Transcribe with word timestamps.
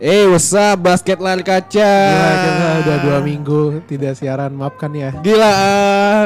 Eh, 0.00 0.24
what's 0.32 0.48
up, 0.56 0.80
basket 0.80 1.20
lari 1.20 1.44
kaca. 1.44 1.92
Gila, 1.92 2.32
kita 2.40 2.68
udah 2.80 2.96
dua 3.04 3.18
minggu 3.20 3.84
tidak 3.84 4.16
siaran, 4.16 4.48
maafkan 4.56 4.88
ya. 4.96 5.12
Gila, 5.20 5.52
eh, 5.52 6.24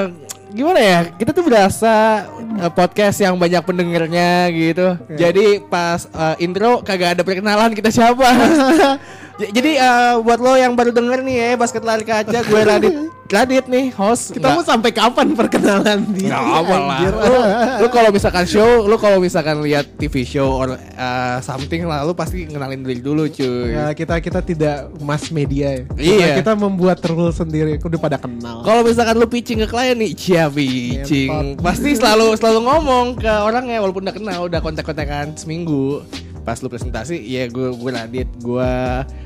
gimana 0.54 0.79
ya? 0.79 1.00
Kita 1.11 1.35
tuh 1.35 1.43
berasa 1.43 2.22
eh, 2.38 2.71
podcast 2.71 3.18
yang 3.18 3.34
banyak 3.34 3.58
pendengarnya 3.66 4.46
gitu. 4.54 4.95
Jadi 5.18 5.58
pas 5.66 6.06
eh, 6.06 6.46
intro 6.46 6.87
kagak 6.87 7.18
ada 7.18 7.26
perkenalan 7.26 7.74
kita 7.74 7.90
siapa. 7.90 8.31
Jadi 9.35 9.72
eh, 9.74 10.14
buat 10.22 10.38
lo 10.38 10.54
yang 10.54 10.78
baru 10.78 10.94
denger 10.94 11.26
nih 11.26 11.37
ya 11.37 11.48
basket 11.58 11.82
lari 11.82 12.06
kaca, 12.06 12.38
gue 12.46 12.60
Radit, 12.62 12.94
Radit 13.26 13.67
nih 13.67 13.90
host. 13.90 14.30
Kita 14.30 14.54
mau 14.54 14.62
sampai 14.62 14.94
kapan 14.94 15.35
perkenalan 15.35 16.06
di 16.14 16.30
Gak 16.30 16.38
apa 16.38 16.77
lah. 16.78 17.00
Lu, 17.02 17.38
lu 17.82 17.88
kalau 17.91 18.14
misalkan 18.14 18.46
show, 18.46 18.86
lu 18.86 18.95
kalau 18.95 19.18
misalkan 19.18 19.59
lihat 19.66 19.91
TV 19.98 20.23
show 20.23 20.46
or 20.55 20.78
uh, 20.78 21.38
something 21.42 21.82
lah, 21.82 22.06
lu 22.06 22.14
pasti 22.14 22.46
ngenalin 22.46 22.86
diri 22.86 23.02
dulu 23.02 23.27
cuy. 23.27 23.74
Ya, 23.74 23.90
kita 23.90 24.23
kita 24.23 24.38
tidak 24.38 24.95
mass 25.02 25.34
media 25.34 25.82
ya. 25.82 25.84
Iya. 25.98 26.26
Kita, 26.38 26.38
kita 26.46 26.52
membuat 26.54 27.02
rule 27.10 27.34
sendiri, 27.34 27.74
udah 27.82 27.98
pada 27.98 28.23
kenal. 28.23 28.62
Kalau 28.62 28.87
misalkan 28.87 29.18
lu 29.18 29.26
pitching 29.26 29.66
ke 29.66 29.66
klien 29.66 29.98
nih, 29.98 30.14
cia 30.14 30.46
pitching. 30.46 31.59
Ngentot. 31.59 31.64
Pasti 31.66 31.90
selalu 31.98 32.38
selalu 32.38 32.60
ngomong 32.70 33.06
ke 33.18 33.34
orangnya 33.42 33.82
walaupun 33.82 34.06
udah 34.06 34.14
kenal, 34.14 34.38
udah 34.46 34.60
kontak-kontakan 34.62 35.34
seminggu. 35.34 36.06
Pas 36.44 36.60
lu 36.60 36.68
presentasi, 36.68 37.16
ya 37.18 37.48
gue 37.48 37.72
gue 37.72 37.90
Radit, 37.90 38.28
gue 38.36 38.70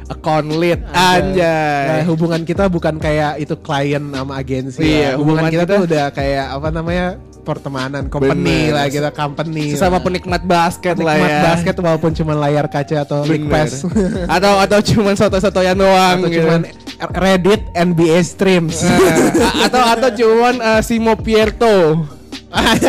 account 0.07 0.49
lead 0.55 0.79
Nah, 0.87 1.19
anjay. 1.19 2.07
hubungan 2.07 2.47
kita 2.47 2.71
bukan 2.71 2.97
kayak 2.97 3.43
itu 3.43 3.59
klien 3.59 4.07
sama 4.15 4.39
agensi. 4.39 4.79
Iya, 4.81 5.19
lah. 5.19 5.19
hubungan, 5.19 5.43
hubungan 5.43 5.51
kita, 5.51 5.65
kita- 5.67 5.75
tuh 5.75 5.81
udah 5.85 6.05
kayak 6.15 6.47
apa 6.55 6.69
namanya? 6.71 7.07
pertemanan, 7.39 8.13
company 8.13 8.69
Bener. 8.69 8.77
lah 8.77 8.87
kita, 8.93 9.09
company. 9.09 9.73
Sesama 9.73 9.97
lah. 9.97 10.05
penikmat 10.05 10.45
basket 10.45 11.01
lah 11.01 11.17
Penikmat 11.17 11.33
ya. 11.33 11.41
basket 11.49 11.75
walaupun 11.81 12.13
cuma 12.13 12.37
layar 12.37 12.69
kaca 12.69 13.09
atau 13.09 13.25
Bener. 13.25 13.49
pass. 13.49 13.89
atau 14.37 14.53
atau 14.61 14.79
cuman 14.85 15.17
soto-sotoyan 15.17 15.73
doang 15.73 16.21
atau 16.21 16.29
gitu. 16.29 16.45
cuman 16.45 16.61
Reddit 17.09 17.65
NBA 17.73 18.21
streams. 18.21 18.85
Eh, 18.85 19.65
atau 19.65 19.81
atau 19.81 20.11
cuman 20.13 20.55
uh, 20.61 20.81
Simo 20.85 21.17
Pierto 21.17 22.05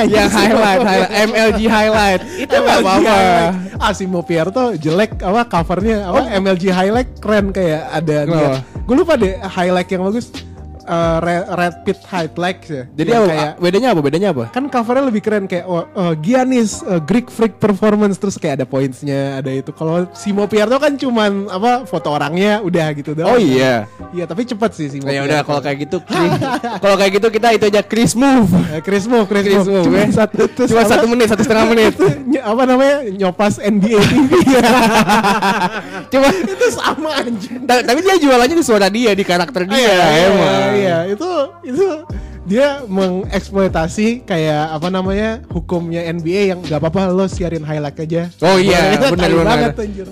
yang 0.07 0.31
highlight, 0.31 0.81
highlight 0.81 1.11
MLG 1.27 1.59
highlight 1.67 2.21
itu 2.39 2.55
nggak 2.55 2.79
apa-apa 2.79 3.11
highlight. 3.11 3.75
Ah 3.75 3.91
si 3.91 4.07
Mopiarto 4.07 4.75
jelek 4.79 5.19
apa 5.19 5.41
covernya 5.51 6.07
apa 6.07 6.21
MLG 6.39 6.71
highlight 6.71 7.09
keren 7.19 7.51
kayak 7.51 7.91
ada 7.91 8.17
Kenapa? 8.23 8.59
Gue 8.87 8.95
lupa 8.95 9.13
deh 9.19 9.35
highlight 9.37 9.89
yang 9.91 10.03
bagus. 10.07 10.31
Eh, 10.89 11.17
red, 11.21 11.45
red 11.53 11.75
pit 11.85 12.01
highlight 12.01 12.65
ya. 12.65 12.83
jadi 12.97 13.09
apa? 13.13 13.25
kayak 13.29 13.51
bedanya 13.61 13.89
apa? 13.93 14.01
Bedanya 14.01 14.29
apa? 14.33 14.45
kan 14.49 14.65
covernya 14.73 15.05
lebih 15.05 15.21
keren 15.21 15.45
kayak 15.45 15.69
oh, 15.69 15.85
eh, 15.85 16.17
Giannis 16.17 16.81
eh, 16.81 16.97
Greek 17.05 17.29
Freak 17.29 17.61
performance 17.61 18.17
terus 18.17 18.41
kayak 18.41 18.57
ada 18.57 18.65
pointsnya 18.65 19.37
ada 19.37 19.53
itu. 19.53 19.69
Kalau 19.69 20.09
si 20.17 20.33
Mopiarto 20.33 20.81
kan 20.81 20.97
cuman 20.97 21.45
apa 21.45 21.85
foto 21.85 22.09
orangnya 22.09 22.65
udah 22.65 22.89
gitu 22.97 23.13
oh 23.13 23.21
doang 23.21 23.37
iya. 23.37 23.85
Iya 24.17 24.25
tapi 24.25 24.49
cepet 24.49 24.71
sih 24.73 24.87
si 24.89 24.97
Nah, 24.97 25.13
ya 25.13 25.21
udah 25.29 25.45
kalau 25.45 25.61
kayak 25.61 25.77
gitu 25.85 26.01
kalau 26.83 26.95
kayak 26.97 27.11
gitu 27.21 27.27
kita 27.37 27.47
itu 27.53 27.65
aja 27.69 27.81
Chris 27.85 28.17
move. 28.17 28.49
Chris 28.81 29.05
Mo, 29.05 29.29
Chris, 29.29 29.45
Chris 29.45 29.61
Mo. 29.69 29.69
Mo, 29.69 29.85
Cuma 29.85 29.97
ya. 30.01 30.09
satu, 30.09 30.41
terus 30.49 30.73
cuma 30.73 30.89
apa? 30.89 30.91
satu 30.97 31.05
menit 31.05 31.27
satu 31.29 31.41
setengah 31.45 31.65
menit. 31.77 31.93
Apa 32.41 32.63
namanya? 32.65 32.97
Nyopas 33.13 33.61
NBA 33.61 34.01
TV 34.01 34.31
cuma 36.17 36.27
itu 36.33 36.67
sama 36.73 37.09
anjing. 37.21 37.61
Ta- 37.69 37.85
tapi 37.85 37.99
dia 38.01 38.17
jualannya 38.17 38.57
di 38.57 38.65
suara 38.65 38.89
dia 38.89 39.13
di 39.13 39.21
karakter 39.21 39.69
dia 39.69 39.77
iya, 39.77 40.01
emang 40.33 40.78
iya, 40.79 40.97
itu 41.05 41.29
itu 41.63 41.85
dia 42.43 42.81
mengeksploitasi 42.83 44.25
kayak 44.25 44.73
apa 44.73 44.89
namanya 44.89 45.37
hukumnya 45.47 46.01
NBA 46.03 46.49
yang 46.49 46.59
nggak 46.59 46.81
apa-apa 46.81 47.13
lo 47.13 47.29
siarin 47.29 47.61
highlight 47.61 47.99
aja. 47.99 48.25
Oh 48.41 48.57
iya, 48.57 48.97
benar 48.97 49.29
benar. 49.29 49.57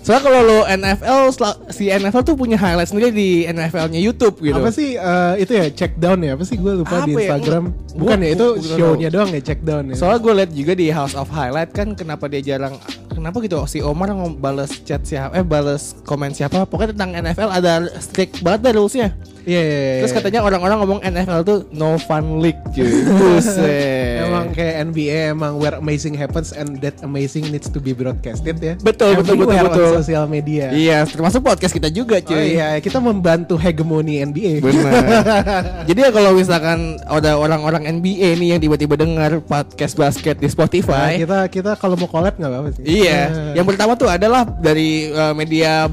Soalnya 0.05 0.21
kalau 0.21 0.39
lo 0.45 0.59
NFL 0.63 1.33
si 1.71 1.89
NFL 1.89 2.21
tuh 2.23 2.35
punya 2.37 2.53
highlight 2.53 2.87
sendiri 2.87 3.09
di 3.09 3.29
NFL-nya 3.43 3.97
YouTube 3.97 4.37
gitu. 4.39 4.53
Apa 4.53 4.69
sih 4.69 4.93
eh, 4.93 5.33
itu 5.41 5.51
ya 5.51 5.65
check 5.73 5.97
down 5.97 6.21
ya? 6.21 6.37
Apa 6.37 6.45
sih 6.45 6.61
gue 6.61 6.73
lupa 6.77 7.01
Apa 7.01 7.09
di 7.09 7.13
ya? 7.15 7.19
Instagram. 7.25 7.63
Gua- 7.73 7.97
Bukan 7.97 8.17
ya 8.21 8.29
itu 8.29 8.47
show-nya 8.61 9.09
doang 9.09 9.29
ya 9.33 9.41
check 9.41 9.61
down 9.65 9.83
ya. 9.89 9.95
Soalnya 9.97 10.19
gue 10.21 10.33
liat 10.37 10.51
juga 10.53 10.73
di 10.77 10.87
House 10.93 11.17
of 11.17 11.27
Highlight 11.27 11.73
kan 11.73 11.97
kenapa 11.97 12.29
dia 12.29 12.45
jarang 12.45 12.77
kenapa 13.09 13.41
gitu 13.41 13.57
si 13.65 13.81
Omar 13.81 14.13
ngom- 14.13 14.37
bales 14.37 14.69
chat 14.85 15.01
siapa 15.01 15.33
eh 15.33 15.41
bales 15.41 15.97
komen 16.05 16.37
siapa 16.37 16.69
pokoknya 16.69 16.93
tentang 16.93 17.11
NFL 17.17 17.49
ada 17.49 17.73
strict 17.97 18.45
banget 18.45 18.69
dah 18.69 18.73
rulesnya. 18.77 19.09
Iya, 19.47 19.61
iya, 19.63 19.77
iya. 19.79 19.93
Terus 20.03 20.11
katanya 20.11 20.39
orang-orang 20.43 20.77
ngomong 20.77 20.99
NFL 21.01 21.39
tuh 21.41 21.59
no 21.71 21.95
fun 21.97 22.43
league 22.43 22.59
cuy. 22.69 22.83
Buset. 22.83 24.19
Emang 24.21 24.51
kayak 24.51 24.75
NBA 24.85 25.31
emang 25.31 25.55
where 25.55 25.73
amazing 25.73 26.11
happens 26.11 26.51
and 26.51 26.77
that 26.79 26.99
amazing 26.99 27.47
needs 27.47 27.65
to 27.65 27.79
be 27.79 27.91
broadcasted 27.91 28.59
ya. 28.59 28.75
Betul, 28.77 29.15
betul, 29.15 29.39
betul, 29.39 29.55
betul. 29.63 29.89
Sosial 29.97 30.27
media. 30.27 30.67
Iya, 30.69 31.07
termasuk 31.07 31.39
podcast 31.41 31.71
kita 31.71 31.87
juga 31.87 32.19
Oh 32.19 32.27
cuy. 32.27 32.59
iya, 32.59 32.75
kita 32.77 32.99
membantu 32.99 33.55
hegemoni 33.55 34.19
NBA. 34.19 34.59
Benar. 34.59 35.03
Jadi 35.89 35.99
ya 36.01 36.11
kalau 36.11 36.35
misalkan 36.35 36.79
ada 37.01 37.39
orang-orang 37.39 37.87
NBA 37.93 38.35
nih 38.35 38.47
yang 38.51 38.59
tiba-tiba 38.59 38.99
dengar 38.99 39.39
podcast 39.41 39.95
basket 39.95 40.35
di 40.35 40.47
Nah, 40.47 40.53
Spotify, 40.53 41.11
kita 41.15 41.39
kita 41.47 41.71
kalau 41.75 41.95
mau 41.95 42.05
collab 42.05 42.35
nggak 42.35 42.49
apa-apa 42.49 42.69
sih. 42.73 42.83
iya. 42.83 43.31
Eh, 43.53 43.53
Yang 43.55 43.67
pertama 43.71 43.93
tuh 43.93 44.09
adalah 44.09 44.43
dari 44.43 45.07
uh, 45.07 45.31
media 45.31 45.87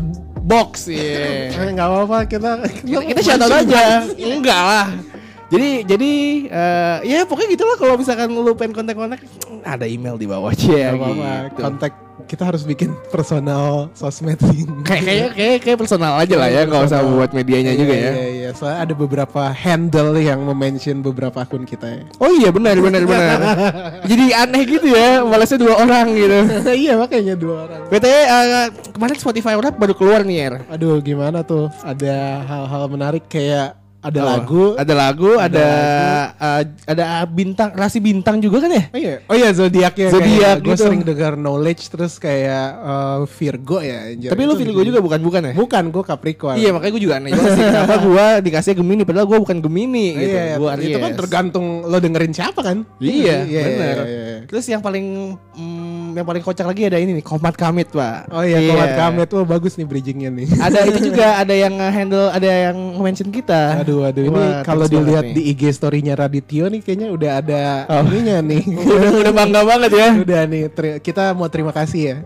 box, 0.45 0.93
iya. 0.93 1.49
eh, 1.57 1.69
nggak 1.73 1.89
apa-apa 1.89 2.19
kita 2.29 2.51
kita, 2.85 3.01
kita 3.09 3.21
shout 3.25 3.41
out 3.41 3.55
aja. 3.57 4.05
Enggak 4.37 4.63
lah. 4.63 4.87
Jadi 5.49 5.89
jadi 5.89 6.13
eh, 6.53 6.97
ya 7.09 7.19
pokoknya 7.25 7.49
gitulah 7.57 7.77
kalau 7.81 7.95
misalkan 7.97 8.29
lu 8.29 8.53
pengen 8.53 8.77
kontak-kontak 8.77 9.25
ada 9.65 9.89
email 9.89 10.21
di 10.21 10.29
bawah 10.29 10.53
aja 10.53 10.93
apa-apa. 10.93 11.33
gitu. 11.49 11.61
Kontak 11.65 11.93
kita 12.25 12.49
harus 12.49 12.65
bikin 12.65 12.93
personal 13.13 13.93
sosmed 13.93 14.41
Kayak 14.85 15.03
kayak 15.05 15.29
kayak 15.37 15.59
kayak 15.63 15.79
personal 15.79 16.17
aja 16.19 16.35
lah 16.41 16.49
ya, 16.49 16.65
nggak 16.65 16.83
usah 16.89 17.01
buat 17.05 17.31
medianya 17.33 17.73
Iya, 17.75 17.81
juga 17.81 17.95
ya. 17.95 18.11
Iya, 18.11 18.27
iya. 18.29 18.49
Soalnya 18.57 18.81
ada 18.89 18.95
beberapa 18.97 19.43
handle 19.53 20.11
yang 20.19 20.41
mention 20.57 21.05
beberapa 21.05 21.45
akun 21.45 21.69
kita 21.69 21.87
ya. 21.87 22.03
Oh 22.19 22.31
iya 22.33 22.49
benar 22.51 22.77
benar 22.81 23.03
benar. 23.05 23.39
Jadi 24.11 24.25
aneh 24.33 24.63
gitu 24.65 24.87
ya, 24.89 25.21
malasnya 25.23 25.59
dua 25.61 25.75
orang 25.85 26.07
gitu. 26.13 26.39
iya 26.85 26.93
makanya 26.97 27.35
dua 27.37 27.69
orang. 27.69 27.81
BTW 27.93 28.15
eh, 28.17 28.67
kemarin 28.97 29.17
Spotify 29.21 29.55
Rap 29.61 29.77
baru 29.77 29.95
keluar 29.95 30.21
nih 30.25 30.37
ya. 30.37 30.49
Aduh 30.73 30.99
gimana 31.05 31.45
tuh? 31.45 31.69
Ada 31.85 32.43
hal-hal 32.45 32.85
menarik 32.89 33.25
kayak 33.29 33.84
ada 34.05 34.21
Oh, 34.21 34.29
lagu. 34.29 34.65
ada 34.77 34.93
lagu, 34.93 35.31
ada 35.35 35.67
Ada 36.37 36.61
eh, 36.61 36.63
ada 36.85 37.05
bintang, 37.25 37.73
rasi 37.73 37.99
bintang 37.99 38.37
juga 38.37 38.61
kan 38.61 38.71
ya? 38.71 38.85
Oh 38.93 38.99
iya, 39.01 39.15
oh 39.25 39.35
iya 39.35 39.49
zodiak 39.51 39.95
ya. 39.97 40.09
Zodiak 40.13 40.61
Gue 40.61 40.77
gitu. 40.77 40.85
sering 40.85 41.01
dengar 41.01 41.35
knowledge 41.35 41.89
terus 41.89 42.21
kayak 42.21 42.69
eh, 42.77 43.19
Virgo 43.27 43.81
ya. 43.81 44.13
anjir. 44.13 44.29
Tapi 44.29 44.43
lu 44.45 44.55
Virgo 44.55 44.81
juga 44.85 45.01
bukan 45.01 45.21
bukan 45.21 45.41
ya? 45.43 45.53
Bukan, 45.57 45.85
gue 45.89 46.05
Capricorn. 46.05 46.57
Iya 46.57 46.71
makanya 46.71 46.93
gue 46.93 47.03
juga 47.03 47.15
aneh 47.17 47.31
sih 47.33 47.65
Kenapa 47.73 47.97
gue 47.99 48.27
dikasih 48.45 48.73
Gemini 48.75 49.03
Padahal 49.03 49.25
gue 49.25 49.39
bukan 49.41 49.59
Gemini 49.59 50.07
gitu 50.15 50.37
Iya, 50.37 50.57
Gua 50.61 50.77
itu 50.77 50.99
kan 50.99 51.13
tergantung 51.15 51.67
lo 51.83 51.97
dengerin 51.97 52.31
siapa 52.31 52.61
kan? 52.61 52.85
Iya, 53.01 53.49
iya, 53.49 53.63
bener. 53.65 53.97
iya, 54.05 54.05
iya. 54.05 54.39
Terus 54.45 54.65
yang 54.69 54.85
paling 54.85 55.07
mm, 55.57 55.84
Yang 56.15 56.25
paling 56.25 56.43
kocak 56.43 56.65
lagi 56.65 56.83
ada 56.85 56.97
ini 56.97 57.13
nih 57.13 57.25
Komat 57.25 57.55
Kamit 57.55 57.91
pak 57.91 58.31
Oh 58.31 58.41
iya, 58.41 58.63
Komat 58.65 58.91
Kamet 58.95 59.27
tuh 59.27 59.43
bagus 59.43 59.75
nih 59.75 59.85
bridgingnya 59.85 60.31
nih. 60.31 60.47
Ada 60.67 60.79
itu 60.87 61.11
juga 61.11 61.27
Ada 61.43 61.55
yang 61.57 61.75
handle 61.77 62.31
Ada 62.31 62.51
yang 62.65 62.77
mention 62.97 63.29
kita 63.29 63.83
Aduh, 63.83 64.07
aduh, 64.07 64.25
ini 64.25 64.43
kalau 64.63 64.87
dilihat 64.87 65.27
nih. 65.27 65.35
di 65.35 65.43
IG 65.51 65.63
story-nya 65.73 66.15
Radityo 66.15 66.67
nih 66.69 66.81
kayaknya 66.81 67.09
udah 67.11 67.31
ada 67.35 67.63
Oh. 67.87 68.07
ininya 68.07 68.39
nih. 68.41 68.63
udah, 68.87 69.11
udah 69.21 69.33
bangga 69.35 69.61
banget 69.63 69.91
ya 69.93 70.09
udah 70.17 70.41
nih, 70.47 70.63
kita 70.99 71.33
mau 71.33 71.49
terima 71.49 71.71
kasih 71.71 72.01
ya. 72.01 72.17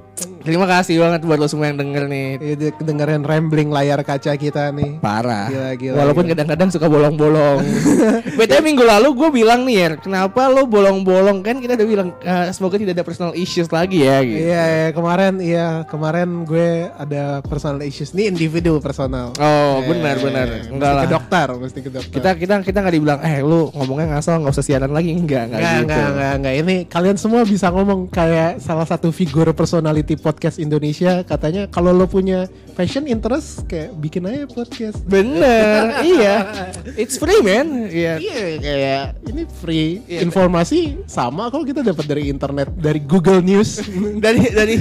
Terima 0.49 0.65
kasih 0.65 0.97
banget 0.97 1.21
buat 1.23 1.37
lo 1.37 1.45
semua 1.45 1.69
yang 1.69 1.77
denger 1.77 2.09
nih. 2.09 2.27
Ini 2.41 2.67
kedengeran 2.73 3.21
rambling 3.21 3.69
layar 3.69 4.01
kaca 4.01 4.33
kita 4.33 4.73
nih. 4.73 4.97
Parah. 4.97 5.53
Gila, 5.53 5.71
gila, 5.77 5.95
Walaupun 6.01 6.25
kadang-kadang 6.25 6.73
suka 6.73 6.89
bolong-bolong. 6.89 7.61
BTW 8.41 8.65
minggu 8.65 8.81
lalu 8.81 9.13
gue 9.13 9.29
bilang 9.35 9.69
nih 9.69 9.77
ya 9.77 9.89
Kenapa 10.01 10.49
lo 10.49 10.65
bolong-bolong? 10.65 11.45
Kan 11.45 11.61
kita 11.61 11.77
udah 11.77 11.85
bilang 11.85 12.09
eh, 12.19 12.49
Semoga 12.49 12.81
tidak 12.81 12.97
ada 12.97 13.05
personal 13.05 13.37
issues 13.37 13.69
lagi 13.69 14.09
ya 14.09 14.25
gitu. 14.25 14.41
Iya, 14.41 14.63
iya, 14.65 14.89
kemarin 14.97 15.35
iya 15.37 15.69
kemarin 15.85 16.49
gue 16.49 16.89
ada 16.89 17.44
personal 17.44 17.85
issues. 17.85 18.17
Nih 18.17 18.33
individu 18.33 18.81
personal. 18.81 19.37
Oh 19.37 19.85
Eh, 19.85 19.85
benar 19.85 20.17
benar. 20.17 20.49
Enggak 20.73 20.93
lah. 20.97 21.05
ke 21.05 21.09
dokter, 21.12 21.47
mesti 21.61 21.79
ke 21.85 21.91
dokter. 21.93 22.15
kita 22.17 22.31
kita 22.41 22.55
kita 22.65 22.79
nggak 22.81 22.94
dibilang 22.97 23.21
eh 23.21 23.44
lu 23.44 23.69
ngomongnya 23.77 24.17
ngasal 24.17 24.41
nggak 24.41 24.55
usah 24.56 24.65
siaran 24.65 24.97
lagi. 24.97 25.12
Enggak 25.12 25.53
enggak 25.53 25.61
Enggak, 25.61 25.77
gitu. 25.77 25.85
enggak, 25.85 26.09
enggak, 26.09 26.33
enggak. 26.41 26.55
Ini 26.56 26.75
kalian 26.89 27.17
semua 27.21 27.44
bisa 27.44 27.69
ngomong 27.69 28.09
kayak 28.09 28.65
salah 28.65 28.89
satu 28.89 29.12
figur 29.12 29.44
personality 29.53 30.17
podcast 30.17 30.38
Indonesia 30.55 31.20
katanya 31.20 31.67
kalau 31.67 31.90
lo 31.90 32.06
punya 32.06 32.46
passion 32.73 33.05
interest 33.05 33.67
kayak 33.67 33.90
bikin 33.96 34.23
aja 34.23 34.46
podcast. 34.46 35.02
bener 35.02 35.99
iya 36.06 36.46
it's 36.94 37.19
free 37.19 37.43
man 37.43 37.90
iya 37.90 38.14
Iya, 38.17 38.44
kayak 38.56 39.02
ini 39.26 39.43
free 39.58 39.90
Iya, 40.06 40.23
informasi 40.23 41.02
sama 41.05 41.49
kalau 41.49 41.62
kita 41.62 41.82
dapat 41.82 42.05
dari 42.05 42.29
internet, 42.29 42.70
dari 42.73 43.00
Google 43.00 43.40
News, 43.40 43.82
dari 44.25 44.46
dari 44.49 44.76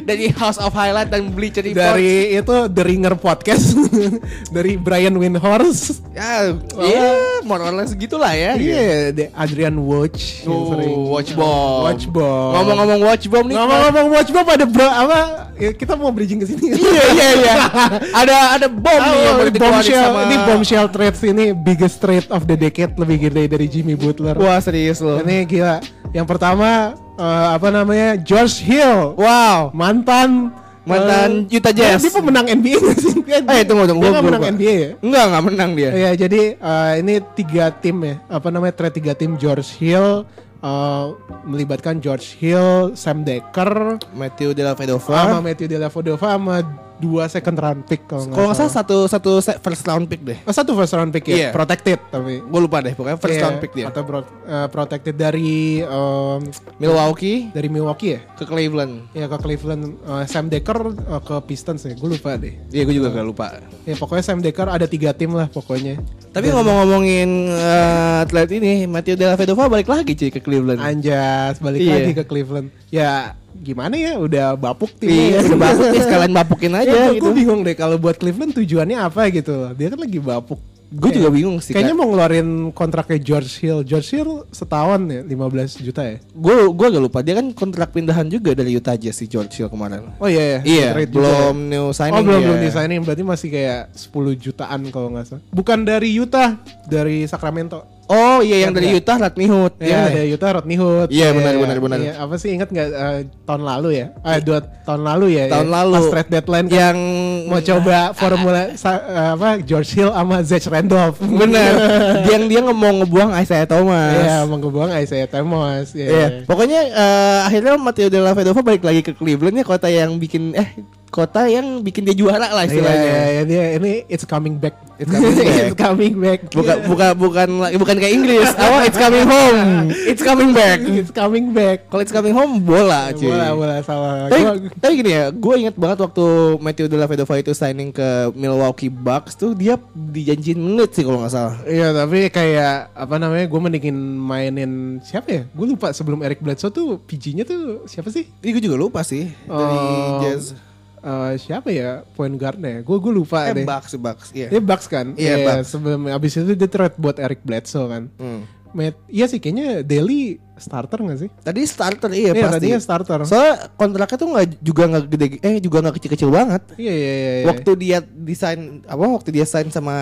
dari 0.00 0.26
House 0.32 0.56
of 0.56 0.72
Highlight 0.72 1.08
dan 1.08 1.28
Bleacher 1.28 1.60
Report 1.60 1.76
dari 1.92 2.12
itu 2.32 2.56
The 2.68 2.82
Ringer 2.82 3.14
podcast, 3.14 3.76
dari 4.56 4.76
Brian 4.76 5.12
Windhorst. 5.12 6.00
ya 6.12 6.54
Oh, 6.72 6.80
iya 6.80 7.08
more 7.42 7.60
or 7.60 7.74
less 7.74 7.92
gitulah 7.92 8.32
ya. 8.32 8.56
Iya, 8.56 9.10
The 9.10 9.26
Adrian 9.32 9.76
Watch 9.76 10.44
Oh, 10.44 11.12
Watch 11.12 11.34
Bomb. 11.34 11.82
Watch 11.84 12.04
Bomb. 12.06 12.52
Ngomong-ngomong 12.54 13.00
watch 13.02 13.26
bomb 13.26 13.46
nih. 13.46 13.56
Ngomong-ngomong 13.56 14.06
Watch 14.10 14.30
Bomb 14.30 14.48
ada 14.48 14.64
bro 14.64 14.86
apa? 15.06 15.20
Ya, 15.58 15.70
kita 15.74 15.92
mau 15.94 16.10
bridging 16.10 16.40
ke 16.42 16.46
sini. 16.48 16.74
iya 16.74 17.04
iya 17.12 17.28
iya. 17.38 17.54
ada 18.24 18.36
ada 18.58 18.66
bom 18.70 19.00
nih 19.00 19.20
yang 19.22 19.36
Oh, 19.38 19.46
dikeluarin 19.46 19.72
bombshell, 19.78 20.04
sama 20.06 20.20
ini 20.24 20.36
bombshell 20.46 20.86
trades 20.88 21.20
ini 21.22 21.44
biggest 21.52 21.96
trade 22.00 22.26
of 22.30 22.46
the 22.46 22.56
decade 22.56 22.94
lebih 22.98 23.30
gede 23.30 23.50
dari 23.50 23.66
Jimmy 23.68 23.94
Butler. 23.94 24.34
Wah 24.38 24.58
serius 24.58 24.98
loh. 25.02 25.20
Ini 25.22 25.44
gila. 25.46 25.78
Yang 26.10 26.26
pertama 26.28 26.94
eh, 27.18 27.48
apa 27.54 27.68
namanya? 27.70 28.18
George 28.18 28.62
Hill. 28.62 29.14
Wow. 29.18 29.70
Mantan 29.74 30.52
Mantan 30.82 31.46
eh, 31.46 31.56
Utah 31.62 31.70
Jazz. 31.70 32.02
Dia 32.02 32.10
pemenang 32.10 32.46
NBA 32.50 32.78
nggak 32.82 32.98
sih? 32.98 33.14
Eh 33.30 33.62
tunggu 33.62 33.86
tunggu. 33.86 34.02
Dia 34.02 34.10
nggak 34.18 34.26
menang. 34.26 34.42
NBA 34.58 34.74
ya? 34.74 34.90
Enggak 34.98 35.24
enggak 35.30 35.44
menang 35.46 35.70
dia. 35.78 35.90
Iya, 35.94 36.10
jadi 36.26 36.42
eh, 36.58 36.92
ini 36.98 37.14
tiga 37.38 37.70
tim 37.70 37.96
ya. 38.02 38.14
Apa 38.26 38.50
namanya? 38.50 38.74
Trade 38.74 38.94
tiga 38.98 39.12
tim 39.14 39.38
George 39.38 39.70
Hill 39.78 40.26
eh, 40.62 41.06
melibatkan 41.44 41.98
George 41.98 42.38
Hill, 42.38 42.94
Sam 42.94 43.26
Decker, 43.26 43.98
Matthew 44.14 44.54
De 44.54 44.62
La 44.62 44.72
sama. 44.78 45.42
Matthew 45.42 45.68
Dellavedova 45.68 46.38
sama 46.38 46.62
dua 47.02 47.26
second 47.26 47.54
round 47.54 47.82
pick 47.82 48.06
kalau 48.06 48.24
Kalau 48.26 48.46
nggak 48.46 48.56
salah 48.56 48.70
satu 48.72 48.96
satu 49.04 49.32
se- 49.38 49.58
first 49.58 49.82
round 49.82 50.06
pick 50.06 50.22
deh. 50.22 50.38
Oh, 50.42 50.50
satu 50.50 50.72
first 50.72 50.92
round 50.92 51.10
pick 51.10 51.26
ya, 51.26 51.50
protected 51.50 51.98
tapi. 52.06 52.38
Gue 52.40 52.60
lupa 52.60 52.78
deh 52.78 52.92
pokoknya 52.92 53.18
first 53.18 53.34
Iya, 53.34 53.42
round 53.42 53.58
pick 53.58 53.72
dia. 53.72 53.86
Atau 53.88 54.02
bro- 54.02 54.22
eh, 54.40 54.68
protected 54.68 55.14
dari 55.14 55.80
em, 55.80 56.40
Milwaukee 56.78 57.50
dari 57.50 57.66
Milwaukee 57.66 58.10
ya? 58.12 58.20
ke 58.32 58.44
Cleveland. 58.44 59.10
Ya 59.12 59.26
ke 59.26 59.36
Cleveland 59.36 59.98
Eh, 60.02 60.24
Sam 60.24 60.46
Decker 60.46 60.78
eh, 60.88 61.20
ke 61.20 61.34
Pistons 61.42 61.82
ya, 61.82 61.92
gue 61.92 62.08
lupa 62.08 62.34
deh. 62.34 62.54
Iya 62.68 62.82
gue 62.84 62.94
juga 62.94 63.10
gak 63.10 63.26
lupa. 63.26 63.58
Ya 63.82 63.94
pokoknya 63.94 64.22
Sam 64.22 64.38
Decker 64.38 64.68
ada 64.68 64.86
tiga 64.86 65.10
tim 65.10 65.32
lah 65.32 65.46
pokoknya. 65.46 65.98
Tapi 66.30 66.46
ngomong-ngomongin 66.48 67.28
eh, 67.48 68.22
atlet 68.22 68.48
ini, 68.52 68.86
Matthew 68.86 69.14
De 69.14 69.24
La 69.24 69.34
Vedova 69.34 69.66
balik 69.66 69.86
lagi 69.86 70.12
cuy 70.12 70.28
ke 70.28 70.38
Cleveland. 70.38 70.78
Anjas 70.78 71.58
balik 71.58 71.80
Iya. 71.80 71.92
lagi 71.98 72.12
ke 72.12 72.24
Cleveland. 72.24 72.68
Ya 72.92 73.32
gimana 73.52 73.94
ya 73.94 74.16
udah 74.16 74.52
bapuk 74.54 74.92
Iya, 74.98 75.40
timnya. 75.40 75.40
udah 75.48 75.58
bapuk 75.60 75.86
nih 75.88 76.02
sekalian 76.02 76.32
bapukin 76.34 76.72
aja 76.82 76.92
Ya, 76.92 77.04
gitu. 77.10 77.24
gue 77.24 77.32
bingung 77.34 77.60
deh 77.62 77.72
kalau 77.72 77.96
buat 77.96 78.16
Cleveland 78.16 78.52
tujuannya 78.52 79.00
apa 79.00 79.28
gitu. 79.28 79.72
Dia 79.72 79.88
kan 79.88 79.98
lagi 79.98 80.20
bapuk. 80.20 80.60
Gue 80.92 81.08
juga 81.08 81.32
bingung 81.32 81.56
sih. 81.56 81.72
Kayaknya 81.72 81.96
mau 81.96 82.04
ngeluarin 82.04 82.48
kontraknya 82.68 83.16
George 83.16 83.64
Hill. 83.64 83.80
George 83.80 84.12
Hill 84.12 84.44
setahun 84.52 85.00
ya 85.08 85.24
15 85.24 85.80
juta 85.80 86.04
ya. 86.04 86.20
gue 86.20 86.54
gue 86.68 86.86
agak 86.86 87.00
lupa 87.00 87.24
dia 87.24 87.32
kan 87.32 87.48
kontrak 87.50 87.96
pindahan 87.96 88.28
juga 88.28 88.52
dari 88.52 88.76
Utah 88.76 88.92
Jazz 88.92 89.16
si 89.16 89.24
George 89.24 89.56
Hill 89.56 89.72
kemarin. 89.72 90.12
Oh 90.20 90.28
iya 90.28 90.60
ya. 90.60 90.60
Iya, 90.60 90.88
juga 90.92 91.08
belum 91.16 91.56
ya. 91.56 91.70
new 91.72 91.86
signing. 91.96 92.12
Oh 92.12 92.22
belum 92.22 92.36
ya. 92.36 92.44
belum 92.44 92.58
di 92.60 92.70
signing 92.70 93.00
berarti 93.00 93.24
masih 93.24 93.48
kayak 93.48 93.80
10 93.96 94.12
jutaan 94.36 94.80
kalau 94.92 95.08
nggak 95.08 95.24
salah. 95.26 95.42
Bukan 95.48 95.78
dari 95.82 96.12
Utah, 96.12 96.60
dari 96.84 97.24
Sacramento. 97.24 97.88
Oh 98.06 98.42
iya 98.42 98.66
yang 98.66 98.74
Kan 98.74 98.82
dari 98.82 98.92
nggak? 98.92 99.00
Utah 99.00 99.16
Rodney 99.16 99.46
Hood. 99.46 99.72
Ya, 99.78 99.86
Iya, 99.86 99.98
ada 100.04 100.20
Utah 100.28 100.50
Rodney 100.58 100.76
Hood. 100.76 101.08
Iya, 101.08 101.28
benar, 101.32 101.52
Iya, 101.54 101.60
benar, 101.62 101.78
benar. 101.78 101.98
Iya, 101.98 102.12
apa 102.18 102.34
sih 102.36 102.48
ingat 102.50 102.68
nggak 102.68 102.88
eh, 102.90 103.18
tahun 103.46 103.62
lalu 103.62 103.88
ya? 103.94 104.06
Ah 104.20 104.36
dua 104.36 104.58
tahun 104.60 105.02
lalu 105.02 105.26
ya. 105.32 105.44
Tahun 105.48 105.68
ya. 105.68 105.72
lalu. 105.72 105.94
Pas 105.94 106.06
trade 106.10 106.30
deadline 106.30 106.66
kan 106.66 106.76
yang 106.76 106.98
mau 107.46 107.60
coba 107.62 107.96
formula 108.12 108.62
sa- 108.74 109.00
eh, 109.02 109.30
apa 109.32 109.48
George 109.62 109.90
Hill 109.92 110.10
sama 110.10 110.36
Zach 110.42 110.64
Randolph. 110.66 111.18
bener 111.22 111.72
yang 112.32 112.42
dia 112.46 112.60
mau 112.60 112.92
ngebuang 112.92 113.30
Isaiah 113.38 113.64
Thomas. 113.64 114.12
Iya, 114.14 114.36
mau 114.44 114.56
ngebuang 114.58 114.90
Isaiah 114.98 115.28
Thomas. 115.30 115.86
Iya. 115.92 116.08
Iya. 116.08 116.26
Pokoknya 116.44 116.80
eh, 116.84 117.38
akhirnya 117.46 117.72
Matteo 117.76 118.08
De 118.08 118.18
La 118.18 118.34
Vedova 118.34 118.60
balik 118.60 118.82
lagi 118.82 119.00
ke 119.00 119.14
Cleveland 119.14 119.56
ya 119.56 119.64
kota 119.64 119.86
yang 119.86 120.18
bikin 120.18 120.52
eh 120.52 120.68
kota 121.12 121.44
yang 121.44 121.84
bikin 121.84 122.02
dia 122.02 122.16
juara 122.16 122.48
lah 122.48 122.64
Iya, 122.64 122.72
istilahnya. 122.72 123.04
iya, 123.04 123.22
iya, 123.28 123.42
dia 123.44 123.62
ini 123.76 123.92
it's 124.08 124.24
coming 124.24 124.56
back. 124.56 124.72
It's 124.96 125.06
coming 125.06 125.36
back. 125.36 125.60
it's 125.62 125.76
coming 125.76 126.14
back. 126.16 126.40
Bukan 126.48 126.76
bukan 126.88 127.10
bukan 127.14 127.48
lagi- 127.60 127.76
bukan 127.76 127.96
kayak 127.96 128.12
Inggris. 128.14 128.48
Oh, 128.62 128.80
it's 128.80 128.96
coming 128.96 129.22
home. 129.22 129.60
It's 130.10 130.22
coming 130.22 130.50
back. 130.50 130.80
it's 130.80 131.10
coming 131.10 131.46
back. 131.50 131.84
Kalau 131.86 132.00
it's 132.00 132.10
coming 132.10 132.32
home 132.32 132.58
bola 132.58 133.12
cuy. 133.12 133.28
Bola, 133.28 133.52
bola 133.52 133.74
salah. 133.80 134.26
Tapi, 134.26 134.40
Gua, 134.40 134.52
tapi 134.78 134.92
gini 134.96 135.10
ya, 135.10 135.24
gue 135.28 135.54
inget 135.58 135.74
banget 135.74 135.98
waktu 136.00 136.24
Matthew 136.58 136.86
De 136.86 136.96
La 136.96 137.04
Vedova 137.04 137.34
itu 137.36 137.52
signing 137.52 137.90
ke 137.90 138.08
Milwaukee 138.32 138.88
Bucks 138.88 139.34
tuh 139.34 139.52
dia 139.52 139.76
dijanjiin 139.92 140.56
menit 140.56 140.92
sih 140.92 141.02
kalau 141.02 141.20
nggak 141.20 141.30
salah. 141.30 141.60
Iya 141.64 141.92
tapi 141.92 142.28
kayak 142.28 142.94
apa 142.94 143.14
namanya 143.16 143.44
gue 143.44 143.60
mendingin 143.60 143.96
mainin 143.98 144.72
siapa 145.00 145.28
ya 145.28 145.42
gue 145.44 145.66
lupa 145.68 145.90
sebelum 145.90 146.20
Eric 146.20 146.40
Bledsoe 146.40 146.70
tuh 146.70 146.96
PG-nya 147.00 147.42
tuh 147.42 147.60
siapa 147.84 148.08
sih 148.08 148.24
Ini 148.38 148.50
gue 148.50 148.62
juga 148.62 148.76
lupa 148.78 149.00
sih 149.02 149.28
dari 149.42 149.76
Oh, 149.76 150.20
Jazz. 150.22 150.56
Eh, 151.02 151.32
siapa 151.36 151.68
ya 151.68 152.06
point 152.08 152.32
guardnya 152.32 152.80
gue 152.80 152.96
gue 152.96 153.12
lupa 153.12 153.44
Eh, 153.44 153.54
deh 153.54 153.64
Bucks, 153.64 153.92
Bucks, 153.94 154.26
iya. 154.30 154.46
dia 154.46 154.60
Bucks 154.60 154.86
kan 154.86 155.12
Iya, 155.14 155.36
Bucks. 155.42 155.66
sebelum 155.68 156.06
abis 156.08 156.32
itu 156.36 156.52
dia 156.52 156.66
trade 156.66 156.96
buat 156.96 157.16
Eric 157.16 157.42
Bledsoe 157.42 157.86
kan 157.86 158.06
Hmm. 158.14 158.46
Matt, 158.72 158.96
iya 159.06 159.28
sih 159.28 159.36
kayaknya 159.36 159.84
Daly 159.84 160.40
starter 160.56 160.96
gak 161.02 161.18
sih 161.18 161.28
Tadi 161.28 161.60
starter 161.62 162.08
iya, 162.08 162.32
Iya, 162.32 162.40
pasti. 162.40 162.56
tadinya 162.56 162.80
starter. 162.80 163.18
Soalnya 163.22 163.54
kontraknya 163.74 164.16
tuh 164.16 164.28
nggak 164.30 164.46
juga 164.58 164.82
nggak 164.88 165.04
gede 165.06 165.26
eh 165.38 165.54
juga 165.58 165.76
nggak 165.82 165.94
kecil-kecil 166.00 166.30
banget. 166.30 166.62
iya 166.78 166.88
iya 166.90 167.12
iya 167.12 167.32
iya. 167.36 167.46
Waktu 167.46 167.70
dia 167.76 167.98
desain 168.00 168.60
apa 168.82 169.04
waktu 169.04 169.28
dia 169.30 169.44
sign 169.44 169.68
sama 169.68 169.92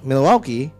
Milwaukee, 0.00 0.72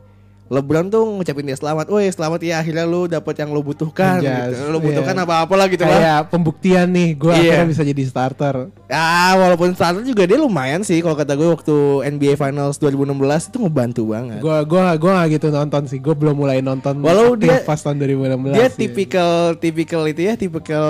LeBron 0.52 0.86
tuh 0.86 1.00
ngucapin 1.08 1.42
dia 1.42 1.56
selamat. 1.56 1.88
Woi, 1.88 2.04
selamat 2.06 2.40
ya 2.40 2.60
akhirnya 2.60 2.84
lu 2.84 3.08
dapet 3.08 3.34
yang 3.34 3.48
lu 3.48 3.64
butuhkan 3.64 4.20
Anjas, 4.20 4.52
gitu. 4.52 4.68
Lu 4.68 4.78
butuhkan 4.78 5.16
iya. 5.16 5.24
apa-apa 5.24 5.54
lah 5.56 5.66
gitu 5.66 5.80
lah. 5.82 5.96
kayak 5.96 6.20
pembuktian 6.28 6.86
nih 6.86 7.08
gue 7.14 7.32
Iya. 7.32 7.40
akhirnya 7.56 7.66
bisa 7.66 7.82
jadi 7.82 8.02
starter 8.04 8.56
Ya, 8.84 9.08
walaupun 9.34 9.72
starter 9.72 10.04
juga 10.04 10.22
dia 10.22 10.36
lumayan 10.36 10.84
sih 10.84 11.00
kalau 11.00 11.16
kata 11.16 11.32
gue 11.32 11.48
waktu 11.48 11.76
NBA 12.06 12.36
Finals 12.36 12.76
2016 12.76 13.16
itu 13.48 13.56
ngebantu 13.58 14.02
banget. 14.06 14.38
gue 14.38 14.56
gua 14.68 14.92
gua 14.94 15.12
gak 15.18 15.28
gitu 15.32 15.46
nonton 15.48 15.82
sih 15.86 15.96
gue 15.96 16.12
belum 16.12 16.36
mulai 16.36 16.60
nonton 16.60 17.00
Walau 17.00 17.32
dia- 17.32 17.64
pas 17.64 17.78
tahun 17.78 17.96
2016 17.96 18.52
dia 18.52 18.68
tipikal 18.68 19.32
tipikal 19.56 20.04
itu 20.04 20.20
ya, 20.22 20.36
tipikal 20.36 20.86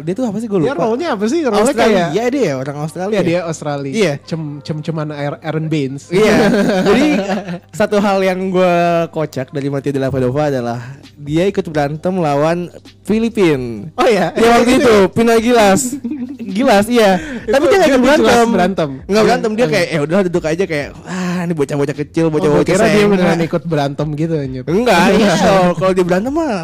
dia 0.00 0.12
tuh 0.12 0.28
apa 0.28 0.36
sih 0.36 0.46
gue 0.46 0.60
dia 0.60 0.76
lupa. 0.76 0.84
role-nya 0.84 1.16
apa 1.16 1.24
sih 1.24 1.40
role 1.40 1.56
Australia 1.56 2.12
kayak 2.12 2.28
dia 2.28 2.42
ya 2.42 2.54
orang 2.54 2.76
Australia. 2.78 3.14
Iya 3.14 3.22
dia 3.22 3.40
Australia. 3.42 3.92
Iya. 3.94 4.12
Cem 4.22 4.60
cem 4.60 4.76
ceman 4.82 5.08
Aaron 5.08 5.66
Baines. 5.66 6.12
Iya. 6.12 6.34
Jadi 6.88 7.08
satu 7.72 7.96
hal 7.96 8.20
yang 8.20 8.52
gue 8.52 8.74
kocak 9.06 9.50
dari 9.50 9.66
Matthew 9.66 9.92
De 9.92 10.00
La 10.00 10.08
Vedova 10.08 10.46
adalah 10.46 10.78
dia 11.14 11.44
ikut 11.44 11.66
berantem 11.66 12.14
lawan 12.14 12.68
Filipin. 13.02 13.90
Oh 13.94 14.04
iya. 14.04 14.30
Ya 14.32 14.48
waktu 14.54 14.78
itu 14.78 14.94
Pinoy 15.10 15.38
Gilas. 15.38 15.94
Gilas 16.38 16.86
iya. 16.86 17.18
Tapi 17.44 17.64
dia 17.66 17.76
nggak 17.76 17.88
dia 17.88 17.94
ikut 17.94 18.02
jelas 18.02 18.20
berantem. 18.20 18.48
berantem. 18.50 18.88
Nggak 19.04 19.24
berantem 19.24 19.50
dia 19.52 19.60
Iya. 19.60 19.72
kayak 19.72 19.88
ya 19.88 19.98
udah 20.00 20.18
duduk 20.26 20.44
aja 20.44 20.64
kayak 20.64 20.88
wah 20.96 21.38
ini 21.42 21.52
bocah-bocah 21.52 21.96
kecil, 21.96 22.24
Oh, 22.26 22.32
bocah-bocah 22.32 22.66
kira 22.66 22.84
dia 22.84 22.98
senga." 22.98 23.12
beneran 23.12 23.40
ikut 23.40 23.62
berantem 23.64 24.06
gitu 24.12 24.34
anjir. 24.34 24.62
Enggak, 24.64 25.04
iya. 25.18 25.32
Kalau- 25.74 25.94
dia 25.94 26.04
berantem 26.04 26.32
mah 26.32 26.54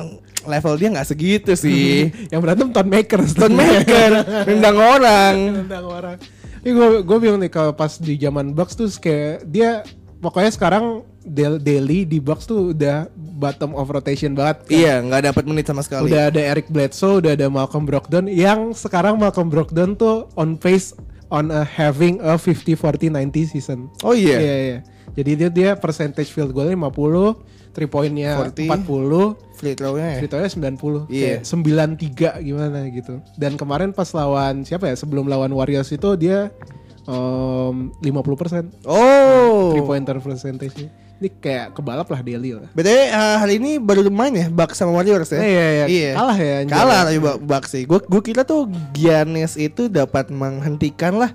level 0.42 0.74
dia 0.74 0.88
nggak 0.90 1.06
segitu 1.06 1.52
sih. 1.54 2.10
Yang 2.32 2.40
berantem 2.40 2.66
Ton 2.70 2.88
Maker. 2.88 3.20
Stone 3.24 3.54
Maker, 3.54 4.10
nendang 4.50 4.76
orang. 4.76 5.36
Tentang 5.62 5.84
orang. 5.86 6.16
Ini 6.62 6.70
gue 6.70 6.88
gue 7.02 7.16
bingung 7.18 7.40
nih 7.40 7.50
kalau 7.50 7.72
pas 7.72 7.90
di 7.96 8.14
zaman 8.14 8.50
Bucks 8.50 8.74
tuh 8.74 8.86
kayak 8.92 9.42
dia 9.44 9.82
pokoknya 10.18 10.50
sekarang 10.50 11.02
Del 11.22 11.56
Daily 11.56 12.02
di 12.02 12.18
Bucks 12.18 12.44
tuh 12.44 12.70
udah 12.70 13.06
bottom 13.14 13.72
of 13.72 13.86
rotation 13.86 14.34
banget. 14.34 14.66
kan. 14.66 14.74
Iya, 14.74 14.94
nggak 15.00 15.22
dapat 15.28 15.44
menit 15.46 15.64
sama 15.64 15.82
sekali. 15.82 16.10
Udah 16.10 16.28
ada 16.28 16.40
Eric 16.40 16.66
Bledsoe, 16.66 17.18
udah 17.18 17.32
ada 17.32 17.46
Malcolm 17.46 17.82
Brogdon 17.82 18.26
yang 18.26 18.70
sekarang 18.72 19.16
Malcolm 19.16 19.46
Brogdon 19.46 19.94
tuh 19.94 20.30
on 20.34 20.54
pace 20.54 20.94
on 21.28 21.48
a 21.48 21.62
having 21.62 22.20
a 22.20 22.36
50 22.36 22.74
40 22.74 23.08
90 23.08 23.48
season. 23.48 23.88
Oh 24.00 24.12
iya. 24.12 24.36
Iya 24.36 24.54
iya. 24.60 24.78
Jadi 25.12 25.30
dia 25.34 25.48
dia 25.48 25.70
percentage 25.74 26.28
field 26.28 26.50
goalnya 26.50 26.72
50, 26.74 27.36
three 27.70 27.86
pointnya 27.86 28.36
40. 28.48 28.68
40, 28.84 29.52
Free 29.54 29.76
throw-nya 29.76 30.06
ya. 30.08 30.18
free 30.18 30.28
throw-nya 30.28 30.50
90. 30.50 31.06
Iya. 31.06 31.38
Kayak 31.38 32.40
93 32.40 32.42
gimana 32.42 32.78
gitu. 32.88 33.14
Dan 33.34 33.54
kemarin 33.54 33.92
pas 33.92 34.08
lawan 34.10 34.62
siapa 34.62 34.88
ya? 34.88 34.96
Sebelum 34.96 35.24
lawan 35.24 35.52
Warriors 35.52 35.88
itu 35.88 36.16
dia 36.16 36.50
um, 37.04 37.92
50% 38.00 38.86
Oh. 38.86 39.72
three 39.72 39.84
pointer 39.84 40.16
percentage-nya. 40.16 40.90
Ini 41.22 41.30
kayak 41.38 41.66
kebalap 41.78 42.10
lah 42.10 42.18
Daily 42.18 42.50
lah. 42.50 42.66
BTW 42.74 42.98
uh, 43.14 43.36
hari 43.38 43.62
ini 43.62 43.78
baru 43.78 44.10
main 44.10 44.34
ya 44.34 44.50
Bucks 44.50 44.74
sama 44.74 44.90
Warriors 44.90 45.30
ya. 45.30 45.38
Eh, 45.38 45.46
iya, 45.46 45.84
iya. 45.86 46.10
Kalah 46.18 46.34
ya, 46.34 46.54
anjir. 46.66 46.74
Kalah 46.74 47.00
tapi 47.06 47.18
Bu- 47.22 47.38
Bucks 47.38 47.70
sih. 47.70 47.86
Gue 47.86 48.02
gue 48.02 48.20
kira 48.20 48.42
tuh 48.42 48.66
Giannis 48.90 49.54
itu 49.54 49.86
dapat 49.86 50.34
menghentikan 50.34 51.14
lah 51.14 51.30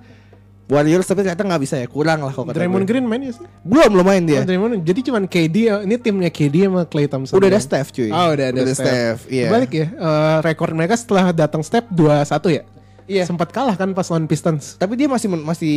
Warriors 0.67 1.07
tapi 1.07 1.23
ternyata 1.23 1.47
nggak 1.47 1.61
bisa 1.63 1.79
ya. 1.79 1.87
Kurang 1.87 2.19
lah 2.19 2.35
kalau 2.35 2.51
kata 2.51 2.59
Draymond 2.59 2.83
gue. 2.83 2.91
Green 2.91 3.07
main 3.07 3.23
ya 3.23 3.31
sih? 3.31 3.47
Belum 3.63 3.87
belum 3.87 4.03
main 4.03 4.23
dia. 4.27 4.43
Oh, 4.43 4.47
Draymond, 4.51 4.83
jadi 4.83 4.99
cuman 4.99 5.23
KD, 5.23 5.55
ini 5.87 5.95
timnya 5.95 6.27
KD 6.27 6.67
sama 6.67 6.83
Clay 6.83 7.07
Thompson. 7.07 7.39
Udah 7.39 7.47
ada? 7.47 7.59
Steph 7.63 7.95
cuy. 7.95 8.11
Oh 8.11 8.35
udah 8.35 8.45
ada 8.51 8.61
Steph. 8.75 9.31
Iya. 9.31 9.47
Balik 9.47 9.71
ya, 9.71 9.87
eh, 9.87 10.37
rekor 10.43 10.75
mereka 10.75 10.99
setelah 10.99 11.31
datang 11.31 11.63
Steph 11.63 11.87
2-1 11.87 12.27
ya? 12.51 12.63
Iya. 13.07 13.23
Sempat 13.23 13.55
kalah 13.55 13.79
kan 13.79 13.95
pas 13.95 14.05
lawan 14.11 14.27
Pistons. 14.27 14.75
Tapi 14.75 14.99
dia 14.99 15.07
masih 15.07 15.31
masih 15.31 15.73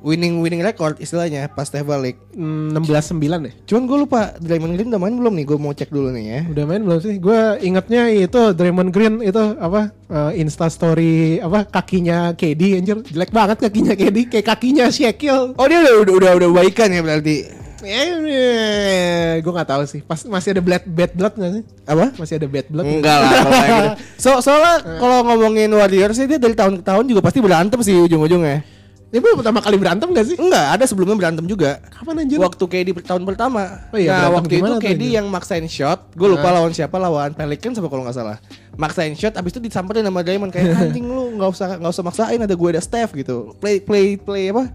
winning 0.00 0.38
winning 0.38 0.62
record 0.62 0.96
istilahnya 1.02 1.50
pas 1.50 1.66
Steph 1.66 1.84
balik. 1.84 2.16
Hmm, 2.32 2.70
16-9 2.70 3.18
ya? 3.50 3.52
Cuman 3.66 3.82
gue 3.90 3.98
lupa 4.06 4.20
Draymond 4.38 4.78
Green 4.78 4.88
udah 4.94 5.02
main 5.02 5.14
belum 5.18 5.34
nih? 5.34 5.44
Gue 5.44 5.58
mau 5.58 5.74
cek 5.74 5.90
dulu 5.90 6.14
nih 6.14 6.24
ya. 6.24 6.40
Udah 6.54 6.64
main 6.64 6.82
belum 6.86 6.98
sih? 7.02 7.18
Gue 7.18 7.58
ingetnya 7.60 8.08
itu 8.14 8.54
Draymond 8.54 8.90
Green 8.94 9.20
itu 9.20 9.42
apa 9.58 9.90
eh, 10.08 10.40
Insta 10.40 10.70
story 10.70 11.42
apa 11.42 11.66
kakinya 11.66 12.32
KD 12.32 12.78
anjir 12.78 12.98
jelek 13.10 13.34
banget 13.34 13.58
kakinya 13.68 13.98
KD 13.98 14.30
kayak 14.30 14.46
kakinya 14.46 14.86
Shaquille. 14.88 15.58
Oh 15.58 15.66
dia 15.66 15.82
udah 15.82 15.94
udah 16.06 16.14
udah, 16.14 16.30
udah 16.38 16.50
baikan 16.54 16.94
ya 16.94 17.02
berarti. 17.02 17.67
Eh, 17.82 19.38
gue 19.38 19.52
nggak 19.52 19.70
tahu 19.70 19.82
sih. 19.86 20.00
Pas 20.02 20.18
masih 20.26 20.56
ada 20.56 20.62
bad 20.62 20.84
bad 20.86 21.12
blood 21.14 21.34
nggak 21.38 21.52
sih? 21.54 21.62
Apa? 21.86 22.04
Masih 22.18 22.34
ada 22.42 22.48
bad 22.50 22.66
blood? 22.66 22.86
Enggak 22.86 23.16
lah 23.22 23.30
kalau 23.30 23.52
gitu. 23.54 23.86
So, 24.24 24.30
soalnya 24.42 24.74
kalau 24.98 25.16
ngomongin 25.22 25.70
Warriors 25.70 26.18
sih 26.18 26.26
dia 26.26 26.38
dari 26.42 26.58
tahun 26.58 26.82
ke 26.82 26.84
tahun 26.84 27.04
juga 27.06 27.20
pasti 27.22 27.38
berantem 27.38 27.78
sih 27.82 27.94
ujung-ujungnya. 27.94 28.78
Ini 29.08 29.24
baru 29.24 29.40
pertama 29.40 29.64
kali 29.64 29.80
berantem 29.80 30.12
gak 30.12 30.26
sih? 30.28 30.36
Enggak, 30.36 30.76
ada 30.76 30.84
sebelumnya 30.84 31.16
berantem 31.16 31.48
juga. 31.48 31.80
Kapan 31.88 32.28
anjir? 32.28 32.36
Waktu 32.36 32.60
KD 32.68 32.88
tahun 33.08 33.24
pertama. 33.24 33.88
Oh 33.88 33.96
iya, 33.96 34.28
nah, 34.28 34.36
waktu 34.36 34.60
itu 34.60 34.72
KD 34.84 34.84
anjir? 34.84 35.16
yang 35.16 35.26
maksain 35.32 35.64
shot. 35.64 36.12
Gue 36.12 36.28
lupa 36.28 36.52
lawan 36.52 36.76
siapa, 36.76 37.00
lawan 37.00 37.32
Pelicans 37.32 37.80
apa 37.80 37.88
kalau 37.88 38.04
nggak 38.04 38.12
salah. 38.12 38.36
Maksain 38.76 39.16
shot, 39.16 39.32
abis 39.40 39.56
itu 39.56 39.64
disamperin 39.64 40.04
sama 40.04 40.20
Draymond 40.20 40.52
kayak 40.52 40.76
anjing 40.92 41.08
lu 41.08 41.40
nggak 41.40 41.50
usah 41.56 41.80
nggak 41.80 41.88
usah 41.96 42.04
maksain 42.04 42.36
ada 42.44 42.52
gue 42.52 42.68
ada 42.68 42.84
Steph 42.84 43.16
gitu. 43.16 43.56
Play 43.56 43.80
play 43.80 44.20
play 44.20 44.52
apa? 44.52 44.68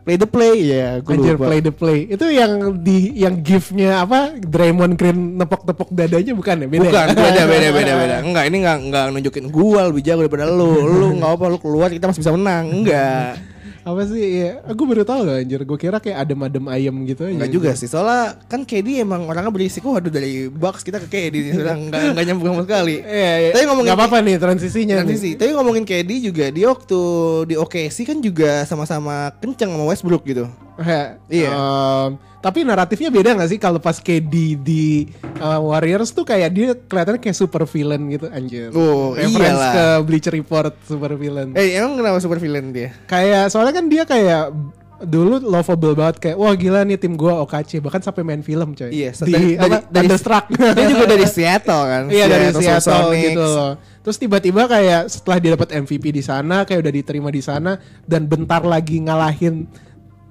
Play 0.00 0.16
the 0.16 0.24
play 0.24 0.56
ya, 0.64 0.88
gue 1.04 1.12
Anjir 1.12 1.36
lupa. 1.36 1.46
play 1.52 1.60
the 1.60 1.72
play. 1.76 1.98
Itu 2.08 2.26
yang 2.32 2.80
di 2.80 3.12
yang 3.20 3.44
giftnya 3.44 4.00
apa? 4.00 4.32
Draymond 4.40 4.96
Green 4.96 5.36
nepok-nepok 5.36 5.92
dadanya 5.92 6.32
bukan 6.32 6.64
ya? 6.64 6.66
Beda. 6.72 6.84
Bukan, 6.88 7.06
ya? 7.06 7.14
beda 7.20 7.42
beda 7.44 7.68
beda 7.68 7.92
beda. 8.00 8.16
Enggak, 8.26 8.44
ini 8.48 8.56
enggak 8.64 8.78
enggak 8.80 9.04
nunjukin 9.12 9.46
gua 9.52 9.92
lebih 9.92 10.00
jago 10.00 10.24
daripada 10.24 10.48
lu. 10.48 10.72
Lu 10.88 11.06
enggak 11.20 11.36
apa 11.36 11.44
lu 11.52 11.58
keluar 11.60 11.92
kita 11.92 12.08
masih 12.08 12.20
bisa 12.24 12.32
menang. 12.32 12.64
Enggak. 12.80 13.32
Apa 13.80 14.00
sih? 14.04 14.20
Ya, 14.20 14.60
aku 14.62 14.84
baru 14.84 15.02
tahu 15.02 15.24
loh 15.24 15.34
anjir. 15.34 15.60
Gue 15.62 15.74
kira 15.74 15.96
kayak 15.96 16.22
adem-adem 16.22 16.64
ayam 16.68 16.94
gitu 17.04 17.24
aja. 17.24 17.32
Enggak 17.32 17.50
juga 17.50 17.70
sih. 17.72 17.88
Soalnya 17.88 18.36
kan 18.44 18.62
KD 18.62 19.00
emang 19.00 19.24
orangnya 19.24 19.48
berisik. 19.48 19.80
Waduh 19.80 20.08
dari 20.08 20.46
Bucks 20.46 20.80
kita 20.80 21.00
ke 21.00 21.08
KD 21.08 21.34
nih 21.40 21.52
sudah 21.56 21.74
enggak 21.74 22.00
enggak 22.12 22.24
nyambung 22.28 22.48
sama 22.52 22.62
sekali. 22.64 22.96
Iya, 23.00 23.32
iya. 23.40 23.50
Tapi 23.52 23.64
ngomongin 23.64 23.88
Nggak 23.88 23.98
apa-apa 23.98 24.18
nih 24.20 24.36
transisinya. 24.36 24.94
Nanti 25.00 25.14
nih. 25.16 25.34
Tapi 25.34 25.50
ngomongin 25.52 25.84
KD 25.84 26.10
juga 26.20 26.44
dia 26.48 26.66
waktu 26.68 27.00
di 27.46 27.54
OKC 27.56 27.96
kan 28.04 28.18
juga 28.20 28.50
sama-sama 28.64 29.32
kencang 29.40 29.72
sama 29.72 29.84
Westbrook 29.88 30.24
gitu. 30.24 30.44
Ya, 30.80 31.20
Iya. 31.28 31.50
em, 31.52 32.10
tapi 32.40 32.64
naratifnya 32.64 33.08
beda 33.08 33.36
gak 33.36 33.48
sih 33.48 33.56
kalau 33.56 33.76
pas 33.76 33.96
KD 33.96 34.32
di 34.56 35.04
uh, 35.36 35.60
Warriors 35.60 36.08
tuh 36.10 36.24
kayak 36.24 36.50
dia 36.50 36.72
kelihatannya 36.72 37.20
kayak 37.20 37.36
super 37.36 37.62
villain 37.64 38.00
gitu 38.08 38.26
anjir. 38.26 38.72
Oh, 38.72 39.12
Reference 39.12 39.36
iyalah. 39.54 39.72
ke 39.72 39.84
Bleacher 40.02 40.32
Report 40.32 40.72
super 40.82 41.12
villain. 41.14 41.52
Eh 41.52 41.76
emang 41.76 41.94
kenapa 41.94 42.16
super 42.16 42.36
villain 42.36 42.72
dia? 42.72 42.96
Kayak 43.04 43.48
soalnya 43.48 43.72
kan 43.72 43.86
dia 43.86 44.02
kayak 44.02 44.56
dulu 45.00 45.40
lovable 45.40 45.96
banget 45.96 46.16
kayak 46.20 46.36
wah 46.36 46.52
gila 46.52 46.84
nih 46.84 46.96
tim 46.96 47.16
gua 47.16 47.40
OKC 47.40 47.80
bahkan 47.80 48.00
sampai 48.00 48.20
main 48.20 48.40
film 48.40 48.72
coy. 48.72 48.88
Iya, 48.90 49.16
di 49.18 49.32
dari- 49.32 49.56
apa, 49.56 49.64
dari- 49.80 50.08
Thunderstruck. 50.08 50.44
Dia 50.76 50.86
juga 50.86 51.04
dari 51.06 51.26
Seattle 51.26 51.84
kan. 51.86 52.02
Iya 52.08 52.24
dari 52.26 52.46
Seattle 52.50 52.84
Supersonics. 52.84 53.24
gitu 53.26 53.40
loh. 53.42 53.72
Terus 54.00 54.16
tiba-tiba 54.16 54.62
kayak 54.64 55.02
setelah 55.08 55.36
dia 55.36 55.50
dapat 55.56 55.68
MVP 55.74 56.08
di 56.10 56.20
sana, 56.20 56.64
kayak 56.64 56.80
udah 56.80 56.92
diterima 56.94 57.28
di 57.28 57.40
sana 57.40 57.76
dan 58.02 58.24
bentar 58.24 58.60
lagi 58.60 58.96
ngalahin 58.98 59.68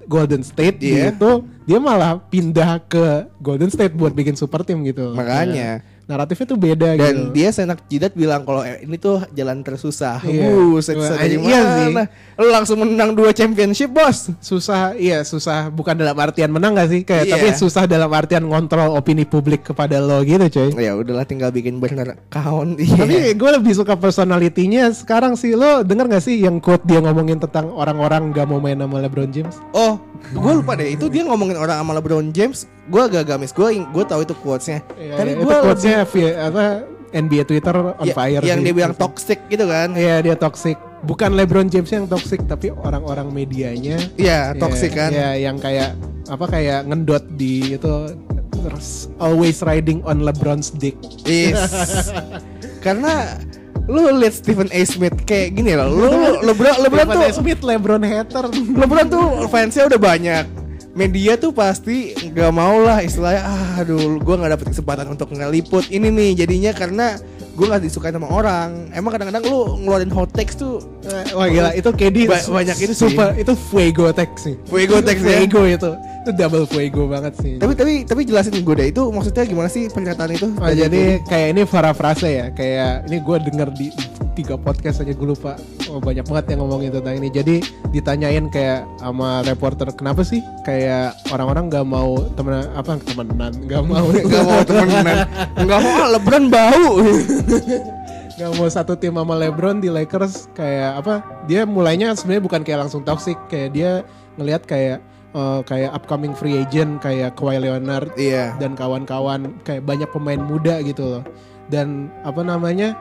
Golden 0.10 0.42
State 0.42 0.82
Iya. 0.82 1.14
gitu, 1.14 1.46
dia 1.70 1.78
malah 1.78 2.18
pindah 2.18 2.82
ke 2.90 3.30
Golden 3.38 3.70
State 3.70 3.94
buat 3.94 4.12
bikin 4.12 4.34
super 4.34 4.66
team 4.66 4.82
gitu. 4.82 5.14
Makanya. 5.14 5.54
Ya. 5.54 5.74
Naratifnya 6.10 6.46
tuh 6.50 6.58
beda 6.58 6.90
gitu. 6.98 7.06
Dan 7.06 7.16
dia 7.30 7.54
senak 7.54 7.86
jidat 7.86 8.18
bilang 8.18 8.42
kalau 8.42 8.66
eh, 8.66 8.82
ini 8.82 8.98
tuh 8.98 9.22
jalan 9.38 9.62
tersusah. 9.62 10.18
Iya. 10.26 10.50
Buset, 10.50 10.98
iya 10.98 11.62
sih. 11.62 11.94
mana? 11.94 12.10
Lu 12.34 12.50
langsung 12.50 12.82
menang 12.82 13.14
dua 13.14 13.30
championship, 13.30 13.94
Bos. 13.94 14.34
susah, 14.42 14.98
iya 14.98 15.22
susah 15.22 15.70
bukan 15.70 15.94
dalam 15.94 16.18
artian 16.18 16.50
menang 16.50 16.74
gak 16.74 16.90
sih 16.90 17.02
kayak 17.06 17.30
Iya. 17.30 17.34
tapi 17.38 17.48
susah 17.54 17.84
dalam 17.86 18.10
artian 18.10 18.42
ngontrol 18.42 18.98
opini 18.98 19.22
publik 19.22 19.70
kepada 19.70 20.02
lo 20.02 20.26
gitu 20.26 20.50
coy. 20.50 20.70
Ya 20.82 20.98
udahlah 20.98 21.30
tinggal 21.30 21.54
bikin 21.54 21.78
burner 21.78 22.18
account. 22.18 22.82
Iya. 22.82 23.06
Tapi 23.06 23.16
gue 23.38 23.50
lebih 23.62 23.74
suka 23.78 23.94
personalitinya 23.94 24.90
sekarang 24.90 25.38
sih 25.38 25.54
lo 25.54 25.86
denger 25.86 26.10
gak 26.10 26.24
sih 26.26 26.42
yang 26.42 26.58
quote 26.58 26.82
dia 26.90 26.98
ngomongin 27.04 27.38
tentang 27.38 27.70
orang-orang 27.70 28.34
gak 28.34 28.50
mau 28.50 28.58
main 28.58 28.80
sama 28.80 28.98
LeBron 28.98 29.30
James? 29.30 29.62
Oh, 29.78 30.02
gue 30.30 30.54
lupa 30.62 30.78
deh. 30.78 30.94
Itu 30.94 31.10
dia 31.10 31.24
ngomongin 31.26 31.58
orang 31.58 31.82
sama 31.82 31.92
LeBron 31.98 32.30
James. 32.36 32.70
Gue 32.88 33.02
agak 33.06 33.30
gamis. 33.30 33.52
Gue 33.52 33.82
gue 33.82 34.04
tahu 34.06 34.22
itu 34.24 34.36
quotesnya. 34.38 34.86
Iya, 34.96 35.16
Tapi 35.18 35.30
iya, 35.34 35.42
gue 35.42 35.54
itu 35.54 35.66
quotesnya 35.66 35.98
via, 36.06 36.32
apa 36.50 36.64
NBA 37.10 37.44
Twitter 37.50 37.76
on 37.76 38.08
fire 38.14 38.44
yang 38.46 38.62
sih. 38.62 38.66
dia 38.70 38.74
bilang 38.74 38.94
toxic 38.94 39.40
gitu 39.50 39.66
kan. 39.66 39.98
Iya 39.98 40.22
dia 40.22 40.36
toxic. 40.38 40.78
Bukan 41.00 41.34
LeBron 41.34 41.72
James 41.72 41.90
yang 41.90 42.06
toxic 42.06 42.44
tapi 42.46 42.70
orang-orang 42.70 43.32
medianya. 43.32 43.98
Iya, 44.20 44.54
toxic 44.60 44.94
kan. 44.94 45.10
Iya 45.16 45.50
yang 45.50 45.58
kayak 45.58 45.98
apa 46.30 46.46
kayak 46.46 46.86
ngendot 46.86 47.26
di 47.34 47.74
itu 47.80 48.14
terus 48.60 49.08
always 49.18 49.64
riding 49.64 50.04
on 50.06 50.22
LeBron's 50.22 50.70
dick. 50.76 50.96
Yes. 51.26 52.12
Karena 52.86 53.40
lu 53.90 54.14
lihat 54.16 54.38
Stephen 54.38 54.70
A. 54.70 54.82
Smith 54.84 55.18
kayak 55.26 55.58
gini 55.58 55.74
loh. 55.74 55.90
Lu 55.90 56.08
LeBron 56.44 56.78
LeBron 56.80 57.04
Stephen 57.04 57.18
A. 57.18 57.26
tuh 57.26 57.36
Smith 57.36 57.62
LeBron 57.62 58.04
hater. 58.04 58.46
LeBron 58.54 59.08
tuh 59.08 59.24
fansnya 59.48 59.84
udah 59.86 59.98
banyak. 60.00 60.46
Media 60.92 61.34
tuh 61.36 61.50
pasti 61.50 62.12
nggak 62.14 62.52
mau 62.52 62.82
lah 62.82 63.00
istilahnya 63.00 63.42
ah, 63.42 63.80
aduh 63.80 64.18
gue 64.18 64.36
nggak 64.36 64.52
dapet 64.52 64.68
kesempatan 64.70 65.06
untuk 65.08 65.32
ngeliput 65.32 65.86
ini 65.88 66.10
nih 66.10 66.30
jadinya 66.36 66.74
karena 66.74 67.16
gue 67.54 67.62
nggak 67.62 67.82
disukai 67.82 68.10
sama 68.10 68.28
orang 68.28 68.90
emang 68.92 69.14
kadang-kadang 69.14 69.46
lu 69.46 69.80
ngeluarin 69.80 70.10
hot 70.10 70.34
takes 70.34 70.54
tuh 70.54 70.82
Eh, 71.00 71.32
Wah 71.32 71.48
gila 71.48 71.72
itu 71.72 71.90
KD 71.90 72.28
Ba- 72.28 72.42
banyak 72.44 72.78
itu 72.80 72.94
super 72.94 73.32
itu 73.34 73.54
fuego 73.72 74.12
text 74.12 74.44
sih. 74.44 74.56
Fuego 74.68 75.00
text 75.00 75.24
ya? 75.24 75.40
Fuego 75.40 75.62
itu. 75.64 75.92
Itu 76.30 76.46
double 76.46 76.70
fuego 76.70 77.10
banget 77.10 77.34
sih. 77.42 77.58
tapi 77.58 77.74
tapi 77.74 78.06
tapi 78.06 78.22
jelasin 78.22 78.62
gue 78.62 78.76
deh 78.78 78.94
itu 78.94 79.02
maksudnya 79.10 79.50
gimana 79.50 79.66
sih 79.66 79.90
pernyataan 79.90 80.30
itu 80.30 80.46
Oh, 80.62 80.70
jadi 80.70 81.18
kayak 81.26 81.48
ini 81.58 81.62
parafrase 81.66 82.30
ya, 82.30 82.46
kayak 82.54 83.10
ini 83.10 83.18
gue 83.18 83.36
denger 83.50 83.70
di 83.74 83.90
tiga 84.38 84.54
podcast 84.54 85.02
aja 85.02 85.10
gue 85.10 85.26
lupa. 85.26 85.58
Oh, 85.90 85.98
banyak 85.98 86.22
banget 86.30 86.54
yang 86.54 86.62
ngomongin 86.62 86.94
tentang 86.94 87.18
ini. 87.18 87.34
Jadi 87.34 87.66
ditanyain 87.90 88.46
kayak 88.54 88.86
sama 89.02 89.42
reporter 89.42 89.90
kenapa 89.90 90.22
sih 90.22 90.46
kayak 90.70 91.18
orang-orang 91.34 91.66
nggak 91.66 91.86
mau 91.90 92.22
temen 92.38 92.62
apa 92.78 93.02
temenan, 93.02 93.52
nggak 93.66 93.84
mau 93.90 94.06
nggak 94.30 94.44
mau 94.46 94.62
temenan 94.62 95.18
nggak 95.66 95.80
mau 95.82 95.94
ah, 95.98 96.08
LeBron 96.14 96.46
bau 96.54 96.94
nggak 98.38 98.52
mau 98.54 98.68
satu 98.70 98.94
tim 98.94 99.18
sama 99.18 99.34
LeBron 99.34 99.82
di 99.82 99.90
Lakers 99.90 100.46
kayak 100.54 101.02
apa? 101.02 101.26
Dia 101.50 101.66
mulainya 101.66 102.14
sebenarnya 102.14 102.44
bukan 102.46 102.62
kayak 102.62 102.86
langsung 102.86 103.02
toxic, 103.02 103.36
kayak 103.50 103.74
dia 103.74 103.92
ngelihat 104.38 104.64
kayak 104.64 105.04
eh, 105.36 105.62
kayak 105.66 105.92
upcoming 105.94 106.34
free 106.34 106.62
agent 106.62 107.02
kayak 107.02 107.38
Kawhi 107.38 107.62
Leonard 107.62 108.14
iya. 108.18 108.56
dan 108.58 108.74
kawan-kawan 108.74 109.54
kayak 109.64 109.86
banyak 109.86 110.10
pemain 110.10 110.42
muda 110.42 110.82
gitu 110.82 111.20
loh. 111.20 111.24
Dan 111.70 112.10
apa 112.26 112.42
namanya 112.42 112.98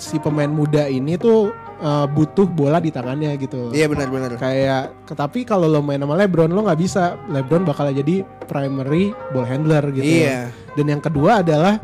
si 0.00 0.16
pemain 0.16 0.48
muda 0.48 0.88
ini 0.88 1.20
tuh 1.20 1.52
uh, 1.84 2.08
butuh 2.08 2.48
bola 2.48 2.80
di 2.80 2.88
tangannya 2.88 3.36
gitu 3.36 3.68
iya 3.76 3.84
benar-benar 3.84 4.32
kayak 4.40 5.12
tapi 5.12 5.44
kalau 5.44 5.68
lo 5.68 5.84
main 5.84 6.00
sama 6.00 6.16
LeBron 6.16 6.48
lo 6.48 6.64
nggak 6.64 6.80
bisa. 6.80 7.20
LeBron 7.28 7.68
bakal 7.68 7.92
jadi 7.92 8.24
primary 8.48 9.12
ball 9.36 9.44
handler 9.44 9.84
gitu 9.92 10.24
iya. 10.24 10.48
Dan 10.72 10.88
yang 10.88 11.02
kedua 11.04 11.44
adalah 11.44 11.76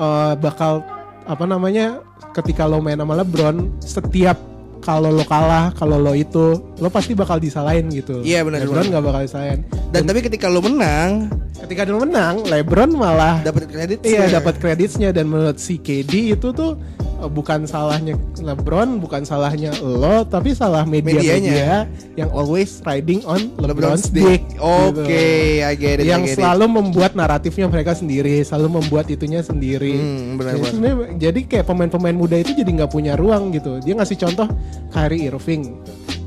uh, 0.00 0.32
bakal 0.38 0.80
apa 1.28 1.44
namanya 1.44 2.00
ketika 2.32 2.64
lo 2.64 2.80
main 2.80 2.96
sama 2.96 3.20
LeBron 3.20 3.82
setiap 3.84 4.40
kalau 4.80 5.10
lo 5.10 5.24
kalah 5.26 5.74
kalau 5.74 5.98
lo 5.98 6.14
itu 6.14 6.58
lo 6.78 6.88
pasti 6.88 7.12
bakal 7.12 7.38
disalahin 7.42 7.90
gitu. 7.90 8.22
Iya, 8.22 8.46
benar, 8.46 8.64
LeBron 8.64 8.86
nggak 8.90 9.04
bakal 9.04 9.20
disalahin. 9.24 9.60
Dan 9.90 10.06
tapi 10.06 10.20
ketika 10.24 10.46
lu 10.46 10.60
menang 10.62 11.32
ketika 11.68 11.84
dia 11.84 11.98
menang 11.98 12.46
LeBron 12.46 12.90
malah 12.94 13.42
dapat 13.42 13.66
kredit. 13.66 13.98
Iya 14.06 14.40
dapat 14.40 14.56
kreditnya 14.62 15.10
dan 15.10 15.26
menurut 15.28 15.58
si 15.58 15.76
KD 15.76 16.38
itu 16.38 16.48
tuh 16.54 16.78
bukan 17.26 17.66
salahnya 17.66 18.14
LeBron, 18.36 19.02
bukan 19.02 19.26
salahnya 19.26 19.74
lo, 19.82 20.22
tapi 20.22 20.54
salah 20.54 20.86
media-media 20.86 21.34
Medianya. 21.34 21.78
yang 22.14 22.30
always 22.30 22.78
riding 22.82 23.26
on 23.26 23.50
LeBron's 23.58 24.06
LeBron's 24.06 24.06
dick. 24.08 24.46
dick. 24.46 24.62
Oke, 24.62 25.02
gitu. 25.02 25.66
I 25.66 25.74
get 25.74 25.96
it, 25.98 26.06
I 26.06 26.14
Yang 26.14 26.22
get 26.22 26.30
it. 26.30 26.36
selalu 26.38 26.64
membuat 26.70 27.12
naratifnya 27.12 27.66
mereka 27.66 27.92
sendiri, 27.92 28.38
selalu 28.40 28.78
membuat 28.78 29.10
itunya 29.10 29.42
sendiri. 29.42 29.98
Hmm, 29.98 30.38
benar, 30.38 30.52
Jadi 30.54 30.78
benar. 30.78 30.94
jadi 31.18 31.40
kayak 31.42 31.66
pemain-pemain 31.66 32.14
muda 32.14 32.36
itu 32.38 32.54
jadi 32.54 32.70
nggak 32.70 32.90
punya 32.90 33.18
ruang 33.18 33.50
gitu. 33.50 33.82
Dia 33.82 33.98
ngasih 33.98 34.14
contoh 34.16 34.46
Kyrie 34.90 35.26
Irving. 35.26 35.62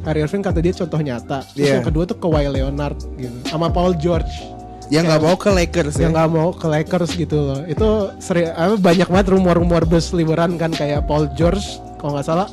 Kyrie 0.01 0.25
Irving 0.25 0.41
kata 0.41 0.59
dia 0.59 0.73
contoh 0.75 0.99
nyata. 0.99 1.39
Terus 1.47 1.61
Iya. 1.61 1.73
yang 1.77 1.85
kedua 1.85 2.03
tuh 2.03 2.17
Kawhi 2.17 2.49
Leonard 2.49 2.97
gitu. 3.15 3.37
Sama 3.47 3.69
Paul 3.69 3.95
George 3.95 4.27
yang 4.91 5.07
nggak 5.07 5.23
mau 5.23 5.35
ke 5.39 5.49
Lakers 5.49 5.95
ya 5.95 6.03
yang 6.05 6.13
nggak 6.13 6.29
mau 6.35 6.49
ke 6.51 6.67
Lakers 6.67 7.11
gitu 7.15 7.37
loh. 7.39 7.59
Itu 7.63 8.11
seri, 8.19 8.51
apa, 8.51 8.75
banyak 8.75 9.07
banget 9.07 9.27
rumor-rumor 9.31 9.87
berseliweran 9.87 10.59
kan 10.59 10.75
kayak 10.75 11.07
Paul 11.07 11.31
George 11.39 11.79
kalau 11.97 12.19
nggak 12.19 12.27
salah 12.27 12.51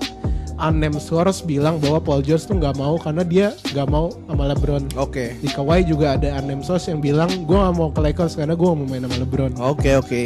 unnamed 0.59 1.03
source 1.03 1.43
bilang 1.43 1.79
bahwa 1.83 1.99
Paul 1.99 2.23
George 2.23 2.47
tuh 2.47 2.59
nggak 2.59 2.79
mau 2.79 2.95
karena 2.99 3.23
dia 3.27 3.47
nggak 3.75 3.89
mau 3.91 4.15
sama 4.31 4.55
LeBron. 4.55 4.87
oke 4.95 5.39
Di 5.43 5.49
Kawhi 5.51 5.83
juga 5.83 6.15
ada 6.15 6.39
unnamed 6.39 6.63
source 6.63 6.87
yang 6.91 7.03
bilang 7.03 7.31
gue 7.47 7.59
nggak 7.59 7.75
mau 7.75 7.91
ke 7.91 8.01
Lakers 8.07 8.39
karena 8.39 8.55
gue 8.55 8.67
mau 8.67 8.87
main 8.87 9.03
sama 9.03 9.17
LeBron. 9.19 9.53
oke 9.59 9.91
oke 9.99 10.23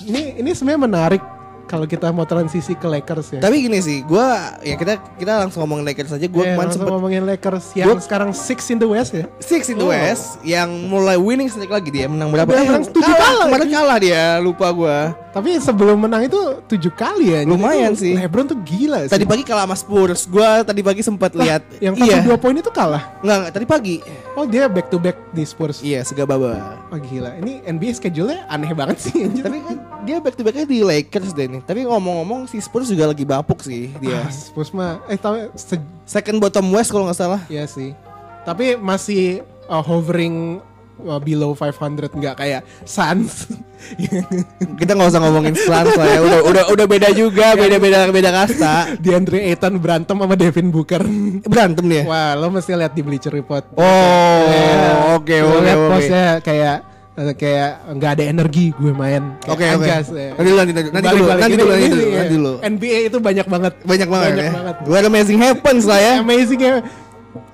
Ini 0.00 0.40
ini 0.40 0.50
sebenarnya 0.56 0.80
menarik 0.80 1.22
kalau 1.70 1.86
kita 1.86 2.10
mau 2.10 2.26
transisi 2.26 2.74
ke 2.74 2.82
Lakers 2.82 3.38
ya. 3.38 3.40
tapi 3.40 3.62
gini 3.62 3.78
sih 3.78 4.02
gue 4.02 4.26
ya 4.66 4.74
kita 4.74 4.98
kita 5.14 5.38
langsung 5.38 5.62
ngomongin 5.62 5.86
Lakers 5.86 6.10
aja 6.10 6.26
gue 6.26 6.34
kemarin 6.34 6.58
langsung 6.58 6.82
sempet 6.82 6.94
ngomongin 6.98 7.22
Lakers 7.22 7.66
yang 7.78 7.86
Gua- 7.86 8.02
sekarang 8.02 8.34
six 8.34 8.66
in 8.68 8.82
the 8.82 8.90
West 8.90 9.14
ya. 9.14 9.30
Six 9.38 9.70
in 9.70 9.78
the 9.78 9.86
Oh. 9.86 9.94
West 9.94 10.42
yang 10.42 10.66
mulai 10.90 11.14
winning 11.14 11.46
streak 11.46 11.70
lagi 11.70 11.94
dia 11.94 12.10
menang 12.10 12.34
berapa? 12.34 12.50
Udah 12.50 12.64
menang 12.66 12.84
tujuh 12.90 13.14
kalah 13.14 13.46
Kemarin 13.46 13.68
kalah 13.70 13.98
dia 14.02 14.22
lupa 14.42 14.66
gua. 14.74 15.14
Tapi 15.30 15.62
sebelum 15.62 15.94
menang 16.00 16.26
itu 16.26 16.40
tujuh 16.66 16.90
kali 16.90 17.30
ya. 17.30 17.40
Lumayan 17.46 17.94
sih. 17.94 18.18
LeBron 18.18 18.50
tuh 18.50 18.58
gila 18.66 19.06
sih. 19.06 19.14
Tadi 19.14 19.22
pagi 19.22 19.46
kalah 19.46 19.62
sama 19.68 19.76
Spurs. 19.78 20.26
Gua 20.26 20.66
tadi 20.66 20.82
pagi 20.82 21.06
sempat 21.06 21.38
lihat. 21.38 21.62
yang 21.78 21.94
iya. 21.94 22.18
dua 22.24 22.34
poin 22.34 22.56
itu 22.56 22.72
kalah. 22.72 23.14
Enggak, 23.22 23.36
enggak, 23.36 23.52
tadi 23.54 23.66
pagi. 23.68 23.96
Oh 24.34 24.48
dia 24.48 24.66
back 24.66 24.90
to 24.90 24.98
back 24.98 25.14
di 25.30 25.46
Spurs. 25.46 25.84
Iya, 25.84 26.02
segababa. 26.02 26.79
Oh 26.90 26.98
gila. 26.98 27.38
Ini 27.38 27.62
NBA 27.64 27.94
schedule-nya 27.94 28.46
aneh 28.46 28.70
banget 28.70 28.98
sih. 29.00 29.22
anjir. 29.24 29.42
Tapi 29.42 29.58
kan 29.60 29.76
dia 30.02 30.16
back 30.18 30.34
to 30.34 30.42
backnya 30.42 30.64
di 30.64 30.82
Lakers 30.82 31.30
deh 31.30 31.46
nih. 31.46 31.62
Tapi 31.62 31.86
ngomong-ngomong 31.86 32.46
si 32.46 32.58
Spurs 32.58 32.86
juga 32.86 33.06
lagi 33.06 33.22
bapuk 33.22 33.60
sih 33.60 33.94
dia. 33.96 34.20
Ah, 34.20 34.28
Spurs 34.28 34.70
mah 34.70 34.98
eh 35.06 35.14
tahu 35.14 35.50
se- 35.54 35.78
Second 36.02 36.38
bottom 36.38 36.66
West 36.70 36.90
kalau 36.90 37.06
nggak 37.06 37.16
salah. 37.16 37.40
ya 37.46 37.62
sih. 37.64 37.94
Tapi 38.40 38.74
masih 38.74 39.40
uh, 39.66 39.78
hovering 39.78 40.58
uh, 41.02 41.18
below 41.18 41.52
500 41.52 42.10
nggak 42.10 42.34
kayak 42.36 42.60
Suns. 42.82 43.48
Kita 44.78 44.92
nggak 44.92 45.08
usah 45.08 45.20
ngomongin 45.20 45.54
Suns 45.54 45.94
lah 45.94 46.06
ya. 46.06 46.20
Udah 46.20 46.40
udah 46.44 46.64
udah 46.68 46.86
beda 46.86 47.08
juga, 47.10 47.52
beda-beda 47.54 48.08
beda 48.08 48.30
kasta. 48.30 48.74
di 49.02 49.10
Andre 49.10 49.48
Ayton 49.48 49.76
berantem 49.76 50.16
sama 50.16 50.34
Devin 50.34 50.68
Booker. 50.68 51.02
Berantem 51.42 51.84
dia. 51.86 52.02
Wah, 52.04 52.34
lo 52.34 52.48
mesti 52.48 52.72
lihat 52.72 52.92
di 52.92 53.00
Bleacher 53.00 53.30
Report. 53.30 53.64
Oh, 53.74 54.40
Ya, 54.46 55.16
oke 55.16 55.36
oke 55.36 55.58
oke. 55.60 55.88
postnya 55.88 56.24
kayak 56.40 56.76
eh, 57.16 57.34
kayak 57.34 57.70
nggak 57.94 58.10
ada 58.16 58.24
energi 58.26 58.72
gue 58.72 58.92
main. 58.92 59.36
Oke 59.44 59.64
oke. 59.66 59.80
anjas, 59.80 60.08
ya. 60.10 60.32
Nanti 60.34 60.48
dulu 60.48 60.58
nanti 60.58 60.72
dulu 60.72 60.88
nanti 60.90 61.06
dulu 61.08 61.24
Balik-balik 61.24 61.40
nanti 61.40 61.56
dulu 61.56 61.70
nanti 61.70 61.88
dulu 61.88 62.04
nanti 62.10 62.34
dulu. 62.34 62.52
NBA 62.62 62.98
itu 63.06 63.18
banyak 63.18 63.46
banget. 63.46 63.72
Banyak 63.82 64.08
banget 64.08 64.28
Banyak 64.30 64.44
ya. 64.44 64.52
banget. 64.52 64.76
What 64.86 65.04
amazing 65.04 65.38
happens 65.38 65.84
lah 65.84 65.98
ya. 65.98 66.14
Amazing 66.20 66.60
ya. 66.60 66.74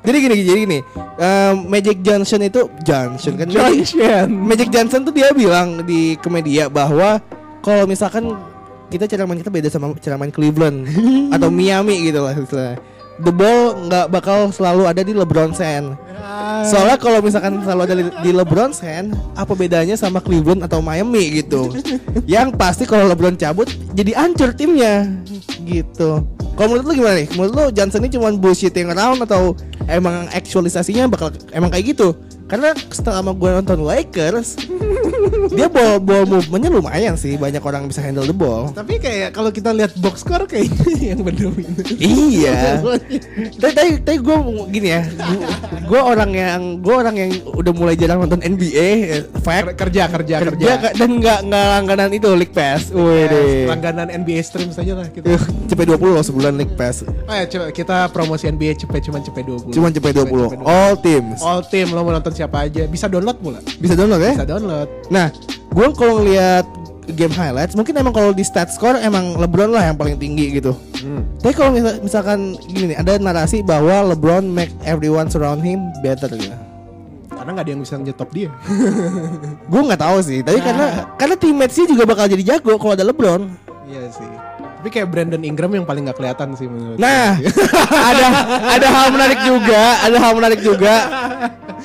Jadi 0.07 0.17
gini 0.23 0.35
jadi 0.41 0.59
gini. 0.63 0.79
eh, 1.19 1.53
Magic 1.67 2.01
Johnson 2.01 2.41
itu 2.43 2.71
Johnson 2.83 3.35
kan. 3.37 3.47
Junction. 3.51 4.27
Magic 4.33 4.69
Johnson 4.71 5.05
tuh 5.05 5.13
dia 5.13 5.35
bilang 5.35 5.83
di 5.83 6.15
ke 6.17 6.29
media 6.31 6.71
bahwa 6.71 7.19
kalau 7.61 7.85
misalkan 7.85 8.33
kita 8.87 9.11
cara 9.11 9.27
main 9.27 9.43
kita 9.43 9.51
beda 9.51 9.67
sama 9.67 9.91
cara 9.99 10.15
main 10.15 10.31
Cleveland 10.31 10.87
atau 11.35 11.51
Miami 11.51 12.07
gitu 12.07 12.23
lah 12.23 12.33
istilahnya. 12.33 12.79
The 13.17 13.33
ball 13.33 13.89
nggak 13.89 14.07
bakal 14.13 14.53
selalu 14.53 14.87
ada 14.87 15.01
di 15.01 15.17
LeBron's 15.17 15.59
hand. 15.59 15.97
Soalnya 16.67 16.97
kalau 16.97 17.19
misalkan 17.21 17.63
selalu 17.63 17.81
ada 17.83 17.95
di- 18.23 18.35
LeBron's 18.35 18.81
hand, 18.81 19.15
apa 19.35 19.53
bedanya 19.53 19.95
sama 19.95 20.19
Cleveland 20.19 20.65
atau 20.65 20.81
Miami 20.81 21.43
gitu? 21.43 21.71
Yang 22.29 22.57
pasti 22.57 22.85
kalau 22.85 23.07
LeBron 23.07 23.37
cabut, 23.37 23.69
jadi 23.93 24.17
ancur 24.19 24.53
timnya 24.53 25.07
gitu. 25.65 26.25
Kalau 26.57 26.69
menurut 26.73 26.87
lu 26.89 26.95
gimana 27.05 27.21
nih? 27.21 27.29
Menurut 27.37 27.53
lu 27.53 27.65
Johnson 27.71 28.01
ini 28.01 28.11
cuma 28.17 28.33
bullshitting 28.33 28.89
around 28.89 29.21
atau 29.21 29.53
emang 29.87 30.25
aktualisasinya 30.33 31.05
bakal 31.07 31.29
emang 31.53 31.69
kayak 31.69 31.93
gitu? 31.93 32.17
Karena 32.47 32.71
setelah 32.95 33.27
gue 33.27 33.51
nonton 33.59 33.83
Lakers, 33.83 34.55
dia 35.59 35.67
ball 35.67 35.99
ball 35.99 36.23
movementnya 36.31 36.71
lumayan 36.71 37.19
sih, 37.19 37.35
banyak 37.35 37.59
orang 37.59 37.91
bisa 37.91 37.99
handle 37.99 38.23
the 38.23 38.31
ball. 38.31 38.71
Tapi 38.71 39.03
kayak 39.03 39.35
kalau 39.35 39.51
kita 39.51 39.75
lihat 39.75 39.99
box 39.99 40.23
score 40.23 40.47
kayaknya 40.47 40.87
yang 41.11 41.27
berdominan. 41.27 41.83
Iya. 41.99 42.87
Tapi 43.59 43.75
tapi, 43.75 43.91
tapi 43.99 44.19
gue 44.23 44.37
gini 44.71 44.95
ya, 44.95 45.03
gue 45.91 46.01
orang 46.07 46.31
yang 46.31 46.61
gue 46.79 46.95
orang 46.95 47.15
yang 47.19 47.31
udah 47.51 47.73
mulai 47.75 47.99
jarang 47.99 48.23
nonton 48.23 48.39
NBA, 48.39 48.89
eh, 49.11 49.23
fact 49.43 49.75
kerja 49.75 50.07
kerja 50.07 50.37
kerja. 50.39 50.55
kerja 50.55 50.91
dan 50.95 51.11
nggak 51.19 51.39
nggak 51.51 51.67
langganan 51.75 52.11
itu 52.15 52.31
League 52.39 52.55
Pass. 52.55 52.95
Yes, 52.95 52.95
Wih. 52.95 53.67
langganan 53.67 54.09
NBA 54.15 54.41
stream 54.47 54.71
saja 54.71 54.95
lah 54.95 55.11
kita. 55.11 55.27
Uh, 55.27 55.43
cepet 55.67 55.85
20 55.91 56.15
loh 56.15 56.23
sebulan 56.23 56.55
League 56.55 56.79
Pass. 56.79 57.03
Oh 57.03 57.35
ya, 57.35 57.45
coba 57.51 57.75
kita 57.75 57.97
promosi 58.15 58.47
NBA 58.47 58.79
cepet 58.79 59.11
cuman 59.11 59.21
cepet 59.27 59.43
20. 59.43 59.75
Cuman 59.75 59.91
cepet 59.91 60.13
20. 60.15 60.63
All 60.63 60.95
teams. 61.03 61.43
All 61.43 61.67
team 61.67 61.91
lo 61.91 62.07
mau 62.07 62.15
nonton 62.15 62.31
siapa 62.31 62.71
aja 62.71 62.87
bisa 62.87 63.11
download 63.11 63.43
pula. 63.43 63.59
Bisa 63.83 63.99
download 63.99 64.23
ya? 64.23 64.33
Bisa 64.39 64.47
download. 64.47 64.89
Nah, 65.11 65.35
gue 65.75 65.87
kalau 65.99 66.23
ngeliat 66.23 66.86
game 67.15 67.31
highlights, 67.31 67.79
mungkin 67.79 67.95
emang 67.95 68.11
kalau 68.11 68.35
di 68.35 68.43
stat 68.43 68.69
score 68.69 68.99
emang 68.99 69.39
LeBron 69.39 69.71
lah 69.71 69.87
yang 69.87 69.97
paling 69.97 70.19
tinggi 70.19 70.59
gitu. 70.59 70.75
Hmm. 70.99 71.23
Tapi 71.39 71.55
kalau 71.55 71.71
misal- 71.71 72.01
misalkan 72.03 72.39
gini 72.67 72.95
nih, 72.95 72.99
ada 72.99 73.13
narasi 73.17 73.63
bahwa 73.63 74.15
LeBron 74.15 74.43
make 74.43 74.75
everyone 74.83 75.31
surround 75.31 75.63
him 75.63 75.87
better 76.03 76.27
gitu. 76.35 76.51
Karena 77.31 77.51
nggak 77.53 77.65
ada 77.69 77.73
yang 77.77 77.83
bisa 77.85 77.95
nyetop 77.95 78.29
dia. 78.35 78.51
Gue 79.71 79.81
nggak 79.87 80.03
tahu 80.03 80.19
sih, 80.25 80.43
tapi 80.43 80.59
karena 80.59 81.07
karena 81.15 81.35
teammates-nya 81.39 81.87
juga 81.87 82.03
bakal 82.03 82.27
jadi 82.27 82.43
jago 82.57 82.75
kalau 82.75 82.99
ada 82.99 83.07
LeBron. 83.07 83.43
Iya 83.87 84.11
sih. 84.11 84.31
Tapi 84.83 84.89
kayak 84.91 85.09
Brandon 85.11 85.43
Ingram 85.43 85.71
yang 85.71 85.87
paling 85.87 86.07
nggak 86.07 86.19
kelihatan 86.19 86.55
sih 86.55 86.67
menurut. 86.67 86.99
Nah, 86.99 87.39
ada 88.11 88.27
ada 88.67 88.87
hal 88.87 89.09
menarik 89.15 89.41
juga, 89.43 89.83
ada 90.03 90.17
hal 90.19 90.33
menarik 90.35 90.61
juga. 90.63 90.95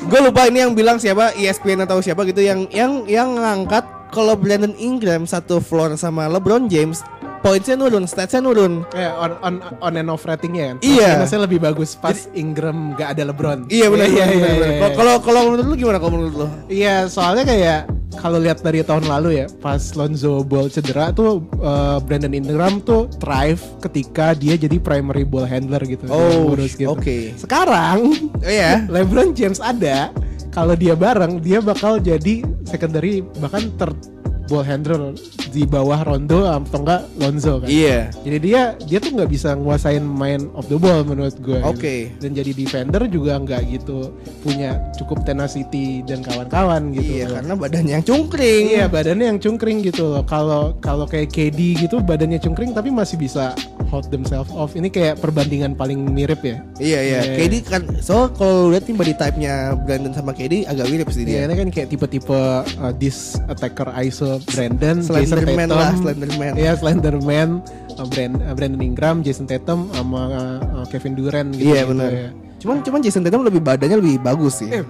Gue 0.01 0.19
lupa 0.21 0.49
ini 0.49 0.65
yang 0.65 0.73
bilang 0.73 0.97
siapa 0.97 1.33
ESPN 1.37 1.85
atau 1.85 2.01
siapa 2.01 2.25
gitu 2.25 2.41
yang 2.41 2.65
yang 2.73 3.05
yang 3.05 3.37
ngangkat 3.37 3.85
kalau 4.11 4.35
Brandon 4.35 4.75
Ingram 4.75 5.23
satu 5.23 5.63
floor 5.63 5.95
sama 5.95 6.27
LeBron 6.27 6.67
James, 6.67 7.01
pointsnya 7.41 7.75
nurun, 7.79 8.05
statsnya 8.05 8.43
nurun. 8.43 8.85
Kayak 8.91 9.13
on 9.17 9.31
on 9.41 9.53
on 9.81 9.93
and 9.97 10.09
off 10.11 10.27
ratingnya 10.27 10.75
kan. 10.75 10.77
Iya. 10.85 11.23
Maksudnya 11.23 11.43
lebih 11.49 11.59
bagus 11.63 11.97
pas 11.97 12.27
Ingram 12.37 12.93
nggak 12.93 13.17
ada 13.17 13.23
LeBron. 13.33 13.59
Iya 13.71 13.87
benar. 13.89 14.07
Iya 14.07 14.25
iya. 14.27 14.49
iya, 14.51 14.51
benar. 14.77 14.91
Kalau 14.93 15.15
kalau 15.23 15.39
menurut 15.49 15.65
lu 15.65 15.75
gimana 15.79 15.97
kalau 15.97 16.13
menurut 16.19 16.35
lu? 16.35 16.47
Iya, 16.69 17.09
soalnya 17.09 17.43
kayak 17.47 17.81
kalau 18.19 18.43
lihat 18.43 18.59
dari 18.59 18.83
tahun 18.83 19.07
lalu 19.07 19.41
ya, 19.41 19.45
pas 19.63 19.79
Lonzo 19.95 20.43
Ball 20.43 20.67
cedera 20.67 21.15
tuh 21.15 21.41
eh, 21.63 21.97
Brandon 22.03 22.35
Ingram 22.35 22.83
tuh 22.83 23.07
thrive 23.17 23.63
ketika 23.79 24.35
dia 24.35 24.59
jadi 24.59 24.77
primary 24.77 25.23
ball 25.23 25.47
handler 25.47 25.79
gitu. 25.87 26.05
Oh, 26.11 26.53
gitu. 26.59 26.91
oke. 26.91 27.33
Sekarang 27.39 28.11
Oh 28.41 28.51
iya. 28.51 28.83
LeBron 28.93 29.31
James 29.31 29.63
ada, 29.63 30.11
kalau 30.51 30.75
dia 30.75 30.93
bareng 30.93 31.39
dia 31.39 31.63
bakal 31.63 31.97
jadi 31.97 32.43
secondary 32.67 33.23
bahkan 33.39 33.71
ter 33.79 33.89
ball 34.51 34.67
handler 34.67 35.15
di 35.55 35.63
bawah 35.63 36.03
Rondo 36.03 36.43
atau 36.43 36.83
enggak 36.83 37.01
Lonzo 37.15 37.63
kan. 37.63 37.71
Iya. 37.71 38.11
Jadi 38.27 38.37
dia 38.43 38.61
dia 38.83 38.99
tuh 38.99 39.15
nggak 39.15 39.31
bisa 39.31 39.55
nguasain 39.55 40.03
main 40.03 40.51
of 40.51 40.67
the 40.67 40.75
ball 40.75 41.07
menurut 41.07 41.39
gue. 41.39 41.63
Oke. 41.63 42.11
Dan 42.19 42.35
jadi 42.35 42.51
defender 42.51 43.07
juga 43.07 43.39
nggak 43.39 43.61
gitu 43.71 44.11
punya 44.43 44.75
cukup 44.99 45.23
tenacity 45.23 46.03
dan 46.03 46.19
kawan-kawan 46.19 46.91
gitu. 46.91 47.23
Iya, 47.23 47.25
loh. 47.31 47.35
karena 47.39 47.53
badannya 47.55 47.93
yang 47.95 48.05
cungkring. 48.05 48.63
Iya 48.75 48.85
badannya 48.91 49.25
yang 49.31 49.39
cungkring 49.39 49.79
gitu 49.87 50.03
loh. 50.11 50.23
Kalau 50.27 50.75
kalau 50.83 51.07
kayak 51.07 51.31
KD 51.31 51.87
gitu 51.87 52.03
badannya 52.03 52.43
cungkring 52.43 52.75
tapi 52.75 52.91
masih 52.91 53.15
bisa 53.15 53.55
hold 53.87 54.11
themselves 54.11 54.51
off. 54.51 54.75
Ini 54.75 54.91
kayak 54.91 55.23
perbandingan 55.23 55.79
paling 55.79 55.99
mirip 56.11 56.43
ya. 56.43 56.59
Iya 56.81 56.99
iya. 56.99 57.19
Iya. 57.23 57.35
KD 57.39 57.53
kan 57.63 57.81
so 58.03 58.27
kalau 58.35 58.73
lihat 58.73 58.89
nih 58.89 58.95
body 58.97 59.13
type-nya 59.15 59.53
Brandon 59.85 60.11
sama 60.11 60.33
KD 60.33 60.65
agak 60.65 60.87
mirip 60.89 61.07
sih 61.13 61.23
Iya 61.23 61.45
dia. 61.45 61.47
ini 61.47 61.55
kan 61.55 61.67
kayak 61.69 61.87
tipe-tipe 61.93 62.33
uh, 62.33 62.93
this 62.97 63.37
attacker 63.45 63.87
ISO 64.01 64.40
Brandon, 64.47 64.97
Jason 64.99 65.13
Slenderman 65.13 65.67
Tatum, 65.69 65.79
lah, 65.79 65.91
Slenderman. 65.97 66.51
Iya 66.57 66.71
Slenderman, 66.77 67.49
uh, 67.97 68.07
Brand, 68.09 68.33
uh, 68.41 68.53
Brandon 68.57 68.81
Ingram, 68.81 69.15
Jason 69.21 69.45
Tatum 69.45 69.89
sama 69.93 70.21
uh, 70.81 70.85
Kevin 70.89 71.13
Durant 71.13 71.49
gitu. 71.53 71.71
Iya 71.71 71.85
gitu 71.85 71.91
benar. 71.93 72.11
ya. 72.11 72.29
Cuman 72.61 72.85
cuman 72.85 73.01
Jason 73.01 73.25
Tatum 73.25 73.41
lebih 73.41 73.57
badannya 73.59 73.97
lebih 73.97 74.21
bagus 74.21 74.61
sih. 74.61 74.69
Eh, 74.69 74.85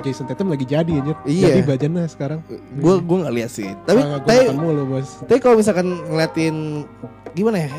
Jason 0.00 0.24
Tatum 0.24 0.48
lagi 0.48 0.64
jadi 0.64 0.88
anjir. 0.88 1.16
Iya. 1.28 1.52
Jadi 1.52 1.62
badannya 1.68 2.04
sekarang. 2.08 2.40
Gue 2.80 2.94
gue 2.98 3.16
nggak 3.20 3.34
lihat 3.36 3.50
sih. 3.52 3.68
Tapi 3.84 4.00
tapi 4.24 4.56
mulu, 4.56 4.82
Bos. 4.88 5.20
tapi 5.28 5.38
kalau 5.38 5.60
misalkan 5.60 5.86
ngeliatin 6.08 6.88
gimana 7.36 7.68
ya? 7.68 7.70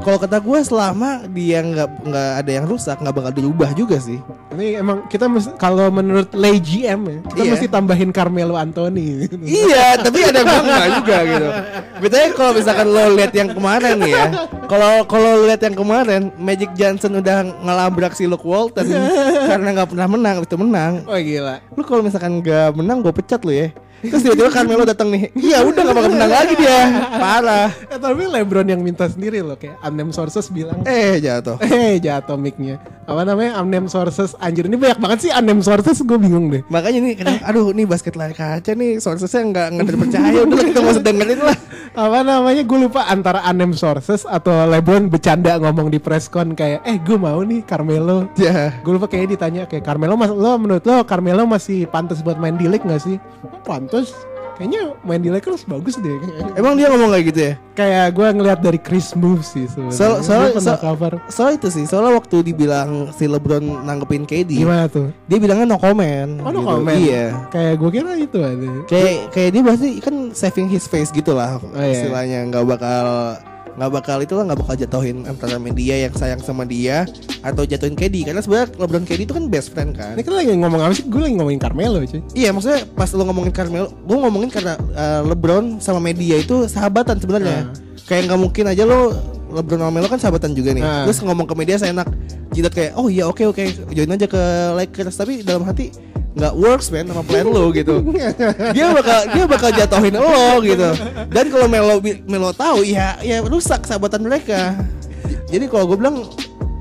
Kalau 0.00 0.16
kata 0.16 0.40
gue 0.40 0.58
selama 0.64 1.28
dia 1.28 1.60
nggak 1.60 2.08
nggak 2.08 2.30
ada 2.40 2.50
yang 2.50 2.64
rusak 2.64 2.96
nggak 2.96 3.12
bakal 3.12 3.32
dirubah 3.36 3.68
juga 3.76 4.00
sih. 4.00 4.16
Ini 4.56 4.80
emang 4.80 5.04
kita 5.12 5.28
kalau 5.60 5.92
menurut 5.92 6.32
Lay 6.32 6.56
GM 6.56 7.00
ya, 7.04 7.18
kita 7.28 7.42
Iya. 7.44 7.50
mesti 7.52 7.66
tambahin 7.68 8.08
Carmelo 8.08 8.56
Anthony. 8.56 9.28
iya, 9.44 10.00
tapi 10.00 10.24
ada 10.24 10.40
nggak 10.40 10.88
juga 11.04 11.16
gitu. 11.28 11.48
Betulnya 12.00 12.28
kalau 12.32 12.52
misalkan 12.56 12.86
lo 12.88 13.04
lihat 13.12 13.32
yang 13.36 13.52
kemarin 13.52 13.94
nih 14.00 14.12
ya, 14.14 14.24
kalau 14.72 15.04
kalau 15.04 15.44
lihat 15.44 15.60
yang 15.60 15.76
kemarin, 15.76 16.22
Magic 16.40 16.70
Johnson 16.72 17.20
udah 17.20 17.44
ngelabrak 17.60 18.16
si 18.16 18.24
Luke 18.24 18.46
Walton 18.46 18.88
karena 19.50 19.68
nggak 19.76 19.88
pernah 19.94 20.08
menang, 20.10 20.36
itu 20.42 20.56
menang. 20.58 20.92
Oh 21.06 21.18
gila. 21.18 21.56
Lu 21.74 21.82
kalau 21.86 22.02
misalkan 22.02 22.42
nggak 22.42 22.76
menang, 22.76 23.00
gue 23.00 23.12
pecat 23.14 23.40
lo 23.46 23.52
ya. 23.52 23.70
Terus 24.00 24.24
tiba-tiba 24.24 24.48
Carmelo 24.48 24.88
datang 24.88 25.12
nih, 25.12 25.28
iya 25.36 25.60
udah 25.60 25.76
nggak 25.84 25.96
bakal 25.96 26.10
menang 26.16 26.32
lagi 26.32 26.54
dia, 26.56 26.80
parah. 27.20 27.68
Eh, 27.68 28.00
tapi 28.00 28.24
LeBron 28.24 28.64
yang 28.64 28.80
minta 28.80 29.04
sendiri 29.04 29.44
loh 29.44 29.60
kayak 29.60 29.76
unnamed 29.84 30.16
sources 30.16 30.48
bilang 30.48 30.80
Eh 30.88 31.20
jatuh. 31.20 31.60
Eh 31.68 32.00
jatuh 32.00 32.40
mic-nya 32.40 32.80
Apa 33.10 33.26
namanya 33.26 33.58
unnamed 33.58 33.90
sources 33.90 34.38
Anjir 34.38 34.70
ini 34.70 34.78
banyak 34.78 35.02
banget 35.02 35.18
sih 35.26 35.30
unnamed 35.34 35.66
sources 35.66 35.98
Gue 36.06 36.14
bingung 36.14 36.46
deh 36.46 36.62
Makanya 36.70 36.98
nih, 37.02 37.14
kadang, 37.18 37.38
aduh 37.50 37.74
nih 37.74 37.84
basket 37.90 38.14
layar 38.14 38.38
kaca 38.38 38.72
nih, 38.78 39.02
sourcesnya 39.02 39.42
nggak 39.50 39.66
nggak 39.74 39.86
terpercaya. 39.90 40.40
Udah 40.46 40.62
kita 40.62 40.78
nggak 40.78 40.94
usah 40.94 41.04
dengerin 41.04 41.40
lah. 41.42 41.56
Apa 41.90 42.18
namanya 42.22 42.62
gue 42.62 42.78
lupa 42.78 43.02
antara 43.10 43.42
unnamed 43.50 43.74
sources 43.74 44.22
Atau 44.22 44.54
LeBron 44.54 45.10
bercanda 45.10 45.58
ngomong 45.58 45.90
di 45.90 45.98
press 45.98 46.30
con 46.30 46.54
Kayak 46.54 46.86
eh 46.86 47.02
gue 47.02 47.18
mau 47.18 47.42
nih 47.42 47.66
Carmelo 47.66 48.30
Ya. 48.38 48.78
Gue 48.86 48.94
lupa 48.94 49.10
kayaknya 49.10 49.30
ditanya 49.34 49.62
Kayak 49.66 49.90
Carmelo 49.90 50.14
mas, 50.14 50.30
lo 50.30 50.54
menurut 50.54 50.86
lo 50.86 51.02
Carmelo 51.02 51.42
masih 51.50 51.90
pantas 51.90 52.22
buat 52.22 52.38
main 52.38 52.54
di 52.54 52.70
league 52.70 52.86
gak 52.86 53.02
sih? 53.02 53.18
Pantas 53.66 54.14
kayaknya 54.60 54.92
main 55.00 55.18
di 55.18 55.32
Lakers 55.32 55.64
bagus 55.64 55.96
deh. 55.96 56.20
Emang 56.52 56.76
dia 56.76 56.92
ngomong 56.92 57.08
kayak 57.10 57.24
gitu 57.26 57.40
ya? 57.40 57.52
Kayak 57.72 58.06
gue 58.12 58.26
ngeliat 58.30 58.60
dari 58.60 58.76
Chris 58.76 59.16
move 59.16 59.40
sih 59.40 59.64
sebenarnya. 59.64 59.96
Soal- 59.96 60.20
soal- 60.20 60.76
cover. 60.76 61.12
Soal 61.26 61.56
itu 61.56 61.72
sih, 61.72 61.88
soalnya 61.88 62.12
waktu 62.12 62.44
dibilang 62.44 63.08
si 63.10 63.24
LeBron 63.24 63.64
nanggepin 63.82 64.28
KD, 64.28 64.60
Gimana 64.60 64.84
tuh? 64.84 65.08
dia 65.24 65.40
bilangnya 65.40 65.64
no 65.66 65.80
comment. 65.80 66.44
Oh 66.44 66.52
no 66.52 66.60
gitu. 66.60 66.68
comment. 66.68 67.00
Iya. 67.00 67.26
Kayak 67.48 67.74
gue 67.74 67.90
kira 67.90 68.12
itu 68.14 68.38
ada. 68.38 68.68
Kayak 68.84 69.12
kayak 69.32 69.50
dia 69.50 69.62
pasti 69.64 69.88
kan 69.98 70.14
saving 70.30 70.68
his 70.68 70.84
face 70.84 71.08
gitu 71.08 71.32
lah 71.32 71.56
Oh, 71.56 71.72
iya. 71.74 71.96
istilahnya 71.96 72.38
nggak 72.46 72.64
bakal 72.68 73.06
nggak 73.76 73.90
bakal 73.90 74.18
itu 74.22 74.34
lah 74.34 74.44
nggak 74.50 74.60
bakal 74.60 74.74
jatuhin 74.74 75.26
antara 75.26 75.56
media 75.60 75.94
yang 76.08 76.14
sayang 76.14 76.40
sama 76.42 76.66
dia 76.66 77.06
atau 77.40 77.62
jatuhin 77.64 77.94
KD 77.94 78.26
karena 78.28 78.40
sebenarnya 78.42 78.68
LeBron 78.76 79.04
KD 79.06 79.20
itu 79.26 79.34
kan 79.36 79.44
best 79.46 79.70
friend 79.72 79.94
kan. 79.94 80.18
Ini 80.18 80.22
kan 80.26 80.34
lagi 80.34 80.50
ngomong 80.56 80.80
apa 80.82 80.94
sih? 80.96 81.06
Gue 81.06 81.20
lagi 81.24 81.34
ngomongin 81.38 81.60
Carmelo 81.62 81.98
cuy. 82.02 82.20
Iya 82.34 82.50
maksudnya 82.50 82.84
pas 82.92 83.10
lo 83.14 83.22
ngomongin 83.24 83.52
Carmelo, 83.54 83.88
gue 83.92 84.16
ngomongin 84.16 84.50
karena 84.50 84.74
uh, 84.96 85.20
LeBron 85.24 85.78
sama 85.78 86.02
media 86.02 86.36
itu 86.40 86.66
sahabatan 86.66 87.16
sebenarnya. 87.22 87.70
Ah. 87.70 87.74
Kayak 88.08 88.32
nggak 88.32 88.40
mungkin 88.40 88.64
aja 88.68 88.82
lo 88.84 89.14
LeBron 89.50 89.80
sama 89.82 89.92
Melo 89.92 90.06
kan 90.10 90.20
sahabatan 90.20 90.52
juga 90.52 90.74
nih. 90.74 90.82
Ah. 90.82 91.04
Terus 91.08 91.22
ngomong 91.22 91.46
ke 91.46 91.54
media 91.54 91.76
saya 91.78 91.94
enak 91.94 92.08
jidat 92.50 92.72
kayak 92.74 92.92
oh 92.98 93.06
iya 93.06 93.30
oke 93.30 93.46
oke 93.46 93.62
join 93.94 94.10
aja 94.10 94.26
ke 94.26 94.42
Lakers 94.74 95.14
tapi 95.14 95.46
dalam 95.46 95.62
hati 95.62 95.94
nggak 96.30 96.54
works 96.54 96.94
man 96.94 97.10
sama 97.10 97.22
plan 97.26 97.46
lo 97.46 97.74
gitu. 97.74 98.06
dia 98.76 98.86
bakal 98.94 99.18
dia 99.34 99.44
bakal 99.50 99.70
jatuhin 99.74 100.14
lo 100.14 100.62
gitu. 100.62 100.88
Dan 101.30 101.44
kalau 101.50 101.66
Melo 101.66 101.98
Melo 102.26 102.50
tahu 102.54 102.86
ya 102.86 103.18
ya 103.22 103.42
rusak 103.42 103.82
sahabatan 103.86 104.22
mereka. 104.22 104.78
Jadi 105.50 105.66
kalau 105.66 105.90
gue 105.90 105.98
bilang 105.98 106.30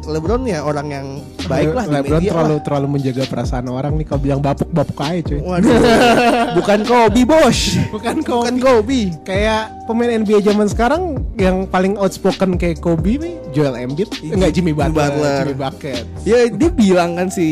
LeBron 0.10 0.42
ya 0.50 0.66
orang 0.66 0.88
yang 0.90 1.08
baik 1.46 1.72
lah 1.74 1.86
di 1.86 1.94
LeBron 2.02 2.22
terlalu 2.26 2.56
lah. 2.58 2.64
terlalu 2.66 2.88
menjaga 2.98 3.24
perasaan 3.30 3.66
orang 3.70 3.94
nih. 3.96 4.06
Kalau 4.10 4.22
bilang 4.22 4.42
bapuk 4.42 4.70
bapuk 4.74 4.98
aja 5.00 5.22
cuy. 5.24 5.40
Waduh, 5.40 5.80
bukan 6.58 6.80
Kobe 6.84 7.22
bos. 7.24 7.60
Bukan 7.94 8.16
Bukan 8.26 8.56
Kobe. 8.58 8.80
Kobe. 8.80 9.02
Kayak 9.26 9.80
pemain 9.90 10.22
NBA 10.22 10.46
zaman 10.46 10.70
sekarang 10.70 11.18
yang 11.40 11.66
paling 11.66 11.98
outspoken 11.98 12.62
kayak 12.62 12.78
Kobe 12.78 13.18
nih 13.18 13.34
Joel 13.50 13.74
Embiid 13.80 14.12
enggak 14.22 14.54
Jimmy 14.54 14.70
Butler, 14.76 15.10
Butler. 15.10 15.42
Jimmy 15.50 15.58
Bucket 15.58 16.04
Ya 16.28 16.46
dia 16.46 16.70
bilang 16.70 17.18
kan 17.18 17.34
si 17.34 17.48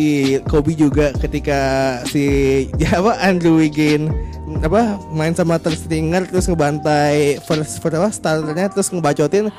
Kobe 0.46 0.78
juga 0.78 1.16
ketika 1.18 1.60
si 2.06 2.26
ya 2.82 3.02
apa 3.02 3.18
Andrew 3.26 3.58
Wiggins 3.58 4.14
apa 4.62 5.02
main 5.12 5.34
sama 5.34 5.58
third 5.60 5.76
stringer 5.76 6.24
terus 6.30 6.48
ngebantai 6.48 7.42
first 7.44 7.82
first 7.82 7.96
apa 7.98 8.10
starternya 8.14 8.70
terus 8.72 8.94
ngebacotin 8.94 9.50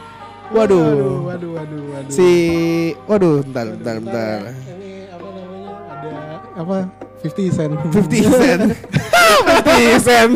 waduh. 0.55 1.29
Waduh 1.29 1.51
waduh 1.59 1.83
waduh 1.93 2.13
si 2.13 2.29
waduh 3.05 3.45
bentar 3.45 3.67
bentar 3.77 3.95
bentar. 4.01 4.39
ini 4.53 5.09
apa 5.11 5.29
namanya 5.35 5.73
ada 5.91 6.13
apa 6.57 6.77
50 7.25 7.57
cent. 7.57 7.73
50 7.93 8.39
cent 8.41 8.63
50 9.69 10.07
cent 10.07 10.33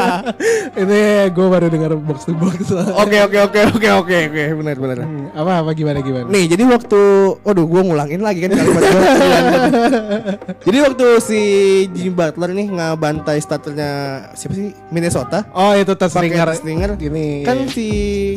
ini 0.80 1.00
gue 1.30 1.46
baru 1.46 1.66
dengar 1.66 1.92
box 1.98 2.28
to 2.28 2.32
box. 2.36 2.70
Oke 2.72 3.18
oke 3.26 3.38
oke 3.50 3.60
oke 3.74 3.88
oke 4.04 4.16
oke. 4.30 4.42
Benar 4.62 4.76
benar. 4.78 4.96
Hmm, 5.02 5.26
apa 5.34 5.52
apa 5.64 5.70
gimana 5.74 5.98
gimana? 6.00 6.26
Nih 6.30 6.44
jadi 6.50 6.62
waktu 6.68 7.00
Waduh 7.42 7.66
gue 7.66 7.80
ngulangin 7.82 8.20
lagi 8.22 8.46
kan 8.46 8.52
kalimat 8.54 8.82
gue 8.84 9.02
Jadi 10.66 10.78
waktu 10.82 11.06
si 11.22 11.40
Jimmy 11.94 12.12
Butler 12.12 12.50
nih 12.52 12.66
Ngebantai 12.70 13.38
starternya 13.40 13.90
Siapa 14.36 14.54
sih? 14.54 14.70
Minnesota. 14.92 15.46
Oh 15.56 15.72
itu 15.74 15.92
ringer 15.96 16.48
Stinger 16.54 16.90
gini. 16.98 17.42
Kan 17.46 17.66
si 17.70 17.88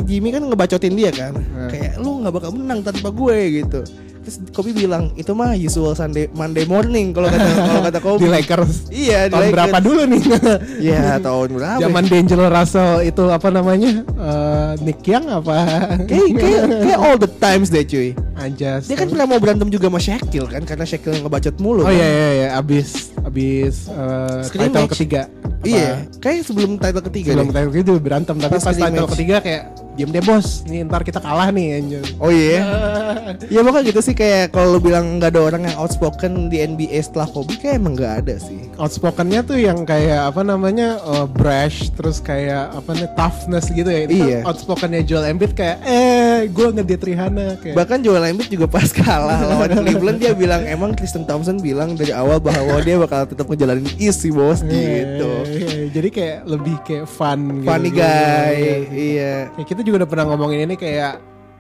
Jimmy 0.08 0.34
kan 0.34 0.46
ngebacotin 0.46 0.96
dia 0.96 1.12
kan. 1.12 1.34
Hmm. 1.36 1.70
Kayak 1.70 2.00
lu 2.00 2.24
gak 2.24 2.34
bakal 2.34 2.52
menang 2.56 2.82
tanpa 2.82 3.10
gue 3.12 3.38
gitu 3.64 3.82
Terus 4.24 4.38
Kobe 4.50 4.72
bilang 4.72 5.12
Itu 5.14 5.32
mah 5.32 5.52
usual 5.54 5.94
Sunday 5.94 6.26
Monday 6.30 6.64
morning 6.64 7.12
Kalau 7.12 7.28
kata 7.28 7.44
kalau 7.46 7.82
kata 7.84 8.00
Kobe 8.00 8.20
di 8.24 8.28
Lakers 8.28 8.88
Iya 8.88 9.20
di 9.26 9.30
tahun 9.30 9.42
Lakers. 9.42 9.54
berapa 9.54 9.78
dulu 9.80 10.02
nih 10.06 10.22
Iya 10.88 11.04
tahun 11.20 11.50
berapa 11.52 11.80
zaman 11.82 12.04
D'Angelo 12.06 12.46
Russell 12.48 12.92
itu 13.04 13.24
apa 13.28 13.48
namanya 13.50 13.92
Eh, 14.06 14.72
Nick 14.80 15.04
Young 15.04 15.28
apa 15.28 15.56
Kayak, 16.10 16.28
kayak, 16.34 16.64
kayak 16.82 17.00
all 17.00 17.18
the 17.18 17.30
times 17.38 17.68
deh 17.68 17.84
cuy 17.84 18.16
Anjas 18.34 18.88
Dia 18.88 18.96
kan 18.96 19.08
pernah 19.08 19.26
mau 19.26 19.38
berantem 19.38 19.68
juga 19.68 19.88
sama 19.88 20.00
Shaquille 20.00 20.48
kan 20.48 20.64
Karena 20.64 20.84
Shaquille 20.84 21.20
ngebacot 21.20 21.56
mulu 21.58 21.84
Oh 21.84 21.86
kan. 21.86 21.94
iya 21.94 22.08
iya 22.08 22.30
iya 22.34 22.48
abis 22.56 23.12
abis 23.20 23.88
uh, 23.88 24.40
Screen 24.42 24.68
title 24.68 24.84
match. 24.84 24.94
ketiga. 24.94 25.22
Iya, 25.64 26.04
kayak 26.20 26.44
sebelum 26.44 26.76
title 26.76 27.00
ketiga 27.04 27.32
Sebelum 27.32 27.48
deh. 27.48 27.56
title 27.58 27.76
itu 27.78 27.94
berantem 27.98 28.36
tapi 28.36 28.52
Pas 28.52 28.60
pas, 28.62 28.76
title 28.76 28.92
match. 29.00 29.14
ketiga 29.16 29.36
kayak 29.40 29.64
diam 29.94 30.10
deh 30.10 30.20
bos, 30.20 30.66
nih 30.66 30.82
ntar 30.84 31.02
kita 31.02 31.18
kalah 31.18 31.50
nih 31.50 31.78
anjir. 31.78 32.04
Oh 32.18 32.30
iya. 32.30 32.62
ya 33.54 33.62
makanya 33.62 33.90
gitu 33.90 34.02
sih 34.02 34.14
kayak 34.14 34.50
kalau 34.50 34.76
lu 34.76 34.80
bilang 34.80 35.18
nggak 35.18 35.34
ada 35.34 35.42
orang 35.44 35.62
yang 35.66 35.78
outspoken 35.78 36.48
di 36.48 36.60
NBA 36.60 36.98
setelah 37.00 37.28
Kobe 37.28 37.56
kayak 37.56 37.78
emang 37.78 37.94
nggak 37.94 38.14
ada 38.22 38.36
sih. 38.38 38.70
Outspokennya 38.76 39.42
tuh 39.44 39.58
yang 39.58 39.84
kayak 39.84 40.30
apa 40.30 40.42
namanya 40.42 40.98
uh, 41.02 41.26
brash 41.26 41.94
terus 41.94 42.18
kayak 42.18 42.74
apa 42.74 42.92
nih 42.94 43.10
toughness 43.14 43.70
gitu 43.70 43.86
ya. 43.86 44.02
Itu 44.04 44.14
Iya. 44.14 44.40
kan 44.42 44.50
outspokennya 44.50 45.02
Joel 45.04 45.26
Embiid 45.30 45.54
kayak 45.54 45.78
eh 45.84 46.50
gue 46.50 46.68
ngedate 46.72 47.04
Rihanna 47.04 47.48
kayak. 47.60 47.76
Bahkan 47.76 47.98
Joel 48.02 48.26
Embiid 48.30 48.50
juga 48.50 48.66
pas 48.66 48.90
kalah 48.90 49.40
lawan 49.50 49.70
Cleveland 49.74 50.18
dia 50.18 50.34
bilang 50.34 50.66
emang 50.66 50.92
Kristen 50.94 51.24
Thompson 51.24 51.60
bilang 51.60 51.94
dari 51.94 52.12
awal 52.12 52.40
bahwa 52.40 52.82
dia 52.82 52.98
bakal 52.98 53.26
tetap 53.26 53.46
ngejalanin 53.46 53.86
sih 54.14 54.30
bos 54.30 54.62
Iya, 54.64 54.70
gitu. 54.70 55.32
iya, 55.48 55.68
iya. 55.70 55.86
Jadi 55.90 56.10
kayak 56.10 56.38
lebih 56.46 56.76
kayak 56.82 57.06
fun 57.06 57.40
gitu. 57.60 57.68
Funny 57.68 57.90
Iya, 57.90 58.00
guy, 58.00 58.56
iya. 58.56 58.76
iya. 58.90 59.34
Kayak 59.54 59.68
kita 59.68 59.82
juga 59.84 60.04
udah 60.04 60.10
pernah 60.10 60.26
ngomongin 60.28 60.66
ini 60.66 60.76
kayak 60.76 61.14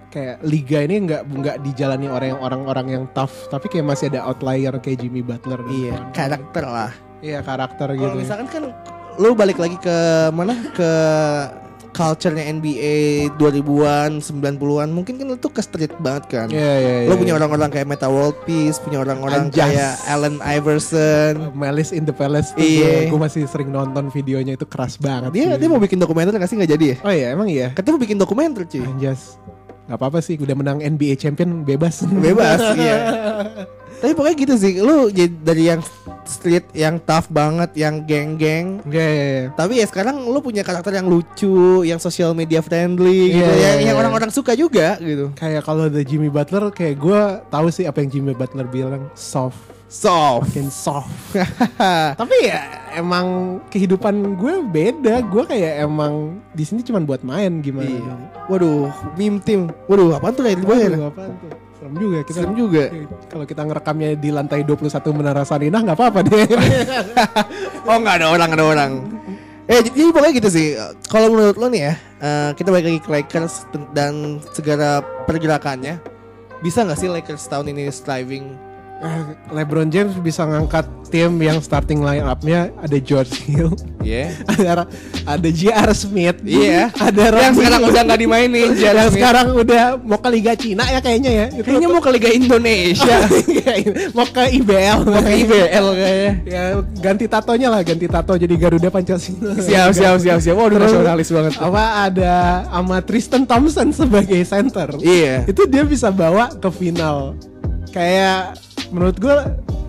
kayak 0.10 0.36
liga 0.42 0.80
ini 0.80 0.96
nggak 1.04 1.22
nggak 1.26 1.58
dijalani 1.62 2.06
orang 2.06 2.38
orang-orang 2.38 2.88
yang 2.92 3.04
tough 3.12 3.50
tapi 3.50 3.66
kayak 3.66 3.86
masih 3.88 4.08
ada 4.10 4.24
outlier 4.24 4.74
kayak 4.78 5.00
Jimmy 5.00 5.20
Butler 5.20 5.58
dan 5.58 5.68
Iya, 5.68 5.92
kawan-kawan. 5.92 6.14
karakter 6.14 6.64
lah. 6.66 6.92
iya 7.20 7.40
karakter 7.40 7.88
Kalau 7.90 8.00
gitu 8.00 8.16
misalkan 8.20 8.48
kan 8.48 8.64
lu 9.16 9.34
balik 9.34 9.58
lagi 9.58 9.78
ke 9.78 9.96
mana 10.30 10.54
ke 10.72 10.90
culture-nya 11.94 12.50
NBA 12.50 12.96
2000-an, 13.38 14.18
90-an, 14.18 14.90
mungkin 14.90 15.14
kan 15.16 15.30
tuh 15.38 15.48
ke 15.48 15.62
street 15.62 15.94
banget 15.98 16.24
kan. 16.28 16.48
Iya 16.50 16.74
iya 16.76 16.96
iya. 17.06 17.10
Lo 17.10 17.16
punya 17.16 17.34
orang-orang 17.34 17.70
kayak 17.70 17.86
Meta 17.86 18.10
World 18.10 18.36
Peace, 18.44 18.78
punya 18.78 19.00
orang-orang 19.00 19.48
kayak 19.50 19.96
Allen 20.06 20.42
Iverson. 20.42 21.54
Malice 21.54 21.92
in 21.92 22.04
the 22.04 22.12
Palace 22.12 22.52
tuh 22.52 22.60
Iya. 22.60 23.08
gue 23.08 23.20
masih 23.20 23.46
sering 23.46 23.70
nonton 23.70 24.10
videonya 24.10 24.54
itu 24.54 24.66
keras 24.66 24.98
banget 24.98 25.30
Dia 25.32 25.54
sih. 25.54 25.62
dia 25.62 25.70
mau 25.70 25.78
bikin 25.78 25.96
dokumenter 25.96 26.34
nggak 26.34 26.50
sih 26.50 26.58
nggak 26.58 26.72
jadi 26.72 26.86
ya? 26.86 26.96
Oh 27.02 27.14
iya 27.14 27.28
emang 27.32 27.48
iya 27.48 27.70
Katanya 27.72 27.94
mau 27.96 28.02
bikin 28.02 28.18
dokumenter 28.18 28.66
cuy. 28.66 28.82
Anjas 28.82 29.38
Gak 29.84 30.00
apa-apa 30.00 30.20
sih 30.20 30.40
udah 30.40 30.56
menang 30.56 30.80
NBA 30.80 31.14
champion 31.16 31.62
bebas 31.62 32.08
Bebas, 32.08 32.60
iya. 32.80 32.98
Tapi 34.04 34.20
pokoknya 34.20 34.36
gitu 34.36 34.54
sih. 34.60 34.84
Lu 34.84 35.08
jadi 35.08 35.32
dari 35.32 35.64
yang 35.72 35.80
street, 36.28 36.68
yang 36.76 37.00
tough 37.00 37.32
banget, 37.32 37.72
yang 37.80 38.04
geng-geng. 38.04 38.84
Iya 38.84 39.56
Tapi 39.56 39.80
ya 39.80 39.86
sekarang 39.88 40.28
lu 40.28 40.44
punya 40.44 40.60
karakter 40.60 41.00
yang 41.00 41.08
lucu, 41.08 41.88
yang 41.88 42.04
social 42.04 42.36
media 42.36 42.60
friendly 42.60 43.32
gitu, 43.32 43.48
Iya, 43.48 43.48
yang, 43.48 43.78
iya, 43.80 43.88
yang 43.88 43.96
iya. 43.96 44.02
orang-orang 44.04 44.28
suka 44.28 44.60
juga 44.60 45.00
gitu. 45.00 45.32
Kayak 45.40 45.64
kalau 45.64 45.88
ada 45.88 46.04
Jimmy 46.04 46.28
Butler 46.28 46.68
kayak 46.76 47.00
gue 47.00 47.22
tahu 47.48 47.68
sih 47.72 47.88
apa 47.88 48.04
yang 48.04 48.12
Jimmy 48.12 48.36
Butler 48.36 48.68
bilang 48.68 49.08
soft 49.16 49.72
Soft. 49.94 50.50
Makin 50.50 50.74
soft 50.74 51.14
Tapi 52.20 52.50
ya 52.50 52.66
emang 52.98 53.62
kehidupan 53.70 54.42
gue 54.42 54.66
beda 54.66 55.22
Gue 55.22 55.46
kayak 55.46 55.86
emang 55.86 56.42
di 56.50 56.66
sini 56.66 56.82
cuma 56.82 56.98
buat 56.98 57.22
main 57.22 57.62
gimana 57.62 57.94
Iya. 57.94 58.14
Waduh, 58.50 58.90
meme 59.16 59.38
team. 59.40 59.70
Waduh, 59.88 60.18
apaan 60.18 60.34
tuh 60.34 60.44
Lady 60.44 60.66
Boy? 60.66 60.92
Waduh, 60.92 61.14
apaan 61.14 61.32
tuh? 61.40 61.63
Serem 61.84 62.00
juga 62.00 62.20
kita 62.24 62.40
Serem 62.40 62.56
juga. 62.56 62.84
Kalau 63.28 63.44
kita 63.44 63.62
ngerekamnya 63.68 64.16
di 64.16 64.32
lantai 64.32 64.64
21 64.64 64.88
Menara 65.12 65.44
Sarinah 65.44 65.84
nggak 65.84 65.98
apa-apa 66.00 66.20
deh. 66.24 66.48
Oh 67.92 68.00
nggak 68.00 68.24
ada 68.24 68.28
orang, 68.32 68.50
ada 68.56 68.64
orang. 68.64 68.92
Eh 69.68 69.84
jadi 69.84 70.16
pokoknya 70.16 70.34
gitu 70.40 70.48
sih. 70.48 70.80
Kalau 71.12 71.36
menurut 71.36 71.60
lo 71.60 71.68
nih 71.68 71.92
ya, 71.92 71.94
eh, 72.24 72.50
kita 72.56 72.72
balik 72.72 72.88
lagi 72.88 73.00
ke 73.04 73.10
Lakers 73.12 73.68
dan 73.92 74.40
segala 74.56 75.04
pergerakannya, 75.28 76.00
bisa 76.64 76.88
nggak 76.88 76.96
sih 77.04 77.12
Lakers 77.12 77.52
tahun 77.52 77.76
ini 77.76 77.92
striving? 77.92 78.56
Eh, 79.04 79.20
LeBron 79.52 79.88
James 79.88 80.16
bisa 80.18 80.44
ngangkat 80.44 80.88
tim 81.08 81.36
yang 81.38 81.60
starting 81.60 82.00
line 82.00 82.24
up-nya 82.24 82.72
ada 82.74 82.98
George 82.98 83.36
Hill, 83.44 83.76
Iya. 84.00 84.32
ada 84.56 84.88
ada 85.24 85.50
J.R. 85.50 85.92
Smith, 85.92 86.40
Iya. 86.42 86.88
ada 86.90 87.20
Yang 87.22 87.36
Randy- 87.36 87.58
sekarang 87.60 87.82
udah 87.84 88.02
nggak 88.02 88.20
dimainin, 88.20 88.70
yang. 88.72 88.96
Smith. 89.04 89.14
sekarang 89.14 89.48
udah 89.54 89.84
mau 90.00 90.18
ke 90.18 90.30
Liga 90.32 90.54
Cina 90.56 90.88
ya 90.88 90.98
kayaknya 90.98 91.32
ya. 91.34 91.46
Itu 91.52 91.68
Kayaknya 91.68 91.90
mau 91.90 92.00
ke 92.00 92.12
Liga 92.12 92.30
Indonesia, 92.32 93.18
mau 94.18 94.24
ke 94.26 94.44
IBL, 94.56 94.98
mau 95.04 95.20
ke 95.20 95.32
IBL 95.38 95.86
kayaknya. 95.94 96.32
ya 96.46 96.64
ganti 96.98 97.26
tatonya 97.28 97.68
lah, 97.70 97.82
ganti 97.84 98.08
tato 98.08 98.34
jadi 98.34 98.56
Garuda 98.56 98.88
Pancasila. 98.88 99.54
Siap, 99.54 99.90
siap, 99.92 100.16
siap, 100.18 100.40
siap. 100.40 100.56
Waduh, 100.56 100.80
Terus- 100.80 100.96
nasionalis 100.96 101.28
banget. 101.28 101.54
Apa 101.60 101.84
ada 102.08 102.34
sama 102.66 102.98
Tristan 103.00 103.44
Thompson 103.44 103.92
sebagai 103.92 104.40
center? 104.44 104.96
Iya. 104.98 105.44
itu 105.44 105.68
dia 105.68 105.84
bisa 105.84 106.08
bawa 106.08 106.48
ke 106.50 106.70
final 106.70 107.36
kayak 107.90 108.58
menurut 108.94 109.18
gue 109.18 109.36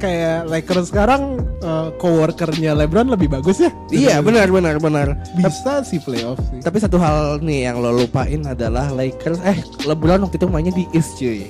kayak 0.00 0.48
Lakers 0.48 0.90
sekarang 0.90 1.38
uh, 1.60 1.88
coworkernya 1.96 2.74
LeBron 2.74 3.08
lebih 3.08 3.30
bagus 3.30 3.60
ya 3.60 3.70
Iya, 3.88 4.20
benar, 4.20 4.50
benar, 4.50 4.76
benar. 4.76 5.16
bisa 5.36 5.80
sih 5.80 6.00
playoff 6.00 6.40
sih 6.50 6.60
Tapi 6.60 6.76
satu 6.80 6.96
hal 6.96 7.38
nih 7.40 7.70
yang 7.70 7.80
lo 7.80 7.92
lupain 7.92 8.42
adalah 8.44 8.90
Lakers 8.90 9.40
eh 9.44 9.56
LeBron 9.84 10.24
waktu 10.24 10.36
itu 10.36 10.48
mainnya 10.48 10.74
di 10.74 10.84
East 10.92 11.16
cuy. 11.16 11.48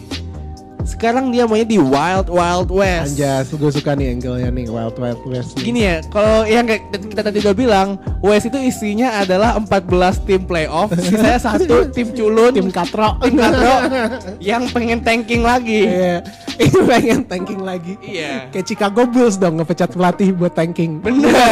Sekarang 0.84 1.32
dia 1.32 1.44
maunya 1.44 1.64
di 1.64 1.80
Wild 1.80 2.28
Wild 2.28 2.68
West. 2.68 3.16
Anjas, 3.16 3.48
gue 3.48 3.70
suka 3.72 3.96
nih 3.96 4.14
angle-nya 4.14 4.48
nih 4.48 4.66
Wild 4.68 4.96
Wild 4.96 5.22
West. 5.24 5.56
nih. 5.56 5.64
Gini 5.64 5.80
ya, 5.82 5.96
kalau 6.06 6.44
yang 6.44 6.64
kayak 6.64 6.82
kita 6.92 7.22
tadi 7.24 7.38
udah 7.40 7.54
bilang, 7.56 7.88
West 8.20 8.46
itu 8.46 8.58
isinya 8.60 9.18
adalah 9.18 9.56
14 9.56 10.28
tim 10.28 10.44
playoff, 10.44 10.92
sisanya 11.00 11.40
satu 11.40 11.88
tim 11.88 12.12
culun, 12.12 12.52
tim 12.52 12.68
katro. 12.68 13.16
tim 13.20 13.34
katro 13.34 13.74
yang 14.38 14.68
pengen 14.70 15.00
tanking 15.00 15.40
lagi. 15.40 15.88
Iya, 15.88 16.16
ini 16.56 16.78
pengen 16.84 17.20
tanking 17.24 17.60
lagi. 17.60 17.96
Iya. 17.98 18.52
Kayak 18.52 18.66
Chicago 18.68 19.08
Bulls 19.08 19.40
dong 19.40 19.56
ngepecat 19.58 19.88
pelatih 19.90 20.30
buat 20.30 20.52
tanking. 20.52 21.00
Bener. 21.00 21.32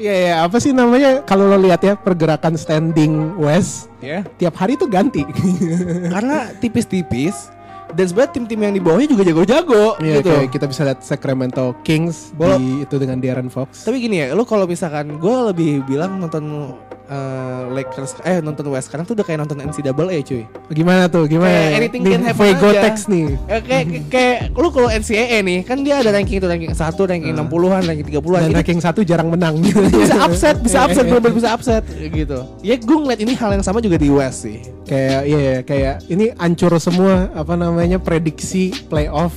Iya 0.00 0.16
ya, 0.16 0.34
apa 0.48 0.56
sih 0.56 0.72
namanya 0.72 1.20
kalau 1.28 1.44
lo 1.44 1.60
lihat 1.60 1.84
ya 1.84 1.92
pergerakan 1.92 2.56
standing 2.56 3.36
West 3.36 3.92
Ya. 4.00 4.24
tiap 4.40 4.56
hari 4.56 4.80
tuh 4.80 4.88
ganti. 4.88 5.20
Karena 6.16 6.48
tipis-tipis 6.56 7.52
dan 7.90 8.04
sebenarnya 8.04 8.32
tim-tim 8.32 8.60
yang 8.60 8.72
di 8.72 8.80
bawahnya 8.80 9.08
juga 9.08 9.22
jago-jago 9.24 9.84
Iya, 9.98 10.14
gitu. 10.18 10.30
kayak 10.30 10.48
kita 10.50 10.66
bisa 10.66 10.82
lihat 10.84 11.00
Sacramento 11.00 11.74
Kings 11.82 12.30
Wala- 12.34 12.56
di 12.56 12.82
itu 12.82 12.94
dengan 12.96 13.18
De'Aaron 13.18 13.48
Fox. 13.48 13.82
Tapi 13.82 13.98
gini 13.98 14.20
ya, 14.20 14.32
lu 14.32 14.42
kalau 14.42 14.64
misalkan 14.64 15.16
gue 15.16 15.36
lebih 15.50 15.82
bilang 15.84 16.16
nonton 16.16 16.74
eh, 17.10 17.62
Lakers 17.74 18.22
eh 18.22 18.38
nonton 18.38 18.70
West 18.70 18.88
sekarang 18.88 19.04
tuh 19.04 19.18
udah 19.18 19.26
kayak 19.26 19.42
nonton 19.42 19.58
NCAA 19.58 20.22
cuy. 20.22 20.42
Gimana 20.70 21.10
tuh? 21.10 21.26
Gimana? 21.26 21.50
Kayak 21.50 21.78
anything 21.82 22.02
Nih, 22.06 22.12
can 22.14 22.22
happen 22.22 22.38
Fuego 22.38 22.68
aja. 22.70 22.90
Nih. 23.10 23.26
Eh, 23.50 23.60
kayak 23.60 23.84
kayak 24.08 24.38
lu 24.54 24.68
kalau 24.70 24.88
NCAA 24.88 25.38
nih 25.42 25.58
kan 25.66 25.78
dia 25.82 25.94
ada 25.98 26.10
ranking 26.14 26.38
itu 26.38 26.46
ranking 26.46 26.72
1, 26.72 27.10
ranking 27.10 27.34
60-an, 27.34 27.82
ranking 27.84 28.06
30-an. 28.06 28.40
Dan 28.40 28.50
Itu 28.50 28.58
ranking 28.62 28.80
satu 28.80 29.00
jarang 29.02 29.28
menang. 29.28 29.58
bisa 30.00 30.16
upset, 30.22 30.56
bisa 30.62 30.78
upset, 30.86 31.04
bener-bener 31.04 31.34
bisa 31.34 31.50
upset 31.50 31.82
gitu. 31.90 32.46
Ya 32.62 32.78
gue 32.78 32.96
ngeliat 32.96 33.20
ini 33.20 33.34
hal 33.34 33.50
yang 33.58 33.64
sama 33.66 33.82
juga 33.82 33.98
di 33.98 34.08
West 34.08 34.46
sih. 34.46 34.62
kayak 34.86 35.22
iya 35.22 35.38
iya, 35.38 35.58
kayak 35.62 35.94
ini 36.10 36.34
hancur 36.34 36.74
semua 36.82 37.30
apa 37.30 37.54
namanya 37.54 38.02
prediksi 38.02 38.74
playoff 38.90 39.30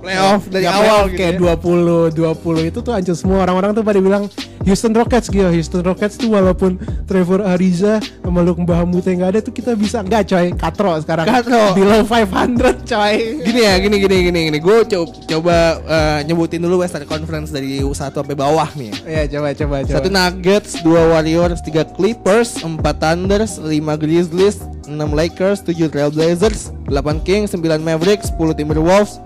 Playoff 0.00 0.42
dari 0.48 0.64
Nggak 0.64 0.74
awal 0.74 0.84
playoff, 0.84 1.06
gitu 1.12 1.18
kayak 1.20 1.34
ya. 1.36 1.56
20 1.60 2.64
20 2.64 2.70
itu 2.72 2.78
tuh 2.80 2.92
hancur 2.96 3.16
semua 3.16 3.38
orang-orang 3.44 3.70
tuh 3.76 3.84
pada 3.84 3.98
bilang 4.00 4.24
Houston 4.64 4.92
Rockets 4.92 5.28
gitu 5.32 5.48
Houston 5.48 5.82
Rockets 5.84 6.16
tuh 6.20 6.28
walaupun 6.32 6.76
Trevor 7.08 7.44
Ariza 7.44 8.00
sama 8.20 8.40
Luke 8.44 8.60
yang 8.60 9.24
nggak 9.24 9.30
ada 9.36 9.40
tuh 9.40 9.52
kita 9.56 9.72
bisa 9.72 10.04
nggak 10.04 10.22
coy 10.28 10.46
katro 10.56 10.92
sekarang 11.00 11.24
Katro. 11.28 11.76
below 11.76 12.00
500 12.04 12.84
coy 12.84 13.14
Gini 13.40 13.60
ya, 13.64 13.74
gini 13.80 13.96
gini 13.98 14.16
gini 14.28 14.40
gini. 14.52 14.58
Gue 14.60 14.84
coba, 14.84 15.10
coba 15.26 15.56
eh, 15.84 16.18
nyebutin 16.28 16.60
dulu 16.62 16.84
Western 16.84 17.08
Conference 17.08 17.50
dari 17.50 17.80
satu 17.82 18.22
sampai 18.22 18.36
bawah 18.36 18.68
nih. 18.76 18.92
ya 19.08 19.22
coba 19.26 19.52
coba 19.56 19.76
coba 19.84 19.96
Satu 19.98 20.08
Nuggets, 20.12 20.70
dua 20.84 21.02
Warriors, 21.16 21.60
tiga 21.64 21.82
Clippers, 21.84 22.60
empat 22.62 23.00
Thunders, 23.00 23.58
lima 23.58 23.96
Grizzlies, 23.96 24.60
enam 24.86 25.10
Lakers, 25.16 25.64
tujuh 25.64 25.88
Trailblazers, 25.88 26.70
delapan 26.86 27.18
Kings, 27.24 27.50
sembilan 27.50 27.80
Mavericks, 27.80 28.28
10 28.36 28.54
Timberwolves, 28.58 29.18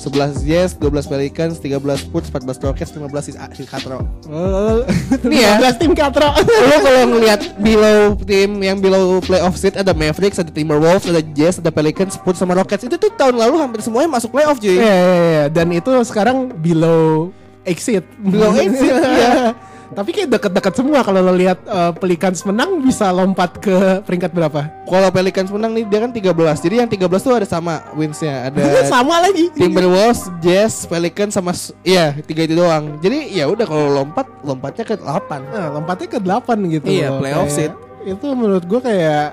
11 0.00 0.48
Jazz, 0.48 0.72
12 0.80 1.12
Pelicans, 1.12 1.60
13 1.60 2.08
Spurs, 2.08 2.32
14 2.32 2.56
Rockets, 2.64 2.90
15 2.96 3.36
Hikatro. 3.36 4.00
Oh, 4.32 4.80
Nih 5.28 5.44
ya. 5.44 5.60
15 5.60 5.76
tim 5.76 5.92
katro 5.92 6.32
Lo 6.40 6.76
kalau 6.88 7.02
ngelihat 7.12 7.40
below 7.66 8.16
tim 8.24 8.64
yang 8.64 8.80
below 8.80 9.20
playoff 9.20 9.60
seat 9.60 9.76
ada 9.76 9.92
Mavericks, 9.92 10.40
ada 10.40 10.48
Timberwolves, 10.48 11.04
ada 11.04 11.20
Jazz, 11.36 11.60
ada 11.60 11.68
Pelicans, 11.68 12.16
Spurs 12.16 12.40
sama 12.40 12.56
Rockets. 12.56 12.88
Itu 12.88 12.96
tuh 12.96 13.12
tahun 13.12 13.36
lalu 13.36 13.60
hampir 13.60 13.84
semuanya 13.84 14.08
masuk 14.08 14.32
playoff 14.32 14.56
cuy. 14.56 14.80
Iya, 14.80 14.80
iya, 14.80 15.16
iya. 15.20 15.44
dan 15.52 15.68
itu 15.68 15.92
sekarang 16.08 16.48
below 16.56 17.28
exit. 17.68 18.08
Below 18.24 18.56
exit, 18.56 18.94
iya. 19.20 19.52
Tapi 19.90 20.14
kayak 20.14 20.30
deket-deket 20.30 20.70
semua 20.72 21.02
kalau 21.02 21.18
lo 21.18 21.34
lihat 21.34 21.58
eh, 21.62 21.92
Pelicans 21.98 22.46
menang 22.46 22.78
bisa 22.78 23.10
lompat 23.10 23.58
ke 23.58 23.74
peringkat 24.00 24.30
berapa? 24.30 24.70
Kalau 24.86 25.10
Pelicans 25.10 25.50
menang 25.50 25.74
nih 25.74 25.84
dia 25.84 25.98
kan 25.98 26.14
13. 26.14 26.30
Jadi 26.62 26.74
yang 26.78 26.86
13 26.86 27.10
tuh 27.18 27.34
ada 27.34 27.42
sama 27.42 27.82
winsnya. 27.92 28.46
Ada 28.46 28.86
Sama 28.94 29.18
lagi. 29.18 29.50
Timberwolves, 29.50 30.30
Jazz, 30.38 30.86
Pelicans 30.86 31.34
sama 31.34 31.50
iya 31.82 32.14
tiga 32.22 32.46
itu 32.46 32.54
doang. 32.54 32.98
Jadi 32.98 33.34
ya 33.34 33.50
udah 33.50 33.66
kalau 33.66 33.90
lompat 33.92 34.30
lompatnya 34.40 34.84
ke 34.84 34.94
8. 34.94 35.50
Nah, 35.50 35.66
lompatnya 35.74 36.06
ke 36.06 36.18
8 36.18 36.70
gitu. 36.70 36.86
Iya, 36.86 37.08
loh. 37.10 37.18
playoff 37.18 37.50
Kayak- 37.50 37.76
Itu 38.00 38.26
menurut 38.32 38.64
gua 38.64 38.80
kayak 38.80 39.26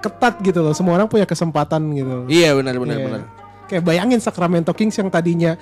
ketat 0.00 0.34
gitu 0.40 0.60
loh. 0.60 0.72
Semua 0.72 0.94
orang 0.94 1.08
punya 1.08 1.24
kesempatan 1.24 1.88
gitu. 1.92 2.28
Iya 2.28 2.52
benar 2.52 2.76
benar 2.76 2.96
Iya. 2.96 3.06
benar. 3.08 3.22
Kayak 3.64 3.82
bayangin 3.86 4.20
Sacramento 4.20 4.72
Kings 4.72 4.94
yang 4.94 5.08
tadinya 5.08 5.56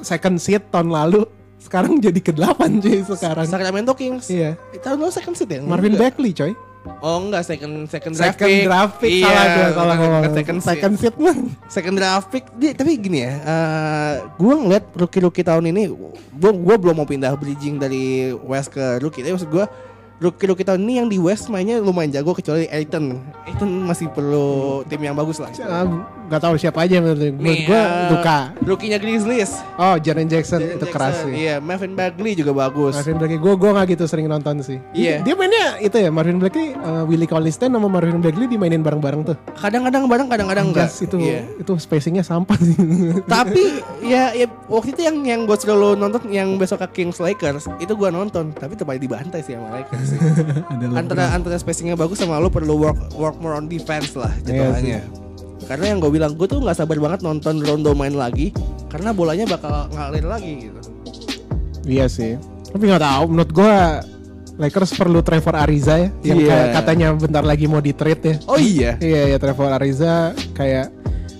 second 0.00 0.36
seed 0.36 0.68
tahun 0.68 0.92
lalu 0.92 1.24
sekarang 1.62 1.96
jadi 1.98 2.18
ke-8 2.18 2.58
cuy 2.78 2.98
sekarang. 3.06 3.46
Sacramento 3.46 3.92
Kings. 3.92 4.26
Iya. 4.26 4.58
Tahun 4.76 4.98
lalu 4.98 5.10
second 5.10 5.34
seed 5.34 5.48
ya? 5.48 5.60
Marvin 5.62 5.94
Enggak. 5.94 6.12
Bagley 6.12 6.32
coy. 6.32 6.52
Oh 6.98 7.22
enggak 7.22 7.46
second 7.46 7.86
second 7.86 8.10
draft 8.10 8.34
Second 8.34 8.50
pick. 8.50 8.66
draft 8.66 8.94
pick 8.98 9.12
Iya, 9.14 9.22
salah 9.24 9.46
gua 9.46 9.70
salah 9.70 9.96
ngomong. 9.96 10.22
second 10.34 10.58
second 10.60 10.94
seed 10.98 11.14
mah. 11.14 11.36
Second 11.70 11.94
draft 11.94 12.26
pick 12.28 12.44
dia, 12.52 12.74
tapi 12.74 12.98
gini 12.98 13.22
ya, 13.22 13.32
eh 13.38 14.12
gue 14.34 14.50
ngeliat 14.52 14.90
rookie-rookie 14.90 15.46
tahun 15.46 15.70
ini, 15.70 15.86
gue 16.32 16.52
gua 16.52 16.74
belum 16.74 16.98
mau 16.98 17.06
pindah 17.06 17.38
bridging 17.38 17.78
dari 17.78 18.34
West 18.34 18.74
ke 18.74 18.98
rookie, 18.98 19.22
tapi 19.22 19.30
maksud 19.30 19.46
gue 19.48 19.62
rookie-rookie 20.22 20.62
tahun 20.62 20.80
ini 20.86 20.92
yang 21.02 21.08
di 21.10 21.18
West 21.18 21.50
mainnya 21.50 21.82
lumayan 21.82 22.14
jago 22.14 22.30
kecuali 22.32 22.70
Aiton. 22.70 23.18
Aiton 23.42 23.70
masih 23.82 24.06
perlu 24.14 24.80
tim 24.86 25.02
yang 25.02 25.18
bagus 25.18 25.42
lah. 25.42 25.50
Ah, 25.66 25.82
nggak 26.30 26.40
tahu 26.40 26.54
siapa 26.54 26.86
aja 26.86 27.02
menurut 27.02 27.18
gue. 27.18 27.30
Menurut 27.34 27.62
gue 27.66 27.82
Luka. 28.14 28.38
Rookie-nya 28.62 28.98
Grizzlies. 29.02 29.58
Oh, 29.74 29.98
Jaren 29.98 30.30
Jackson 30.30 30.62
Jaren 30.62 30.78
itu 30.78 30.86
keras 30.86 31.18
Jackson, 31.18 31.26
sih. 31.26 31.32
Iya, 31.42 31.54
Marvin 31.58 31.92
Bagley 31.98 32.32
juga 32.38 32.52
bagus. 32.54 32.94
Marvin 32.94 33.18
Bagley, 33.18 33.38
gue 33.42 33.54
gue 33.58 33.70
nggak 33.74 33.86
gitu 33.98 34.04
sering 34.06 34.26
nonton 34.30 34.62
sih. 34.62 34.78
Iya. 34.94 35.26
Dia 35.26 35.34
mainnya 35.34 35.82
itu 35.82 35.96
ya 35.98 36.08
Marvin 36.14 36.38
Bagley, 36.38 36.78
uh, 36.78 37.02
Willie 37.04 37.26
Collins-Ten 37.26 37.74
sama 37.74 37.90
Marvin 37.90 38.22
Bagley 38.22 38.46
dimainin 38.46 38.86
bareng-bareng 38.86 39.26
tuh. 39.26 39.36
Kadang-kadang 39.58 40.06
bareng, 40.06 40.28
kadang-kadang 40.30 40.66
enggak. 40.70 40.88
Itu 41.02 41.18
Iya. 41.18 41.42
itu 41.58 41.72
spacingnya 41.82 42.22
sampah 42.22 42.56
sih. 42.62 42.78
tapi 43.34 43.82
ya, 44.06 44.30
ya 44.32 44.46
waktu 44.70 44.94
itu 44.94 45.02
yang 45.02 45.16
yang 45.26 45.40
gue 45.44 45.56
selalu 45.58 45.98
nonton 45.98 46.20
yang 46.30 46.54
besok 46.56 46.84
ke 46.86 47.02
Kings 47.02 47.18
Lakers 47.18 47.66
itu 47.80 47.92
gue 47.92 48.08
nonton 48.12 48.52
tapi 48.52 48.76
aja 48.78 48.98
dibantai 49.00 49.40
sih 49.40 49.56
sama 49.56 49.80
Lakers 49.80 50.11
sih. 50.12 50.96
Antara 51.00 51.32
antara 51.32 51.56
spacingnya 51.56 51.96
bagus 51.96 52.20
sama 52.20 52.36
lo 52.36 52.48
perlu 52.48 52.76
work 52.76 53.16
work 53.16 53.36
more 53.40 53.56
on 53.56 53.66
defense 53.66 54.12
lah 54.12 54.30
Iya 54.44 54.68
jatuhannya. 54.68 55.00
karena 55.62 55.84
yang 55.94 55.98
gue 56.02 56.10
bilang 56.10 56.32
gue 56.34 56.44
tuh 56.44 56.58
nggak 56.58 56.74
sabar 56.74 56.98
banget 56.98 57.20
nonton 57.22 57.62
Rondo 57.62 57.94
main 57.94 58.12
lagi 58.12 58.50
karena 58.90 59.14
bolanya 59.14 59.46
bakal 59.46 59.88
ngalir 59.90 60.26
lagi 60.26 60.68
gitu. 60.68 60.80
Iya 61.86 62.06
sih. 62.06 62.36
Tapi 62.68 62.82
nggak 62.84 63.02
tahu. 63.02 63.24
Menurut 63.30 63.50
gue 63.50 63.74
Lakers 64.52 64.92
perlu 64.92 65.24
Trevor 65.24 65.56
Ariza 65.56 65.96
ya, 65.96 66.08
yang 66.22 66.38
kayak 66.38 66.66
katanya 66.76 67.06
bentar 67.16 67.40
lagi 67.40 67.64
mau 67.64 67.80
di 67.80 67.96
trade 67.96 68.22
ya. 68.22 68.34
Oh 68.46 68.60
iya. 68.60 69.00
Iya 69.00 69.32
ya 69.32 69.36
Trevor 69.40 69.72
Ariza 69.72 70.36
kayak 70.52 70.92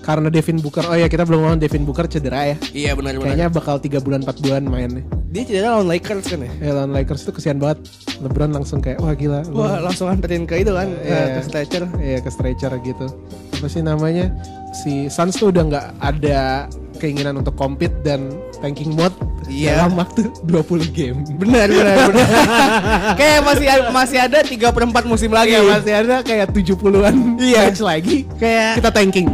karena 0.03 0.27
Devin 0.27 0.59
Booker. 0.59 0.83
Oh 0.85 0.93
ya 0.93 1.07
kita 1.07 1.23
belum 1.23 1.39
ngomong 1.41 1.57
Devin 1.57 1.87
Booker 1.87 2.05
cedera 2.05 2.43
ya. 2.45 2.55
Iya 2.69 2.91
benar-benar. 2.93 3.33
Kayaknya 3.33 3.47
bakal 3.49 3.79
tiga 3.79 3.97
bulan 3.97 4.21
4 4.21 4.43
bulan 4.43 4.61
mainnya. 4.63 5.01
Dia 5.31 5.43
cedera 5.43 5.67
lawan 5.73 5.87
Lakers 5.87 6.27
kan 6.27 6.39
ya. 6.43 6.51
Ya 6.59 6.71
lawan 6.73 6.91
Lakers 6.91 7.23
itu 7.23 7.31
kesian 7.31 7.57
banget. 7.57 7.79
LeBron 8.19 8.51
langsung 8.51 8.77
kayak 8.77 8.99
wah 8.99 9.15
gila. 9.15 9.41
lu- 9.47 9.57
Wah 9.57 9.79
langsung 9.79 10.05
anterin 10.05 10.43
ke 10.43 10.59
itu 10.59 10.69
kan 10.69 10.91
Iya. 10.99 11.39
ke 11.39 11.41
stretcher. 11.41 11.83
Iya 11.97 12.19
ke 12.19 12.29
stretcher 12.29 12.71
gitu. 12.81 13.07
Apa 13.55 13.65
sih 13.65 13.79
namanya? 13.79 14.27
Si 14.75 15.07
Suns 15.07 15.33
tuh 15.33 15.49
udah 15.49 15.63
nggak 15.63 15.85
ada 15.97 16.67
keinginan 17.03 17.35
untuk 17.35 17.51
compete 17.53 17.91
dan 18.01 18.31
tanking 18.57 18.95
mode 18.95 19.11
Iya. 19.43 19.75
dalam 19.75 19.99
waktu 19.99 20.31
20 20.47 20.87
game. 20.89 21.19
Benar 21.35 21.67
benar 21.67 21.95
benar. 22.07 22.27
Kayak 23.19 23.39
masih 23.43 23.67
masih 23.91 24.17
ada 24.17 24.39
3 24.39 24.55
per 24.71 24.83
4 24.87 25.03
musim 25.03 25.29
lagi. 25.29 25.51
Iya 25.51 25.61
masih 25.67 25.93
ada 25.93 26.15
kayak 26.23 26.47
70-an 26.49 27.15
Iya. 27.35 27.61
match 27.67 27.83
lagi. 27.83 28.17
Kayak 28.33 28.79
Kita 28.79 28.89
tanking. 28.89 29.27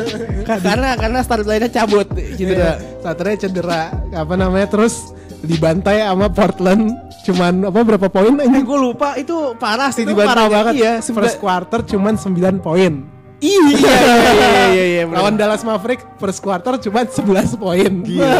karena 0.48 0.96
karena 0.96 1.18
start 1.20 1.44
line-nya 1.44 1.68
cabut 1.70 2.08
gitu 2.08 2.48
Cedera. 2.50 2.80
Saturday 2.98 3.36
cedera. 3.36 3.82
Apa 4.10 4.34
namanya? 4.34 4.64
Terus 4.66 5.12
dibantai 5.40 6.00
sama 6.00 6.28
Portland 6.28 6.96
cuman 7.20 7.68
apa 7.68 7.80
berapa 7.84 8.08
poin 8.08 8.32
Eh, 8.34 8.44
ini 8.46 8.60
gue 8.60 8.78
lupa 8.78 9.12
itu 9.14 9.52
parah 9.54 9.92
sih 9.92 10.02
itu 10.02 10.12
dibanding- 10.12 10.32
parah 10.32 10.46
banget 10.48 10.72
Iya, 10.74 10.92
first 11.02 11.36
quarter 11.36 11.84
cuman 11.86 12.16
9 12.16 12.32
poin 12.58 13.04
Iya 13.40 13.60
iya 13.66 13.96
iya 13.96 14.60
iya 14.68 14.84
iya. 14.86 15.02
lawan 15.06 15.34
Dallas 15.34 15.64
Maverick 15.64 16.04
first 16.16 16.38
quarter 16.38 16.76
cuman 16.76 17.08
11 17.08 17.56
poin 17.56 17.92
Gila, 18.06 18.36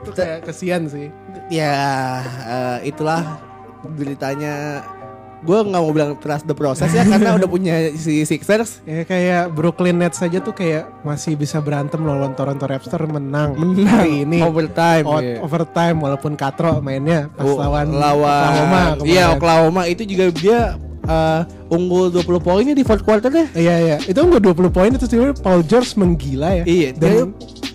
itu 0.00 0.10
kayak 0.10 0.38
kesian 0.44 0.88
sih 0.88 1.12
Ya 1.46 1.76
eh, 2.42 2.88
itulah 2.88 3.38
beritanya. 3.86 4.82
Gue 5.44 5.62
nggak 5.62 5.78
mau 5.78 5.92
bilang 5.92 6.16
trust 6.18 6.42
the 6.42 6.56
process 6.56 6.90
ya 6.90 7.06
karena 7.06 7.36
udah 7.36 7.46
punya 7.46 7.92
si 7.94 8.24
Sixers. 8.24 8.80
ya 8.88 9.04
kayak 9.04 9.52
Brooklyn 9.52 9.94
Nets 9.94 10.18
saja 10.18 10.40
tuh 10.40 10.50
kayak 10.50 10.90
masih 11.04 11.36
bisa 11.36 11.60
berantem 11.60 12.02
lawan 12.02 12.34
Toronto 12.34 12.66
Raptors 12.66 13.06
menang, 13.06 13.54
hari 13.86 14.26
ini 14.26 14.42
overtime. 14.42 15.04
Out- 15.06 15.22
iya. 15.22 15.38
overtime 15.38 15.96
walaupun 16.00 16.34
katro 16.34 16.80
mainnya 16.80 17.30
pas 17.30 17.46
Oh, 17.46 17.60
lawan 17.60 17.94
lawan 17.94 18.26
Oklahoma 18.26 18.80
kemarin. 18.96 19.06
Iya 19.06 19.24
Oklahoma 19.36 19.82
itu 19.86 20.02
juga 20.02 20.24
dia 20.34 20.60
eh, 21.06 21.40
unggul 21.66 22.10
20 22.10 22.22
poinnya 22.38 22.74
di 22.74 22.82
fourth 22.82 23.02
quarter 23.02 23.26
deh. 23.26 23.46
Iya 23.52 23.74
iya 23.78 23.96
itu 24.02 24.14
enggak 24.14 24.42
20 24.44 24.70
poin 24.70 24.90
itu 24.90 25.04
sebenarnya 25.04 25.36
Paul 25.38 25.62
George 25.62 25.94
menggila 25.94 26.50
ya. 26.52 26.64
Iya, 26.64 26.88
dan 26.94 27.10
dia 27.10 27.24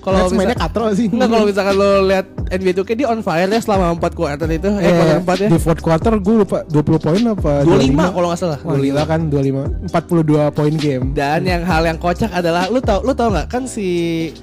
kalau 0.02 0.32
mainnya 0.32 0.58
katro 0.58 0.90
sih. 0.92 1.08
Enggak 1.08 1.30
kalau 1.30 1.46
misalkan 1.46 1.76
lo 1.76 1.92
lihat 2.06 2.26
NBA 2.50 2.74
2K 2.74 2.90
dia 2.96 3.08
on 3.08 3.22
fire 3.22 3.48
ya 3.48 3.60
selama 3.60 3.96
4 3.96 4.12
quarter 4.12 4.48
itu. 4.48 4.70
Eh, 4.70 4.84
Eh, 4.84 4.92
quarter 4.92 5.18
4 5.20 5.44
ya. 5.44 5.48
Di 5.48 5.60
fourth 5.60 5.82
quarter 5.82 6.14
gue 6.18 6.36
lupa 6.42 6.58
20 6.66 7.00
poin 7.00 7.22
apa 7.28 7.52
25 7.64 8.12
kalau 8.12 8.28
nggak 8.28 8.40
salah. 8.40 8.60
Wah, 8.62 8.76
gila 8.76 9.04
kan 9.06 9.22
25 9.28 9.92
42 9.92 10.52
poin 10.52 10.74
game. 10.76 11.04
Dan 11.14 11.44
yang 11.44 11.64
hal 11.64 11.84
yang 11.84 11.96
kocak 11.96 12.32
adalah 12.32 12.68
lu 12.68 12.80
tau 12.80 13.00
lu 13.02 13.12
tau 13.12 13.30
nggak 13.30 13.48
kan 13.48 13.64
si 13.66 13.88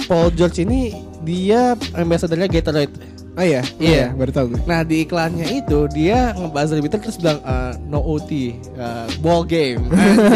Paul 0.07 0.33
George 0.33 0.63
ini 0.63 0.93
dia 1.21 1.77
ambassadornya 1.93 2.49
Gatorade. 2.49 3.18
Oh 3.39 3.47
iya, 3.47 3.63
Iya. 3.79 4.11
baru 4.11 4.35
tahu. 4.35 4.47
Nah 4.67 4.83
di 4.83 5.07
iklannya 5.07 5.47
itu 5.55 5.87
dia 5.89 6.35
ngebuzzer 6.35 6.77
Twitter 6.77 6.99
terus 6.99 7.15
bilang 7.17 7.39
eh, 7.39 7.73
no 7.87 8.03
OT, 8.03 8.31
eh, 8.75 9.07
ball 9.19 9.47
game. 9.47 9.87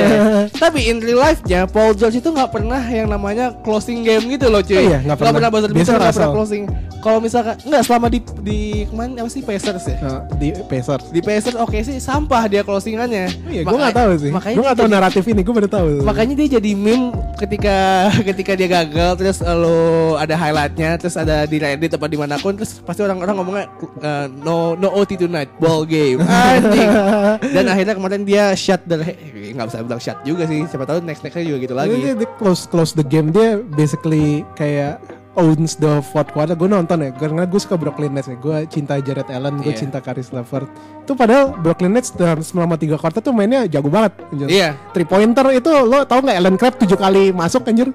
Tapi 0.62 0.86
in 0.86 0.98
real 0.98 1.18
life-nya 1.18 1.66
Paul 1.66 1.92
George 1.92 2.16
itu 2.16 2.30
nggak 2.30 2.50
pernah 2.50 2.78
yang 2.80 3.10
namanya 3.10 3.58
closing 3.60 4.02
game 4.02 4.30
gitu 4.30 4.46
loh 4.46 4.62
cuy. 4.62 4.78
Oh 4.78 4.82
iya, 4.86 4.98
nggak 5.02 5.18
pernah. 5.18 5.50
buzzer 5.50 5.68
Biasa 5.68 5.74
beater, 5.74 5.98
nggak 5.98 6.14
pernah 6.14 6.32
closing. 6.32 6.62
Kalau 7.02 7.18
misalkan 7.18 7.58
nggak 7.60 7.82
selama 7.82 8.06
di 8.06 8.18
di 8.40 8.58
ke 8.86 8.94
mana 8.94 9.18
apa 9.18 9.28
sih 9.28 9.42
Pacers 9.42 9.84
ya? 9.84 9.96
Nah, 9.98 10.20
di 10.38 10.54
Pacers. 10.54 11.10
Di 11.10 11.18
Pacers 11.18 11.58
oke 11.58 11.74
sih 11.82 11.98
sampah 11.98 12.46
dia 12.46 12.62
closingannya. 12.62 13.26
Oh 13.42 13.50
iya, 13.50 13.62
gue 13.66 13.74
nggak 13.74 13.90
tahu 13.92 14.10
sih. 14.16 14.30
Makanya 14.30 14.54
Gue 14.54 14.64
nggak 14.64 14.78
tahu 14.78 14.86
jadi- 14.86 14.96
naratif 14.96 15.24
ini, 15.26 15.40
gue 15.42 15.54
baru 15.56 15.66
tahu. 15.68 15.88
Makanya 16.06 16.34
dia 16.38 16.48
jadi 16.56 16.70
meme 16.72 17.10
ketika 17.36 17.76
ketika 18.30 18.52
dia 18.54 18.68
gagal 18.70 19.10
terus 19.18 19.42
lo 19.42 20.14
ada 20.14 20.38
highlightnya 20.38 20.94
terus 20.94 21.18
ada 21.18 21.42
di 21.42 21.58
Reddit 21.58 21.90
apa 21.90 22.06
di 22.06 22.14
mana 22.14 22.38
pun 22.38 22.54
terus 22.54 22.78
pasti 22.92 23.02
orang-orang 23.02 23.34
ngomongnya 23.40 23.66
eh, 24.04 24.26
no 24.44 24.76
no 24.76 24.88
OT 24.92 25.16
tonight 25.16 25.48
ball 25.56 25.88
game 25.88 26.20
anjing 26.20 26.90
dan 27.56 27.64
akhirnya 27.66 27.94
kemarin 27.96 28.22
dia 28.22 28.52
shut 28.52 28.84
the 28.84 29.00
eh, 29.00 29.56
nggak 29.56 29.72
bisa 29.72 29.80
bilang 29.80 30.02
shut 30.02 30.18
juga 30.22 30.44
sih 30.44 30.68
siapa 30.68 30.84
tahu 30.84 31.00
next 31.00 31.24
nextnya 31.24 31.48
juga 31.48 31.58
gitu 31.64 31.74
lagi 31.74 31.96
dia 31.96 32.14
close 32.36 32.68
close 32.68 32.92
the 32.92 33.02
game 33.02 33.32
dia 33.32 33.56
basically 33.72 34.44
kayak 34.52 35.00
owns 35.36 35.80
the 35.80 36.04
fourth 36.12 36.28
quarter. 36.32 36.52
Gue 36.52 36.68
nonton 36.68 37.00
ya, 37.00 37.10
karena 37.12 37.48
gue 37.48 37.60
suka 37.60 37.80
Brooklyn 37.80 38.12
Nets 38.12 38.28
ya. 38.28 38.36
Gue 38.36 38.68
cinta 38.68 39.00
Jared 39.00 39.28
Allen, 39.32 39.64
gue 39.64 39.72
Iya. 39.72 39.80
cinta 39.80 39.98
Karis 40.04 40.28
LeVert. 40.28 40.68
Itu 41.04 41.16
padahal 41.16 41.56
Brooklyn 41.56 41.96
Nets 41.96 42.12
dalam 42.12 42.44
selama 42.44 42.76
tiga 42.76 43.00
quarter 43.00 43.24
tuh 43.24 43.32
mainnya 43.32 43.64
jago 43.64 43.88
banget. 43.88 44.12
anjir. 44.28 44.48
iya 44.48 44.76
Three 44.92 45.08
pointer 45.08 45.44
itu 45.56 45.68
lo 45.68 46.04
tau 46.04 46.20
nggak 46.20 46.36
Allen 46.36 46.56
Crabbe 46.60 46.76
tujuh 46.84 46.98
kali 47.00 47.32
masuk 47.32 47.64
anjir? 47.64 47.88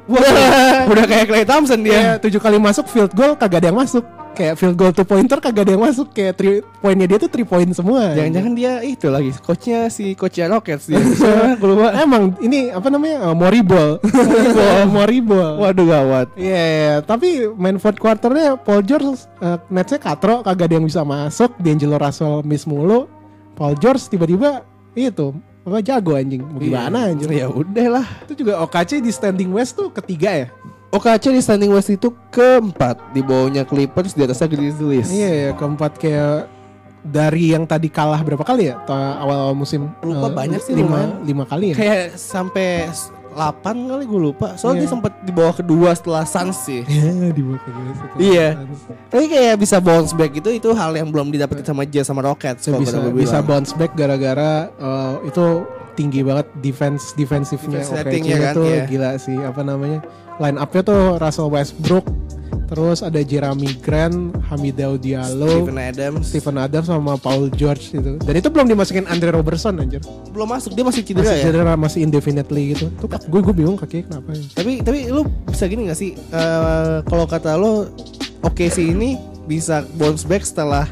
udah 0.92 1.06
kayak 1.06 1.26
Clay 1.30 1.46
Thompson 1.46 1.80
Dia 1.86 2.18
dia 2.18 2.22
tujuh 2.22 2.42
kali 2.42 2.58
masuk 2.58 2.86
field 2.90 3.14
goal 3.14 3.38
kagak 3.38 3.62
ada 3.62 3.70
yang 3.70 3.80
masuk. 3.80 4.04
Kayak 4.38 4.54
field 4.62 4.78
goal 4.78 4.94
two 4.94 5.02
pointer 5.02 5.42
kagak 5.42 5.66
ada 5.66 5.74
yang 5.74 5.82
masuk. 5.82 6.14
Kayak 6.14 6.38
three 6.38 6.62
poinnya 6.78 7.10
dia 7.10 7.18
tuh 7.18 7.26
three 7.26 7.48
point 7.48 7.66
semua. 7.74 8.14
jangan-jangan 8.14 8.54
dia 8.54 8.74
itu 8.86 9.10
lagi 9.10 9.34
coachnya 9.42 9.90
si 9.90 10.14
coachnya 10.14 10.46
Rockets 10.54 10.86
dia 10.86 11.02
lupa 11.58 11.98
Emang 11.98 12.38
ini 12.38 12.70
apa 12.70 12.94
namanya? 12.94 13.26
Uh, 13.26 13.34
Moriball. 13.34 13.98
Moriball. 14.94 15.58
waduh 15.58 15.90
gawat. 15.90 16.28
Iya, 16.38 16.64
iya, 16.70 16.96
tapi 17.02 17.50
main 17.58 17.82
fourth 17.82 17.98
quarternya 17.98 18.62
Paul 18.62 18.86
George 18.86 19.26
uh, 19.42 19.58
netsnya 19.74 19.98
katro 19.98 20.46
kagak 20.46 20.70
ada 20.70 20.76
yang 20.78 20.86
bisa 20.86 21.02
masuk. 21.02 21.58
D'Angelo 21.58 21.98
Russell 21.98 22.46
miss 22.46 22.70
mulu. 22.70 23.10
Paul 23.58 23.74
George 23.82 24.06
tiba-tiba 24.06 24.62
itu 24.94 25.34
apa 25.66 25.82
jago 25.82 26.14
anjing. 26.14 26.46
Mau 26.46 26.62
gimana 26.62 27.10
anjing? 27.10 27.28
Ya 27.34 27.50
udah 27.50 27.88
lah 28.00 28.06
itu 28.30 28.46
juga 28.46 28.62
OKC 28.62 29.02
di 29.02 29.10
standing 29.10 29.50
west 29.50 29.74
tuh 29.74 29.90
ketiga 29.90 30.46
ya 30.46 30.48
OKC 30.90 31.24
di 31.30 31.40
standing 31.40 31.70
west 31.70 31.90
itu 31.90 32.10
keempat 32.30 33.12
di 33.12 33.20
bawahnya 33.20 33.64
Clippers 33.64 34.12
di 34.12 34.22
atasnya 34.22 34.48
Grizzlies 34.48 35.08
iya 35.08 35.30
ya 35.30 35.52
keempat 35.52 35.96
kayak 35.96 36.48
dari 37.02 37.52
yang 37.52 37.64
tadi 37.64 37.88
kalah 37.88 38.20
berapa 38.20 38.42
kali 38.42 38.68
ya 38.68 38.80
Ta- 38.82 39.16
awal 39.18 39.52
musim 39.54 39.88
Lupa 40.00 40.28
Eh, 40.28 40.34
banyak 40.34 40.60
sih, 40.60 40.74
lima 40.74 41.20
lima 41.22 41.44
kali 41.44 41.72
ya 41.72 41.76
kayak 41.76 42.16
sampai 42.16 42.88
8 43.30 43.62
kali 43.86 44.04
gue 44.04 44.22
lupa 44.24 44.56
soalnya 44.56 44.82
Iya. 44.82 44.84
dia 44.84 44.92
sempat 44.92 45.14
di 45.22 45.30
bawah 45.30 45.54
kedua 45.54 45.94
setelah 45.94 46.26
Suns 46.26 46.58
sih 46.60 46.82
Iya, 46.90 47.30
di 47.30 47.42
bawah 47.42 47.62
kedua 47.62 47.90
setelah 47.94 48.18
Iya. 48.18 48.48
Suns. 48.58 48.80
tapi 49.08 49.26
kayak 49.28 49.56
bisa 49.58 49.78
bounce 49.78 50.12
back 50.12 50.32
itu 50.34 50.50
itu 50.52 50.70
hal 50.74 50.92
yang 50.94 51.08
belum 51.08 51.30
didapetin 51.30 51.64
sama 51.64 51.84
Jazz 51.84 52.08
sama 52.08 52.24
Rockets 52.24 52.64
So, 52.64 52.76
bisa 52.76 52.98
bisa 53.08 53.38
bilang. 53.38 53.46
bounce 53.46 53.72
back 53.72 53.92
gara-gara 53.94 54.72
uh, 54.74 55.22
itu 55.22 55.46
tinggi 55.98 56.22
banget 56.22 56.48
defense 56.62 57.18
defensifnya 57.18 57.82
Defense 57.82 57.98
OKC 57.98 58.06
ratingnya 58.06 58.38
kan, 58.38 58.54
itu 58.54 58.64
iya. 58.70 58.84
gila 58.86 59.12
sih 59.18 59.38
apa 59.42 59.62
namanya 59.66 60.00
line 60.38 60.58
upnya 60.62 60.82
tuh 60.86 61.18
Russell 61.18 61.50
Westbrook 61.50 62.06
terus 62.68 63.00
ada 63.00 63.24
Jeremy 63.24 63.80
Grant 63.80 64.36
Hamidou 64.52 65.00
Diallo 65.00 65.48
Steven 65.48 65.80
Adams. 65.80 66.24
Stephen 66.28 66.58
Adams 66.60 66.88
sama 66.92 67.16
Paul 67.16 67.48
George 67.56 67.96
gitu. 67.96 68.20
Dan 68.20 68.34
itu 68.36 68.48
belum 68.52 68.68
dimasukin 68.68 69.08
Andre 69.08 69.32
Robertson 69.32 69.80
anjir. 69.80 70.04
Belum 70.36 70.52
masuk 70.52 70.76
dia 70.76 70.84
masih 70.84 71.02
cedera 71.08 71.24
masih 71.24 71.40
ya? 71.40 71.44
cedera 71.48 71.74
masih 71.80 72.00
indefinitely 72.04 72.76
gitu. 72.76 72.92
Tuh 73.00 73.08
gue 73.08 73.40
gue 73.40 73.56
bingung 73.56 73.80
kakinya 73.80 74.20
kenapa 74.20 74.36
ya. 74.36 74.44
tapi 74.52 74.72
tapi 74.84 75.00
lu 75.08 75.24
bisa 75.48 75.64
gini 75.72 75.88
gak 75.88 76.00
sih? 76.00 76.12
Eh, 76.20 76.98
kalau 77.08 77.24
kata 77.24 77.56
lo 77.56 77.88
oke 78.44 78.68
sih 78.68 78.92
ini 78.92 79.16
bisa 79.48 79.88
bounce 79.96 80.28
back 80.28 80.44
setelah 80.44 80.92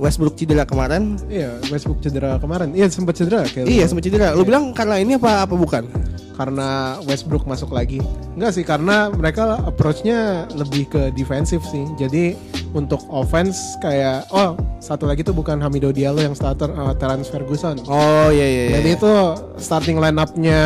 Westbrook 0.00 0.34
cedera 0.36 0.64
kemarin 0.66 1.16
iya 1.30 1.56
Westbrook 1.70 2.00
cedera 2.02 2.36
kemarin 2.38 2.74
iya 2.74 2.86
sempat 2.90 3.16
cedera 3.16 3.46
kayak 3.46 3.66
iya 3.70 3.84
sempat 3.88 4.04
cedera 4.04 4.34
lu 4.34 4.42
bilang 4.42 4.74
karena 4.74 5.00
ini 5.00 5.16
apa 5.16 5.46
apa 5.46 5.54
bukan 5.54 5.86
karena 6.34 6.98
Westbrook 7.06 7.46
masuk 7.46 7.70
lagi. 7.70 8.02
Enggak 8.34 8.52
sih 8.58 8.64
karena 8.66 9.08
mereka 9.14 9.62
approach-nya 9.62 10.50
lebih 10.58 10.90
ke 10.90 11.02
defensif 11.14 11.62
sih. 11.70 11.86
Jadi 11.94 12.34
untuk 12.74 13.06
offense 13.06 13.78
kayak 13.78 14.26
oh 14.34 14.58
satu 14.82 15.06
lagi 15.06 15.22
tuh 15.22 15.30
bukan 15.30 15.62
Hamido 15.62 15.94
Diallo 15.94 16.18
yang 16.18 16.34
starter 16.34 16.74
uh, 16.74 16.90
Terence 16.98 17.30
Ferguson. 17.30 17.78
oh 17.86 18.28
iya 18.34 18.44
iya, 18.44 18.62
iya. 18.66 18.76
Jadi 18.82 18.88
itu 18.98 19.14
starting 19.62 20.02
line-up-nya 20.02 20.60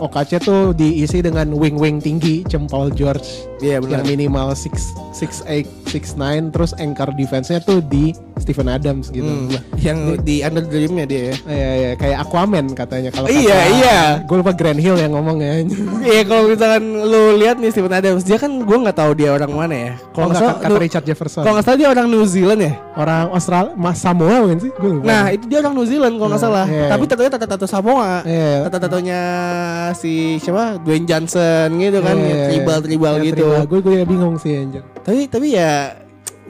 OKC 0.00 0.40
tuh 0.40 0.72
diisi 0.72 1.20
dengan 1.20 1.52
wing-wing 1.52 2.00
tinggi, 2.00 2.42
Cem 2.48 2.64
Paul 2.64 2.90
George 2.96 3.52
iya 3.62 3.78
benar 3.78 4.02
yang 4.02 4.18
minimal 4.18 4.58
6 4.58 5.14
6'8 5.14 5.86
6'9 5.94 6.50
terus 6.50 6.74
anchor 6.82 7.14
defense-nya 7.14 7.62
tuh 7.62 7.78
di 7.78 8.10
Stephen 8.42 8.66
Adams 8.66 9.08
gitu. 9.08 9.24
Hmm, 9.24 9.48
yang 9.78 9.98
di 10.18 10.42
under 10.42 10.62
dreamnya 10.62 11.04
dia 11.04 11.22
ya 11.22 11.34
Iya, 11.44 11.70
iya, 11.72 11.90
kayak 11.94 12.16
Aquaman 12.20 12.66
katanya 12.72 13.08
kalau 13.08 13.26
Iya, 13.26 13.58
iya. 13.72 13.98
Gue 14.22 14.36
lupa 14.36 14.52
Grand 14.52 14.76
Hill 14.76 14.96
yang 14.96 15.12
ngomong 15.12 15.38
ya. 15.38 15.62
Iya 16.02 16.22
kalau 16.24 16.42
misalkan 16.46 16.82
lu 17.00 17.22
lihat 17.36 17.56
nih 17.56 17.70
Steven 17.70 17.90
Adams 17.90 18.22
dia 18.22 18.36
kan 18.36 18.50
gue 18.52 18.76
nggak 18.76 18.94
tahu 18.94 19.14
dia 19.14 19.30
orang 19.30 19.48
mana 19.48 19.74
ya. 19.74 19.92
Kalau 20.10 20.10
Kalau 20.12 20.26
nggak 20.28 20.40
salah 20.42 20.56
kata 20.58 20.78
Richard 20.78 21.04
Jefferson. 21.04 21.42
kalau 21.42 21.54
nggak 21.54 21.64
salah 21.64 21.78
dia 21.78 21.88
orang 21.88 22.06
New 22.06 22.24
Zealand 22.24 22.60
ya. 22.60 22.72
Orang 22.92 23.32
Australia, 23.32 23.72
Mas 23.72 23.96
Samoa 23.96 24.36
bukan 24.40 24.58
sih? 24.58 24.70
Gue 24.74 24.90
lupa. 24.92 25.04
Nah 25.04 25.24
itu 25.30 25.44
dia 25.46 25.58
orang 25.60 25.72
New 25.72 25.86
Zealand 25.86 26.14
kalau 26.14 26.28
nggak 26.28 26.36
Nah, 26.36 26.48
salah. 26.50 26.66
iya. 26.66 26.86
Tapi 26.88 27.02
tatonya 27.06 27.30
tato 27.30 27.46
tato 27.46 27.66
Samoa. 27.66 28.12
Iya. 28.24 28.52
Tato 28.66 28.78
tatonya 28.80 29.20
si 29.92 30.12
siapa 30.36 30.76
Dwayne 30.78 31.04
Johnson 31.04 31.68
gitu 31.74 31.98
kan, 32.00 32.16
ya, 32.16 32.26
iya. 32.26 32.44
tribal 32.50 32.78
tribal 32.80 33.14
Iya, 33.14 33.24
gitu. 33.30 33.46
Gue 33.64 33.78
gue 33.80 33.96
bingung 34.02 34.36
sih 34.36 34.52
anjir. 34.56 34.82
Tapi 35.00 35.26
tapi 35.26 35.46
ya 35.52 35.96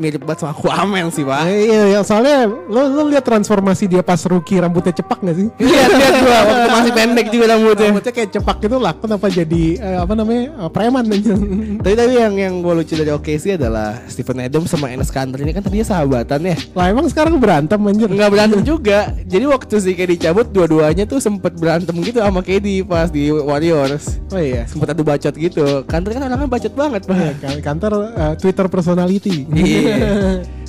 mirip 0.02 0.20
banget 0.20 0.42
sama 0.42 0.50
Aquaman 0.52 1.06
sih 1.08 1.22
pak. 1.22 1.46
Eh, 1.46 1.62
iya, 1.64 1.82
iya, 1.88 2.00
soalnya 2.02 2.44
lo 2.44 2.90
lo 2.90 3.02
lihat 3.06 3.22
transformasi 3.22 3.86
dia 3.86 4.02
pas 4.02 4.18
rookie 4.22 4.58
rambutnya 4.58 4.90
cepak 4.92 5.22
gak 5.22 5.36
sih? 5.36 5.48
Lihat 5.56 5.90
lihat 5.92 6.14
gua 6.18 6.38
waktu 6.42 6.68
masih 6.76 6.92
pendek 6.92 7.26
juga 7.28 7.44
rambutnya. 7.48 7.88
Rambutnya 7.88 8.12
kayak 8.12 8.30
cepak 8.32 8.56
gitu 8.60 8.76
lah, 8.76 8.92
kenapa 8.92 9.26
jadi 9.28 9.64
eh, 9.78 9.98
apa 9.98 10.12
namanya 10.12 10.42
eh, 10.58 10.70
preman? 10.70 11.04
Tapi 11.84 11.94
tapi 11.94 12.12
yang 12.14 12.34
yang 12.34 12.54
gue 12.58 12.72
lucu 12.74 12.94
dari 12.94 13.10
OKC 13.10 13.54
adalah 13.54 14.02
Stephen 14.06 14.40
Adams 14.40 14.66
sama 14.66 14.88
Enes 14.88 15.08
Kanter 15.08 15.38
ini 15.38 15.52
kan 15.52 15.62
tadinya 15.62 15.86
sahabatan 15.86 16.40
ya. 16.42 16.56
lah 16.72 16.86
emang 16.88 17.06
sekarang 17.06 17.36
berantem 17.36 17.78
anjir. 17.78 18.08
Nggak 18.08 18.30
berantem 18.30 18.60
juga. 18.62 19.12
Jadi 19.22 19.44
waktu 19.44 19.74
si 19.76 19.92
KD 19.92 20.18
cabut 20.18 20.48
dua-duanya 20.48 21.04
tuh 21.04 21.18
sempet 21.18 21.52
berantem 21.52 21.92
gitu 22.00 22.18
sama 22.18 22.40
KD 22.40 22.82
pas 22.82 23.06
di 23.06 23.28
Warriors. 23.28 24.18
Oh 24.28 24.40
iya. 24.40 24.64
Sempet 24.64 24.90
adu 24.90 25.04
bacot 25.04 25.30
gitu. 25.32 25.84
Kanter 25.84 26.16
kan 26.16 26.24
orangnya 26.24 26.48
bacot 26.48 26.72
banget 26.72 27.02
Iya, 27.04 27.12
pak. 27.12 27.34
kan- 27.38 27.60
kantor 27.62 27.92
eh, 28.10 28.34
Twitter 28.36 28.66
personality. 28.66 29.36
Iya. 29.46 29.91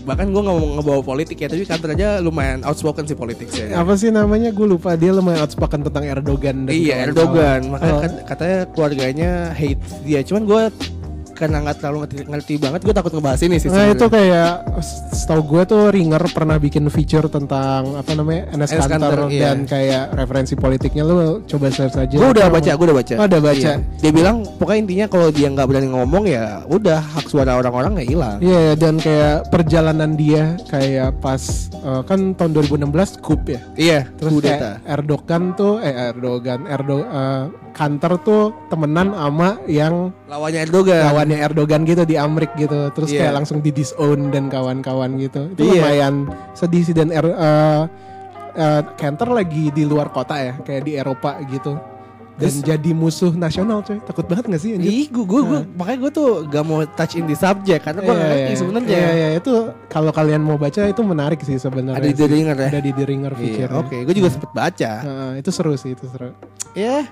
Bahkan 0.00 0.32
gue 0.32 0.42
nggak 0.42 0.56
mau 0.56 0.68
ngebawa 0.74 1.02
politik 1.04 1.36
ya, 1.36 1.46
tapi 1.46 1.62
kantor 1.62 1.92
aja 1.92 2.08
lumayan 2.18 2.64
outspoken 2.64 3.04
sih 3.04 3.12
politik 3.12 3.52
sih. 3.52 3.68
apa 3.68 3.92
sih 3.94 4.08
namanya? 4.08 4.48
Gue 4.48 4.64
lupa 4.66 4.96
dia 4.96 5.12
lumayan 5.12 5.44
outspoken 5.44 5.84
tentang 5.84 6.08
Erdogan 6.08 6.64
dan 6.64 6.72
Iya. 6.72 7.04
Erdogan, 7.06 7.68
makanya 7.68 7.94
Oh. 7.94 8.24
katanya 8.24 8.58
keluarganya 8.72 9.30
hate 9.52 9.78
dia. 10.02 10.24
Cuman 10.24 10.42
gue 10.44 10.62
karena 11.40 11.64
nggak 11.64 11.76
terlalu 11.80 11.98
ngerti, 12.04 12.16
ngerti 12.28 12.54
banget, 12.60 12.80
gue 12.84 12.92
takut 12.92 13.12
ngebahas 13.16 13.40
ini 13.48 13.56
sih. 13.56 13.72
Nah 13.72 13.88
itu 13.88 14.06
kayak 14.12 14.52
setahu 15.16 15.40
gue 15.56 15.62
tuh 15.64 15.82
Ringer 15.88 16.20
pernah 16.28 16.60
bikin 16.60 16.84
feature 16.92 17.32
tentang 17.32 17.96
apa 17.96 18.12
namanya 18.12 18.52
NS 18.52 18.76
NS 18.76 18.84
Kanter 18.84 18.98
Kanter, 19.00 19.20
iya. 19.32 19.40
dan 19.48 19.56
kayak 19.64 20.04
referensi 20.12 20.54
politiknya 20.60 21.02
lu 21.08 21.40
coba 21.48 21.72
search 21.72 21.96
aja. 21.96 22.16
Gue 22.20 22.28
udah 22.36 22.52
baca, 22.52 22.70
gue 22.76 22.86
udah 22.92 22.98
baca. 23.00 23.14
Oh, 23.16 23.26
udah 23.26 23.40
baca. 23.40 23.70
Iya. 23.72 23.74
Dia 24.04 24.12
bilang 24.12 24.44
pokoknya 24.60 24.80
intinya 24.84 25.06
kalau 25.08 25.28
dia 25.32 25.48
nggak 25.48 25.66
berani 25.66 25.88
ngomong 25.88 26.24
ya 26.28 26.60
udah 26.68 27.00
hak 27.00 27.26
suara 27.32 27.56
orang-orang 27.56 28.02
ya 28.02 28.04
hilang. 28.04 28.38
Iya 28.44 28.76
dan 28.76 29.00
kayak 29.00 29.48
perjalanan 29.48 30.10
dia 30.18 30.60
kayak 30.68 31.16
pas 31.24 31.72
eh, 31.72 32.02
kan 32.04 32.36
tahun 32.36 32.50
2016 32.68 33.24
coup 33.24 33.40
ya. 33.48 33.60
Iya, 33.80 34.00
Terus 34.20 34.32
kudeta. 34.36 34.52
kayak 34.52 34.76
Erdogan 34.84 35.42
tuh 35.56 35.80
eh 35.80 36.12
Erdogan 36.12 36.60
Erdo 36.68 37.00
eh, 37.00 37.44
Kanter 37.70 38.18
tuh 38.20 38.52
temenan 38.68 39.14
sama 39.14 39.56
yang 39.70 40.10
Lawannya 40.26 40.60
Erdogan. 40.66 41.02
Lawannya 41.30 41.46
Erdogan 41.46 41.86
gitu 41.86 42.02
di 42.02 42.16
Amrik 42.18 42.52
gitu. 42.58 42.90
Terus 42.90 43.08
Iya. 43.10 43.18
kayak 43.24 43.34
langsung 43.38 43.58
di 43.62 43.70
disown 43.70 44.34
dan 44.34 44.50
kawan-kawan 44.50 45.14
gitu. 45.16 45.46
Itu 45.54 45.62
Iya. 45.62 45.72
lumayan 45.78 46.14
sedih 46.52 46.82
sih 46.82 46.94
dan 46.94 47.14
er, 47.14 47.22
eh, 47.24 47.82
eh, 48.52 48.82
Kanter 48.98 49.30
lagi 49.30 49.70
di 49.70 49.86
luar 49.86 50.10
kota 50.10 50.34
ya, 50.36 50.54
kayak 50.58 50.82
di 50.82 50.92
Eropa 50.98 51.38
gitu. 51.46 51.78
dan 52.40 52.56
jadi 52.64 52.96
musuh 52.96 53.36
nasional 53.36 53.84
coy. 53.84 54.00
Takut 54.00 54.24
banget 54.24 54.48
gak 54.48 54.62
sih 54.64 54.72
anjir? 54.72 54.88
Ih, 54.88 55.12
gue 55.12 55.28
gue 55.28 55.40
gue 55.44 55.60
makanya 55.76 56.08
gue 56.08 56.12
tuh 56.16 56.28
gak 56.48 56.64
mau 56.64 56.80
touch 56.88 57.20
in 57.20 57.28
the 57.28 57.36
subject 57.36 57.84
karena 57.84 58.00
gue 58.00 58.08
Iya, 58.08 58.16
ngerti 58.24 58.40
iya. 58.40 58.56
sebenarnya. 58.56 58.88
Iya, 58.96 59.10
iya, 59.12 59.28
itu 59.36 59.52
kalau 59.92 60.08
kalian 60.08 60.40
mau 60.40 60.56
baca 60.56 60.88
itu 60.88 61.02
menarik 61.04 61.36
sih 61.44 61.60
sebenarnya. 61.60 62.00
Ada 62.00 62.08
di 62.08 62.16
sih. 62.16 62.24
The 62.24 62.26
Ringer 62.32 62.56
ya? 62.56 62.68
Ada 62.72 62.80
di 62.80 62.92
The 62.96 63.04
Ringer 63.04 63.32
Iya, 63.36 63.40
feature. 63.44 63.72
Oke, 63.76 63.96
gue 64.08 64.14
juga 64.16 64.28
sempet 64.32 64.50
baca. 64.56 64.92
Nah, 65.04 65.32
itu 65.36 65.50
seru 65.52 65.76
sih, 65.76 65.92
itu 65.92 66.04
seru. 66.08 66.32
Ya, 66.72 67.04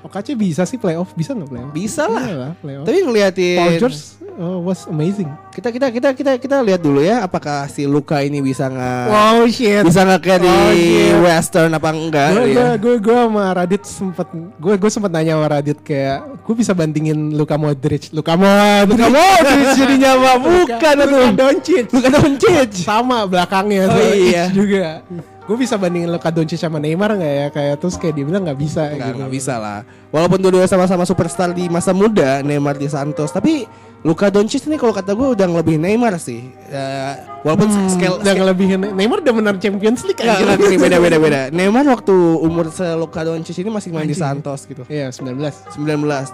OKC 0.00 0.32
bisa 0.32 0.62
sih 0.62 0.76
playoff, 0.76 1.12
bisa 1.12 1.30
nggak 1.30 1.48
playoff? 1.48 1.70
bisa 1.70 2.04
lah. 2.04 2.22
Iya 2.22 2.36
lah 2.38 2.52
playoff. 2.56 2.84
Tapi 2.84 2.98
ngeliatin 3.02 3.58
George 3.76 4.00
uh, 4.34 4.58
was 4.58 4.84
amazing. 4.86 5.28
kita 5.50 5.68
kita 5.68 5.86
kita 5.88 6.08
kita 6.12 6.32
kita 6.38 6.56
lihat 6.60 6.80
dulu 6.80 6.98
ya 6.98 7.20
apakah 7.20 7.66
si 7.66 7.84
Luka 7.84 8.18
ini 8.18 8.40
bisa 8.40 8.64
nggak 8.66 9.04
Wow 9.06 9.44
shit. 9.46 9.82
bisa 9.82 10.00
nggak 10.00 10.20
kayak 10.20 10.40
di 10.40 10.48
Oh, 10.48 10.70
shit. 10.70 11.14
Western 11.20 11.70
apa 11.70 11.88
enggak? 11.90 12.28
Gue 12.32 12.46
ya. 12.48 12.68
gue 12.74 12.94
gue 12.98 13.16
sama 13.18 13.44
Radit 13.52 13.82
sempet 13.82 14.26
gue 14.32 14.74
gue 14.74 14.90
sempet 14.90 15.10
nanya 15.10 15.32
sama 15.34 15.46
Radit 15.50 15.78
kayak 15.80 16.18
gue 16.40 16.54
bisa 16.56 16.72
bandingin 16.72 17.18
Luka 17.32 17.54
Modric, 17.54 18.08
Luka 18.10 18.34
Modric, 18.34 18.94
Luka 18.94 19.08
Modric 19.10 19.68
jadinya 19.76 20.10
apa? 20.14 20.32
Bukan 20.38 20.66
Luka 20.96 21.18
itu. 21.20 21.36
Doncic, 21.36 21.84
Luka 21.90 22.08
Doncic. 22.10 22.70
sama 22.80 23.24
belakangnya 23.24 23.84
Oh, 23.86 24.14
iya. 24.14 24.48
Juga. 24.48 25.04
Gue 25.50 25.58
bisa 25.58 25.74
bandingin 25.74 26.06
Luka 26.06 26.30
Doncic 26.30 26.54
sama 26.56 26.78
Neymar 26.78 27.10
nggak 27.10 27.34
ya 27.34 27.46
kayak 27.50 27.74
terus 27.76 27.98
kayak 27.98 28.14
dia 28.14 28.22
bilang 28.22 28.46
nggak 28.46 28.54
bisa 28.54 28.86
Nggak, 28.86 29.02
gitu. 29.02 29.18
nggak 29.18 29.32
bisa 29.34 29.54
lah. 29.58 29.82
Walaupun 30.08 30.38
dua-dua 30.38 30.62
sama-sama 30.64 31.02
superstar 31.02 31.50
di 31.50 31.66
masa 31.66 31.90
muda, 31.90 32.38
Neymar 32.38 32.78
di 32.78 32.86
Santos, 32.86 33.30
tapi 33.30 33.66
Luka 34.00 34.30
Doncic 34.30 34.62
ini 34.64 34.78
kalau 34.78 34.94
kata 34.94 35.10
gue 35.10 35.34
udah 35.34 35.50
lebih 35.50 35.74
Neymar 35.76 36.16
sih. 36.16 36.54
Ya, 36.66 37.18
walaupun 37.42 37.66
Hmm, 37.66 37.90
scale, 37.90 38.16
udah 38.16 38.32
ngelebihin 38.32 38.94
Neymar 38.94 39.20
udah 39.20 39.34
menang 39.34 39.58
Champions 39.58 40.00
League 40.04 40.22
anjir. 40.22 40.38
enggak 40.40 40.58
gini 40.62 40.76
beda 40.78 40.96
beda 40.96 41.16
beda. 41.18 41.40
Neymar 41.58 41.84
waktu 41.90 42.14
umur 42.38 42.70
se 42.70 42.86
Luka 42.94 43.20
Doncic 43.20 43.58
ini 43.58 43.68
masih 43.68 43.90
main 43.90 44.06
di 44.06 44.14
Anjing. 44.14 44.22
Santos 44.22 44.64
gitu. 44.64 44.86
Iya 44.86 45.10
19 45.10 45.34
19 45.74 45.74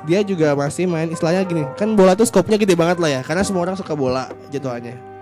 Dia 0.05 0.21
juga 0.23 0.53
masih 0.53 0.85
main 0.85 1.09
istilahnya 1.09 1.41
gini 1.43 1.65
Kan 1.75 1.97
bola 1.97 2.13
tuh 2.13 2.23
skopnya 2.23 2.55
gede 2.55 2.77
banget 2.77 3.01
lah 3.01 3.11
ya 3.11 3.21
Karena 3.25 3.41
semua 3.41 3.65
orang 3.65 3.75
suka 3.75 3.97
bola 3.97 4.29
jatuhannya 4.49 5.16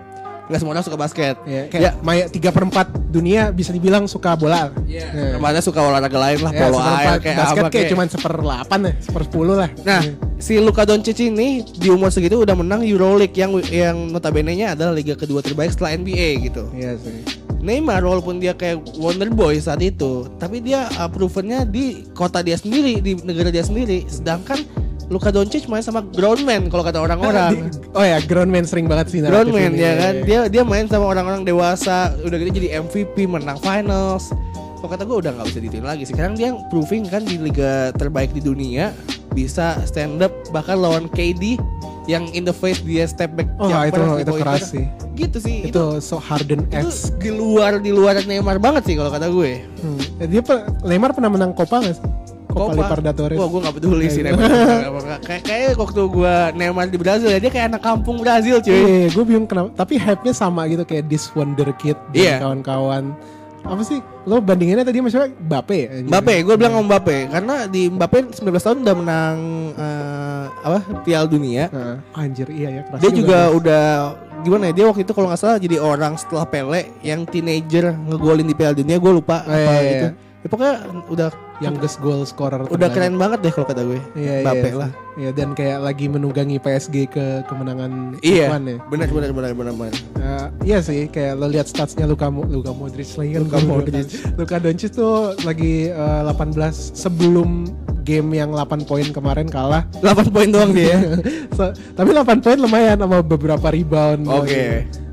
Nggak 0.45 0.59
semua 0.61 0.73
orang 0.73 0.85
suka 0.85 0.97
basket 0.97 1.35
Ya, 1.43 1.65
kayak 1.65 1.93
Maya 1.99 2.29
3 2.29 2.37
per 2.53 2.63
4 2.63 3.09
dunia 3.09 3.49
bisa 3.49 3.71
dibilang 3.71 4.05
suka 4.05 4.35
bola. 4.35 4.69
Iya 4.85 5.07
Ya. 5.07 5.39
Remaja 5.39 5.59
suka 5.59 5.79
olahraga 5.79 6.13
lain 6.15 6.39
lah 6.39 6.51
Ya, 6.51 6.59
Polo 6.61 6.77
air 6.77 7.17
kayak 7.17 7.35
basket 7.35 7.41
apa 7.41 7.41
kayak 7.49 7.71
kayak 7.71 7.87
cuman 7.89 8.07
seper 8.07 8.33
8 8.37 8.85
ya, 8.85 8.93
seper 8.99 9.21
10 9.25 9.55
lah. 9.55 9.69
Nah 9.81 10.01
si 10.37 10.53
Luka 10.57 10.83
Doncic 10.83 11.17
ini 11.19 11.63
Di 11.63 11.87
umur 11.89 12.11
segitu 12.11 12.37
udah 12.37 12.53
menang 12.53 12.83
Euroleague 12.83 13.33
Yang 13.33 13.51
yang 13.71 14.11
notabene 14.11 14.53
nya 14.53 14.73
adalah 14.73 14.91
liga 14.91 15.15
kedua 15.15 15.39
terbaik 15.39 15.71
setelah 15.71 15.95
NBA 15.95 16.27
gitu 16.45 16.69
Iya 16.71 16.99
sih. 16.99 17.23
Neymar 17.55 18.05
walaupun 18.05 18.37
dia 18.37 18.53
kayak 18.53 18.77
wonder 19.01 19.31
boy 19.31 19.57
saat 19.57 19.81
itu 19.81 20.29
Tapi 20.37 20.61
dia 20.61 20.85
uh, 20.95 21.09
provennya 21.09 21.65
di 21.65 22.05
kota 22.13 22.45
dia 22.45 22.53
sendiri 22.55 23.01
Di 23.01 23.17
negara 23.25 23.49
dia 23.49 23.65
sendiri 23.65 24.05
Sedangkan 24.05 24.61
Luka 25.05 25.29
Doncic 25.29 25.65
main 25.65 25.79
sama 25.79 26.01
grown 26.03 26.41
man 26.41 26.65
Kalau 26.65 26.81
kata 26.81 26.97
orang-orang 26.97 27.69
Oh 27.97 28.01
ya, 28.01 28.17
ground 28.19 28.49
man 28.49 28.63
sering 28.63 28.85
banget 28.85 29.09
sih 29.09 29.19
grown 29.19 29.47
naratif 29.47 29.53
man 29.53 29.71
ini. 29.71 29.79
ya 29.79 29.91
kan 29.95 30.13
dia 30.21 30.39
dia 30.47 30.63
main 30.63 30.85
sama 30.85 31.05
orang-orang 31.07 31.41
dewasa 31.41 32.13
udah 32.19 32.37
gitu 32.37 32.51
jadi 32.55 32.81
MVP 32.81 33.25
menang 33.25 33.57
finals 33.57 34.33
kok 34.75 34.89
kata 34.91 35.03
gue 35.03 35.17
udah 35.17 35.31
nggak 35.31 35.47
bisa 35.47 35.59
ditiru 35.59 35.85
lagi 35.85 36.03
sekarang 36.03 36.33
dia 36.33 36.53
proving 36.67 37.05
kan 37.05 37.21
di 37.21 37.37
liga 37.37 37.89
terbaik 37.93 38.29
di 38.29 38.39
dunia 38.39 38.93
bisa 39.31 39.77
stand 39.83 40.19
up 40.19 40.29
bahkan 40.49 40.75
lawan 40.75 41.05
KD 41.07 41.57
yang 42.05 42.29
in 42.29 42.41
the 42.41 42.53
face 42.53 42.79
dia 42.79 43.03
step 43.03 43.33
back 43.33 43.49
Oh, 43.57 43.65
jumper, 43.65 43.97
itu 43.97 44.01
itu 44.21 44.31
keras 44.37 44.63
sih. 44.69 44.85
gitu 45.15 45.37
sih 45.39 45.55
itu, 45.63 45.73
Itu 45.73 45.85
so 45.99 46.17
Harden 46.17 46.69
X. 46.69 47.09
di 47.15 47.29
luar 47.29 47.77
di 47.77 47.89
luar 47.89 48.19
Neymar 48.19 48.57
banget 48.57 48.85
sih 48.85 48.95
kalau 48.95 49.09
kata 49.09 49.25
gue 49.27 49.65
Hmm. 49.79 49.97
Eh, 50.17 50.27
Dia 50.27 50.41
Neymar 50.81 51.11
pernah 51.11 51.29
menang 51.29 51.51
Copa 51.51 51.81
gak 51.81 51.93
sih? 51.93 52.05
Copa, 52.55 52.73
Libertadores. 52.73 53.35
Wah 53.35 53.47
gue 53.47 53.59
gak 53.61 53.75
peduli 53.75 54.05
sih 54.07 54.21
Iya, 54.21 54.31
Neymar 54.31 55.19
Kayak 55.19 55.43
kayak 55.43 55.69
waktu 55.75 56.01
gue 56.01 56.35
Neymar 56.53 56.85
di 56.87 56.97
Brazil 56.97 57.27
ya 57.27 57.37
Dia 57.37 57.49
kayak 57.49 57.67
anak 57.69 57.81
kampung 57.81 58.17
Brazil 58.17 58.57
cuy 58.57 58.71
Iya, 58.71 59.07
gue 59.09 59.23
bingung 59.23 59.45
kenapa. 59.45 59.69
Tapi 59.75 59.93
hype-nya 59.95 60.31
sama 60.31 60.65
gitu 60.65 60.81
kayak 60.81 61.05
this 61.05 61.27
wonder 61.31 61.67
kid 61.75 61.99
dan 62.09 62.15
Iya. 62.15 62.35
kawan-kawan. 62.39 63.11
Apa 63.61 63.81
sih? 63.81 63.97
Lo 64.23 64.37
bandinginnya 64.39 64.81
tadi 64.81 65.01
maksudnya 65.01 65.33
Mbappe 65.35 65.73
ya? 65.75 65.89
Mbappe, 66.03 66.33
gue 66.39 66.55
bilang 66.55 66.73
sama 66.75 66.85
Mbappe 66.87 67.17
karena 67.27 67.55
di 67.65 67.89
Mbappe 67.89 68.17
19 68.31 68.45
tahun 68.61 68.77
udah 68.81 68.95
menang 68.95 69.37
eh, 69.73 70.45
apa 70.61 70.79
Piala 71.01 71.25
Dunia. 71.25 71.65
Nah, 71.67 71.97
anjir 72.13 72.45
iya 72.47 72.69
ya. 72.69 72.81
Dia 72.95 73.09
juga 73.09 73.39
guys. 73.43 73.57
udah 73.57 73.83
gimana 74.39 74.69
ya? 74.69 74.73
Dia 74.75 74.85
waktu 74.85 75.01
itu 75.01 75.11
kalau 75.11 75.27
nggak 75.27 75.41
salah 75.41 75.57
jadi 75.57 75.77
orang 75.77 76.13
setelah 76.13 76.45
Pele 76.45 76.93
yang 77.01 77.25
teenager 77.25 77.89
ngegolin 77.91 78.45
di 78.45 78.53
Piala 78.53 78.73
Dunia. 78.73 78.95
Gue 78.95 79.11
lupa 79.11 79.41
Oh, 79.41 79.49
iya, 79.49 79.57
apa 79.57 79.71
iya, 79.73 79.81
gitu. 79.81 80.05
iya. 80.05 80.11
Ya, 80.45 80.49
pokoknya 80.53 80.75
udah 81.09 81.29
youngest 81.57 81.97
goal 82.05 82.21
scorer. 82.21 82.69
udah 82.69 82.89
keren 82.93 83.17
banget 83.17 83.41
deh 83.41 83.49
kalau 83.49 83.65
kata 83.65 83.81
gue. 83.81 83.97
Iya, 84.13 84.45
Mbappe 84.45 84.69
iya. 84.69 84.77
lah. 84.77 84.89
Iya 85.17 85.29
dan 85.33 85.57
kayak 85.57 85.79
lagi 85.81 86.05
menunggangi 86.05 86.61
PSG 86.61 87.09
ke 87.09 87.25
kemenangan 87.49 88.21
Iya. 88.21 88.53
F1 88.53 88.61
ya. 88.69 88.77
Benar 88.85 89.09
benar 89.09 89.29
benar 89.33 89.51
benar 89.57 89.73
benar. 89.73 89.93
Eh, 90.21 90.47
iya 90.69 90.85
sih 90.85 91.09
kayak 91.09 91.41
lo 91.41 91.49
lihat 91.49 91.65
statsnya 91.65 92.05
Luka 92.05 92.29
Luka 92.29 92.77
Modric 92.77 93.09
lagi 93.17 93.31
kan 93.33 93.41
Luka 93.41 93.59
Modric. 93.65 94.05
Luka 94.37 94.55
Doncic 94.61 94.93
tuh 94.93 95.33
lagi 95.41 95.89
eh, 95.89 96.21
18 96.29 96.53
sebelum 96.93 97.65
game 98.05 98.37
yang 98.37 98.53
8 98.53 98.85
poin 98.85 99.09
kemarin 99.09 99.49
kalah 99.49 99.81
8 100.05 100.29
poin 100.29 100.45
doang 100.45 100.77
dia. 100.77 101.01
So, 101.57 101.73
tapi 101.97 102.13
8 102.13 102.45
poin 102.45 102.59
lumayan 102.61 103.01
sama 103.01 103.25
beberapa 103.25 103.65
rebound 103.73 104.29
Oke. 104.29 104.45
masih, 104.45 104.61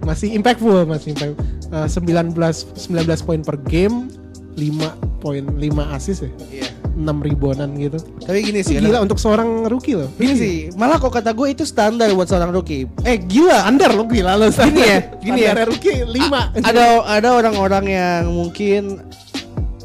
masih 0.04 0.28
impactful 0.36 0.84
masih 0.84 1.16
impact, 1.16 1.40
eh, 1.72 1.88
19 1.88 2.36
19 2.36 3.24
poin 3.24 3.40
per 3.40 3.56
game 3.64 4.12
5 4.52 4.92
poin 5.18 5.44
5 5.44 5.96
assist 5.96 6.22
ya 6.22 6.30
Iya. 6.50 6.66
6 6.92 7.24
reboundan 7.24 7.72
gitu 7.74 7.96
Tapi 8.20 8.38
gini 8.42 8.60
sih. 8.60 8.76
gila 8.76 9.00
untuk 9.00 9.16
seorang 9.16 9.64
rookie 9.64 9.96
loh 9.96 10.12
Gini 10.12 10.34
sih, 10.34 10.56
malah 10.74 10.96
kok 10.96 11.08
kata 11.10 11.32
gue 11.32 11.48
itu 11.50 11.64
standar 11.64 12.12
buat 12.12 12.28
seorang 12.28 12.52
rookie. 12.52 12.84
Eh 13.00 13.16
gila, 13.16 13.64
Standar 13.64 13.90
lo 13.92 14.04
gila 14.04 14.36
lo 14.36 14.52
Gini 14.52 14.82
ya, 14.82 14.98
gini 15.16 15.40
ya. 15.40 15.50
Standar 15.50 15.68
rookie 15.68 16.04
5 16.04 16.60
ada 16.60 16.84
ada 17.02 17.28
orang-orang 17.32 17.84
yang 17.88 18.22
mungkin 18.28 19.00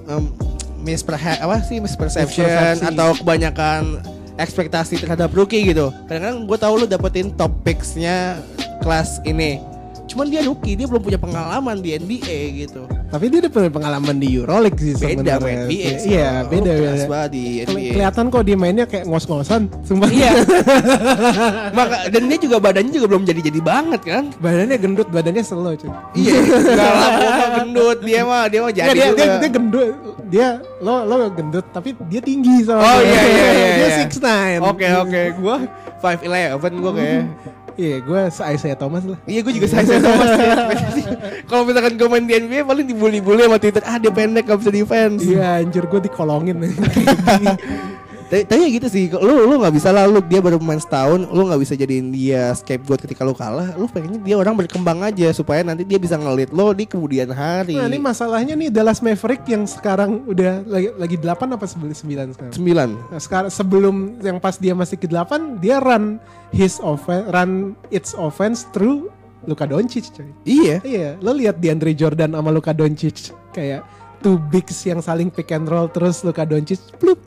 um, 0.05 0.36
misperha- 0.78 1.39
apa 1.39 1.63
sih 1.63 1.80
misperception 1.80 2.51
atau 2.82 3.15
kebanyakan 3.15 4.03
ekspektasi 4.36 4.99
terhadap 4.99 5.32
rookie 5.32 5.63
gitu. 5.65 5.89
Kadang-kadang 6.05 6.43
gue 6.43 6.57
tahu 6.57 6.74
lu 6.78 6.86
dapetin 6.86 7.32
top 7.34 7.55
picks-nya 7.63 8.38
kelas 8.80 9.24
ini. 9.24 9.63
Cuman 10.08 10.26
dia 10.32 10.41
rookie, 10.47 10.74
dia 10.80 10.88
belum 10.88 11.03
punya 11.03 11.20
pengalaman 11.20 11.84
di 11.84 11.99
NBA 11.99 12.39
gitu. 12.66 12.88
Tapi 13.08 13.32
dia 13.32 13.39
udah 13.43 13.51
punya 13.51 13.72
pengalaman 13.72 14.16
di 14.20 14.28
Euroleague 14.36 14.80
sih 14.80 14.93
Beda 14.95 15.39
sama 15.39 15.47
sebenarnya. 15.47 15.64
NBA. 15.68 15.91
sih. 15.99 16.10
Iya, 16.12 16.32
beda 16.47 16.72
kelas 16.72 17.03
beda. 17.08 17.22
di 17.28 17.43
NBA. 17.64 17.91
Kelihatan 17.95 18.24
kok 18.32 18.43
dia 18.43 18.58
mainnya 18.60 18.86
kayak 18.88 19.05
ngos-ngosan, 19.08 19.62
sumpah. 19.84 20.10
Iya. 20.12 20.32
Maka 21.78 21.95
dan 22.12 22.24
dia 22.28 22.39
juga 22.39 22.58
badannya 22.60 22.91
juga 22.91 23.08
belum 23.12 23.24
jadi-jadi 23.28 23.60
banget 23.64 24.01
kan? 24.03 24.24
badannya 24.39 24.78
gendut, 24.80 25.08
badannya 25.12 25.43
slow 25.43 25.76
cuy. 25.76 25.91
Iya. 26.16 26.39
Mah 26.76 27.49
gendut. 27.64 27.97
Dia 28.03 28.22
mah 28.24 28.43
dia 28.47 28.60
mah 28.64 28.72
jadi 28.72 28.91
dia, 28.95 29.08
dia, 29.12 29.28
dia 29.43 29.51
gendut, 29.51 29.95
dia 30.28 30.47
lo 30.80 31.03
lo 31.03 31.16
gendut 31.32 31.66
tapi 31.72 31.95
dia 32.08 32.22
tinggi 32.24 32.64
sama 32.64 32.80
Oh 32.80 32.99
iya 33.03 33.22
iya 33.24 33.47
iya. 33.51 33.70
dia 33.80 33.88
iya. 33.88 33.97
six 34.03 34.12
nine. 34.24 34.60
Oke 34.64 34.88
oke, 34.88 35.22
gua 35.39 35.58
five 35.99 36.22
eleven 36.24 36.72
gua 36.80 36.91
kayak. 36.95 37.24
Iya, 37.78 38.02
gue 38.02 38.22
se 38.34 38.74
Thomas 38.74 39.06
lah. 39.06 39.22
Iya 39.30 39.40
gue 39.46 39.54
juga 39.54 39.70
sayang 39.70 40.02
sama 40.02 40.18
Mas. 40.18 40.34
Kalau 41.46 41.64
misalkan 41.70 41.94
gue 41.94 42.08
main 42.10 42.26
di 42.26 42.34
NBA 42.34 42.66
paling 42.66 42.86
dibully-bully 42.90 43.46
sama 43.46 43.58
Twitter. 43.62 43.84
Ah 43.86 44.02
dia 44.02 44.10
pendek 44.10 44.50
gak 44.50 44.58
bisa 44.66 44.74
defense. 44.74 45.22
Iya, 45.22 45.62
anjir 45.62 45.86
gue 45.86 46.02
dikolongin. 46.10 46.58
Tapi, 48.28 48.44
ya 48.44 48.68
gitu 48.68 48.88
sih. 48.92 49.08
Lu 49.12 49.48
lu 49.48 49.56
nggak 49.64 49.72
bisa 49.72 49.96
lah 49.96 50.04
lu 50.04 50.20
dia 50.20 50.44
baru 50.44 50.60
main 50.60 50.80
setahun. 50.80 51.24
Lu 51.32 51.48
nggak 51.48 51.62
bisa 51.64 51.74
jadiin 51.80 52.12
dia 52.12 52.52
scapegoat 52.52 53.00
ketika 53.08 53.24
lu 53.24 53.32
kalah. 53.32 53.72
Lu 53.80 53.88
pengennya 53.88 54.20
dia 54.20 54.36
orang 54.36 54.56
berkembang 54.60 55.00
aja 55.04 55.32
supaya 55.32 55.64
nanti 55.64 55.88
dia 55.88 55.96
bisa 55.96 56.20
ngelit 56.20 56.52
lo 56.52 56.76
di 56.76 56.84
kemudian 56.84 57.32
hari. 57.32 57.80
nah, 57.80 57.88
ini 57.88 58.00
masalahnya 58.00 58.54
nih 58.60 58.68
Dallas 58.68 59.00
Maverick 59.00 59.48
yang 59.48 59.64
sekarang 59.64 60.28
udah 60.28 60.68
lagi 60.68 60.92
lagi 61.00 61.16
8 61.16 61.56
apa 61.56 61.66
9 61.66 61.96
sekarang? 62.36 62.54
Sembilan. 62.54 62.90
Nah, 63.16 63.22
sekarang 63.22 63.50
sebelum 63.50 63.96
yang 64.20 64.38
pas 64.44 64.60
dia 64.60 64.76
masih 64.76 65.00
ke 65.00 65.08
8 65.08 65.64
dia 65.64 65.80
run 65.80 66.20
his 66.52 66.84
offense 66.84 67.26
run 67.32 67.80
its 67.96 68.12
offense 68.20 68.68
through 68.76 69.08
Luka 69.48 69.64
Doncic 69.64 70.12
coy. 70.12 70.28
Iya. 70.44 70.84
Iya, 70.84 71.10
lo 71.24 71.32
lihat 71.32 71.64
di 71.64 71.72
Andre 71.72 71.96
Jordan 71.96 72.36
sama 72.36 72.52
Luka 72.52 72.76
Doncic 72.76 73.32
kayak 73.56 73.88
two 74.20 74.36
bigs 74.52 74.84
yang 74.84 75.00
saling 75.00 75.32
pick 75.32 75.54
and 75.56 75.70
roll 75.70 75.88
terus 75.88 76.26
Luka 76.26 76.44
Doncic 76.44 76.82
plup 77.00 77.27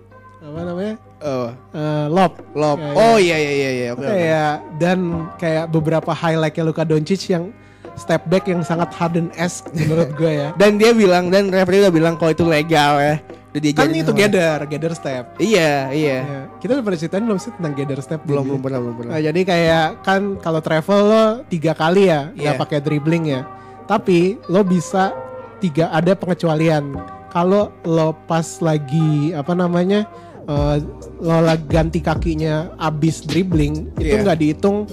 apa 0.51 0.61
namanya? 0.65 0.95
Oh, 1.21 1.49
Eh, 1.71 2.07
lob. 2.09 2.33
lob. 2.53 2.79
Kayak- 2.79 2.97
Oh 2.97 3.17
iya 3.17 3.37
iya 3.37 3.53
iya 3.53 3.71
iya. 3.71 3.89
Oke. 3.91 4.01
oke. 4.01 4.11
Kayak 4.11 4.53
dan 4.77 4.99
kayak 5.37 5.65
beberapa 5.69 6.11
highlightnya 6.11 6.65
Luka 6.65 6.83
Doncic 6.83 7.23
yang 7.27 7.53
step 7.95 8.25
back 8.27 8.45
yang 8.45 8.61
sangat 8.61 8.89
Harden 8.91 9.29
esque 9.35 9.69
menurut 9.71 10.11
gue 10.13 10.33
ya. 10.33 10.49
Dan 10.61 10.75
dia 10.75 10.91
bilang 10.91 11.29
dan 11.29 11.49
referee 11.49 11.81
udah 11.81 11.93
bilang 11.93 12.15
kalau 12.15 12.33
itu 12.33 12.43
legal 12.43 12.97
ya. 12.97 13.21
Udah 13.51 13.61
kan 13.75 13.91
diajarin 13.91 13.99
itu 13.99 14.13
gather, 14.15 14.59
gather 14.65 14.93
step. 14.95 15.25
Iya 15.37 15.91
iya. 15.91 16.19
Ya, 16.23 16.41
kita 16.57 16.71
udah 16.73 16.85
pernah 16.85 16.99
ceritain 16.99 17.25
belum 17.25 17.37
sih 17.37 17.51
tentang 17.53 17.75
gather 17.75 17.99
step? 17.99 18.21
Belum 18.23 18.47
belum 18.47 18.63
pernah 18.63 18.79
belum 18.79 18.95
pernah. 18.97 19.13
Nah, 19.13 19.21
jadi 19.21 19.41
kayak 19.43 19.87
kan 20.01 20.23
kalau 20.39 20.61
travel 20.61 21.01
lo 21.03 21.25
tiga 21.45 21.75
kali 21.75 22.07
ya 22.07 22.31
nggak 22.31 22.55
Iya. 22.55 22.63
pakai 22.63 22.79
dribbling 22.79 23.25
ya. 23.29 23.43
Tapi 23.85 24.19
lo 24.47 24.63
bisa 24.63 25.11
tiga 25.59 25.91
ada 25.91 26.15
pengecualian. 26.15 26.95
Kalau 27.29 27.75
lo 27.83 28.15
pas 28.25 28.47
lagi 28.61 29.31
apa 29.33 29.51
namanya 29.53 30.07
eh, 30.51 30.77
lo 31.21 31.39
lagi 31.41 31.65
ganti 31.65 32.01
kakinya 32.01 32.75
abis 32.77 33.23
dribbling 33.23 33.95
itu 33.97 34.11
Iya. 34.11 34.23
nggak 34.25 34.39
dihitung 34.39 34.91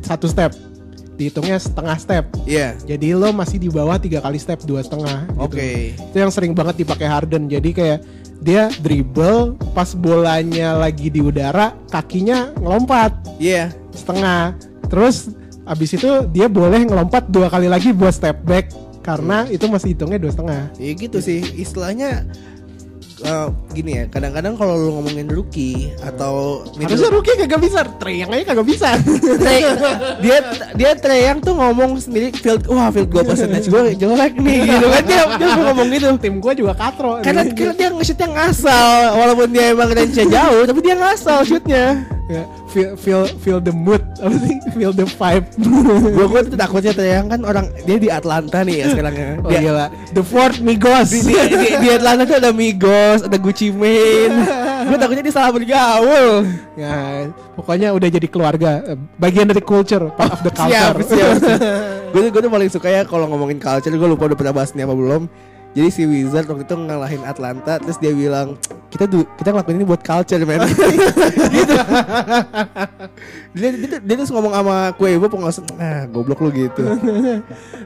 satu 0.00 0.26
step 0.26 0.52
dihitungnya 1.14 1.56
setengah 1.56 1.96
step 1.96 2.24
Iya. 2.44 2.76
jadi 2.80 3.12
lo 3.12 3.30
masih 3.30 3.56
di 3.56 3.68
bawah 3.68 3.96
tiga 3.96 4.20
kali 4.20 4.36
step 4.36 4.60
dua 4.62 4.80
setengah 4.80 5.24
gitu. 5.26 5.40
Oke. 5.40 5.92
itu 5.94 6.16
yang 6.16 6.28
sering 6.28 6.52
banget 6.52 6.80
dipakai 6.80 7.06
Harden 7.06 7.44
jadi 7.46 7.70
kayak 7.70 7.98
dia 8.40 8.72
dribble 8.80 9.52
pas 9.72 9.92
bolanya 9.92 10.72
lagi 10.74 11.08
di 11.08 11.20
udara 11.20 11.76
kakinya 11.88 12.52
ngelompat 12.56 13.12
Iya. 13.36 13.68
setengah 13.92 14.56
terus 14.88 15.28
abis 15.62 15.94
itu 15.94 16.08
dia 16.26 16.48
boleh 16.48 16.82
ngelompat 16.82 17.28
dua 17.28 17.46
kali 17.46 17.68
lagi 17.68 17.92
buat 17.92 18.10
step 18.10 18.42
back 18.42 18.72
karena 19.00 19.44
Hmm. 19.44 19.54
itu 19.54 19.64
masih 19.64 19.88
hitungnya 19.92 20.18
dua 20.18 20.32
setengah 20.32 20.62
Ya 20.76 20.92
gitu 20.94 21.20
sih 21.20 21.40
istilahnya 21.54 22.24
eh, 23.20 23.48
gini 23.76 23.90
ya 24.00 24.04
kadang-kadang 24.08 24.54
kalau 24.56 24.74
lu 24.76 24.88
ngomongin 25.00 25.28
rookie 25.28 25.92
atau 26.00 26.64
harusnya 26.76 27.10
rookie 27.12 27.36
kagak 27.36 27.60
bisa 27.60 27.80
Treyang 28.00 28.30
aja 28.32 28.44
kagak 28.52 28.66
bisa. 28.66 28.88
Dia 30.24 30.38
dia 30.76 30.90
Treyang 30.96 31.38
tuh 31.44 31.56
ngomong 31.56 32.00
sendiri 32.00 32.32
field 32.32 32.64
wah 32.68 32.88
field 32.92 33.08
goal 33.12 33.24
percentage 33.24 33.68
gue 33.68 33.96
jelek 33.96 34.34
nih 34.40 34.60
gitu 34.72 34.86
kan. 34.88 35.02
Dia 35.04 35.22
dia 35.36 35.50
ngomong 35.60 35.86
gitu. 35.92 36.06
Tim 36.20 36.40
gua 36.40 36.52
juga 36.52 36.72
katro. 36.76 37.20
Karena, 37.20 37.44
karena 37.52 37.74
dia 37.76 37.88
nge-shootnya 37.92 38.28
ngasal 38.32 38.96
walaupun 39.16 39.48
dia 39.52 39.64
emang 39.72 39.90
range-nya 39.92 40.26
jauh 40.28 40.62
tapi 40.64 40.80
dia 40.80 40.94
ngasal 40.96 41.38
shootnya. 41.44 41.84
Ya, 42.30 42.46
feel 42.70 42.94
feel 42.94 43.22
feel 43.42 43.58
the 43.58 43.74
mood 43.74 44.00
apa 44.22 44.36
sih? 44.40 44.56
Feel 44.78 44.94
the 44.94 45.06
vibe. 45.06 45.46
Gue 46.14 46.26
gue 46.30 46.40
tuh 46.54 46.58
takutnya 46.58 46.94
Treyang 46.94 47.26
kan 47.28 47.40
orang 47.42 47.66
dia 47.84 47.98
di 47.98 48.08
Atlanta 48.08 48.62
nih 48.62 48.74
ya 48.80 48.84
sekarang 48.94 49.14
ya. 49.14 49.30
Oh 49.42 49.50
dia, 49.50 49.60
gila 49.60 49.86
the 50.14 50.22
fourth 50.22 50.62
Migos. 50.62 51.10
Di, 51.10 51.20
di, 51.26 51.34
di, 51.34 51.68
di 51.82 51.88
Atlanta 51.90 52.22
tuh 52.24 52.36
ada 52.38 52.50
Migos 52.54 53.26
ada 53.26 53.36
Gucci 53.36 53.74
Mane. 53.74 54.34
Gue 54.86 54.96
takutnya 54.98 55.22
dia 55.22 55.34
salah 55.34 55.50
bergaul 55.52 56.46
ya 56.78 57.28
pokoknya 57.54 57.92
udah 57.92 58.08
jadi 58.08 58.28
keluarga 58.30 58.70
bagian 59.20 59.44
dari 59.44 59.60
culture 59.60 60.08
part 60.16 60.32
of 60.32 60.40
the 60.40 60.52
siap 60.54 60.96
culture. 60.96 61.12
siap 61.12 61.36
gue 62.10 62.20
tuh 62.26 62.30
gue 62.32 62.40
tuh 62.42 62.52
paling 62.52 62.70
suka 62.72 62.88
ya 62.88 63.02
kalau 63.04 63.28
ngomongin 63.28 63.60
culture 63.60 63.92
gue 63.92 64.08
lupa 64.08 64.32
udah 64.32 64.38
pernah 64.38 64.54
bahas 64.56 64.72
ini 64.72 64.82
apa 64.88 64.94
belum 64.96 65.28
jadi 65.70 65.88
si 65.88 66.02
Wizard 66.02 66.50
waktu 66.50 66.66
itu 66.66 66.74
ngalahin 66.74 67.22
Atlanta 67.22 67.78
terus 67.78 67.94
dia 67.96 68.10
bilang 68.10 68.58
kita 68.90 69.06
kita 69.06 69.54
ngelakuin 69.54 69.78
ini 69.78 69.86
buat 69.86 70.02
culture 70.02 70.42
man 70.42 70.66
gitu. 71.54 71.74
Dia, 73.54 73.68
dia, 73.74 73.88
tuh- 73.88 74.02
dia 74.02 74.14
terus 74.18 74.30
ngomong 74.30 74.50
sama 74.50 74.90
Quavo 74.98 75.26
pengawas 75.30 75.58
ah 75.78 76.10
goblok 76.10 76.42
lu 76.42 76.50
gitu. 76.50 76.82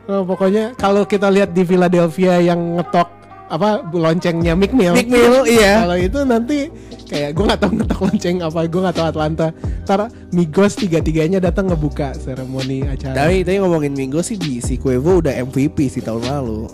Oh, 0.09 0.25
pokoknya 0.31 0.73
kalau 0.77 1.05
kita 1.05 1.29
lihat 1.29 1.53
di 1.53 1.61
Philadelphia 1.61 2.41
yang 2.41 2.81
ngetok 2.81 3.09
apa 3.55 3.69
loncengnya 3.87 4.53
Mick 4.53 4.71
Mill. 4.71 4.93
Mick 4.93 5.07
Mill, 5.07 5.47
iya. 5.47 5.81
Kalau 5.81 5.97
itu 5.97 6.19
nanti 6.23 6.59
kayak 7.05 7.31
gue 7.31 7.45
nggak 7.45 7.61
tahu 7.61 7.73
ngetok 7.75 8.01
lonceng 8.03 8.37
apa, 8.41 8.61
gue 8.65 8.81
nggak 8.81 8.97
tahu 8.97 9.07
Atlanta. 9.09 9.47
Ntar 9.85 10.01
Migos 10.31 10.75
tiga-tiganya 10.75 11.39
datang 11.39 11.67
ngebuka 11.67 12.13
seremoni 12.15 12.83
acara. 12.85 13.15
tapi 13.17 13.41
tapi 13.41 13.57
ngomongin 13.57 13.93
Minggu 13.93 14.19
sih 14.21 14.35
di 14.35 14.59
si 14.59 14.75
Quavo 14.75 15.21
udah 15.21 15.33
MVP 15.33 15.87
sih 15.89 16.01
tahun 16.01 16.25
lalu 16.25 16.67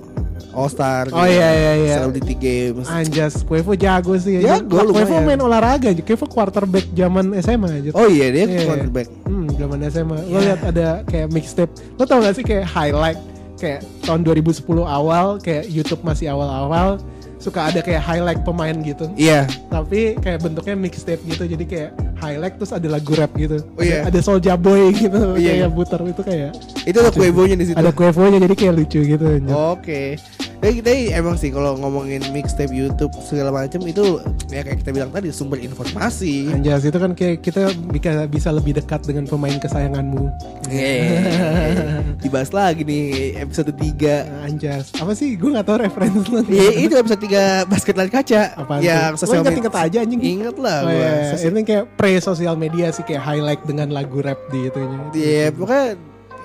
All 0.51 0.67
Star 0.67 1.07
Oh, 1.09 1.23
iya, 1.23 1.47
iya, 1.49 1.73
iya. 1.77 1.95
Celebrity 2.01 2.35
Games 2.35 2.87
Anjas, 2.87 3.43
Quavo 3.43 3.71
jago 3.73 4.17
sih. 4.17 4.41
Jago, 4.41 4.83
Quavo 4.83 4.91
lumayan. 4.97 5.23
main 5.25 5.41
olahraga 5.41 5.89
aja. 5.89 6.01
Quavo 6.01 6.27
quarterback 6.27 6.87
zaman 6.91 7.35
SMA 7.39 7.69
aja. 7.69 7.91
oh 7.93 8.07
iya 8.07 8.27
dia 8.31 8.45
Iya. 8.49 8.65
quarterback 8.65 9.07
Hmm, 9.23 9.47
zaman 9.53 9.79
SMA. 9.87 10.19
Lo 10.25 10.39
Ya. 10.39 10.47
lihat 10.49 10.63
ada 10.65 10.87
kayak 11.05 11.29
mixtape. 11.29 11.71
Lo 11.95 12.03
tau 12.03 12.19
gak 12.19 12.35
sih 12.35 12.43
kayak 12.43 12.67
highlight 12.67 13.19
kayak 13.61 13.85
tahun 14.09 14.25
2010 14.25 14.65
awal 14.81 15.37
kayak 15.37 15.69
YouTube 15.69 16.01
masih 16.01 16.33
awal-awal 16.33 16.97
suka 17.41 17.73
ada 17.73 17.81
kayak 17.81 18.05
highlight 18.05 18.41
pemain 18.45 18.77
gitu. 18.85 19.09
iya 19.17 19.49
Tapi 19.73 20.17
kayak 20.21 20.45
bentuknya 20.45 20.77
mixtape 20.77 21.25
gitu. 21.25 21.49
Jadi 21.49 21.65
kayak 21.65 21.91
highlight 22.21 22.61
terus 22.61 22.73
ada 22.77 22.85
lagu 22.89 23.17
rap 23.17 23.33
gitu. 23.33 23.65
Oh, 23.77 23.81
iya. 23.81 24.05
Ada, 24.05 24.13
ada 24.13 24.21
Soulja 24.21 24.55
Boy 24.61 24.93
gitu 24.93 25.41
Iya, 25.41 25.41
iya. 25.41 25.53
kayak 25.65 25.73
puter 25.73 26.01
itu 26.05 26.23
kayak 26.23 26.51
itu 26.85 26.97
ada 27.01 27.11
Quavo-nya 27.13 27.57
di 27.57 27.65
situ 27.73 27.77
ada 27.81 27.93
Quavo-nya 27.97 28.39
jadi 28.45 28.55
kayak 28.55 28.73
lucu 28.77 29.01
gitu. 29.05 29.27
Oke. 29.73 30.21
Tapi 30.61 30.77
kita 30.77 30.91
emang 31.15 31.35
sih 31.35 31.49
kalau 31.49 31.73
ngomongin 31.75 32.21
mixtape 32.31 32.69
YouTube 32.69 33.09
segala 33.19 33.49
macam 33.51 33.81
itu 33.83 34.21
ya 34.47 34.61
kayak 34.61 34.85
kita 34.85 34.93
bilang 34.93 35.09
tadi 35.09 35.33
sumber 35.33 35.57
informasi. 35.57 36.53
Anjas 36.53 36.85
itu 36.85 36.95
kan 36.95 37.13
kayak 37.13 37.41
kita 37.41 37.73
bisa 37.89 38.29
bisa 38.29 38.49
lebih 38.51 38.77
dekat 38.77 39.01
dengan 39.03 39.25
pemain 39.25 39.57
kesayanganmu. 39.57 40.29
Yeay. 40.69 42.13
Dibahas 42.21 42.53
lagi 42.53 42.85
nih 42.85 43.05
episode 43.41 43.73
3 43.73 44.45
Anjas. 44.45 44.93
Apa 44.95 45.17
sih? 45.17 45.33
Gue 45.35 45.49
gak 45.51 45.65
tahu 45.65 45.81
referensi 45.81 46.29
lo. 46.29 46.45
Iya 46.45 46.71
itu 46.79 46.95
episode 46.95 47.23
3 47.25 47.65
basket 47.65 47.95
lari 47.97 48.11
kaca 48.11 48.41
Apaan 48.55 48.81
Yang 48.81 49.13
tuh? 49.17 49.27
Lo 49.27 49.41
inget-inget 49.41 49.73
med- 49.73 49.85
aja 49.89 49.99
anjing. 50.05 50.21
Ingat 50.21 50.57
lah 50.61 50.79
Oh, 50.81 50.93
iya. 50.93 51.13
Sosial- 51.33 51.49
Ini 51.51 51.61
kayak 51.65 51.85
pre 51.97 52.13
sosial 52.21 52.55
media 52.55 52.93
sih 52.93 53.03
kayak 53.03 53.25
highlight 53.25 53.63
dengan 53.65 53.89
lagu 53.89 54.21
rap 54.21 54.37
di 54.49 54.69
itunya. 54.69 54.99
Iya 55.11 55.47
pokoknya 55.51 55.87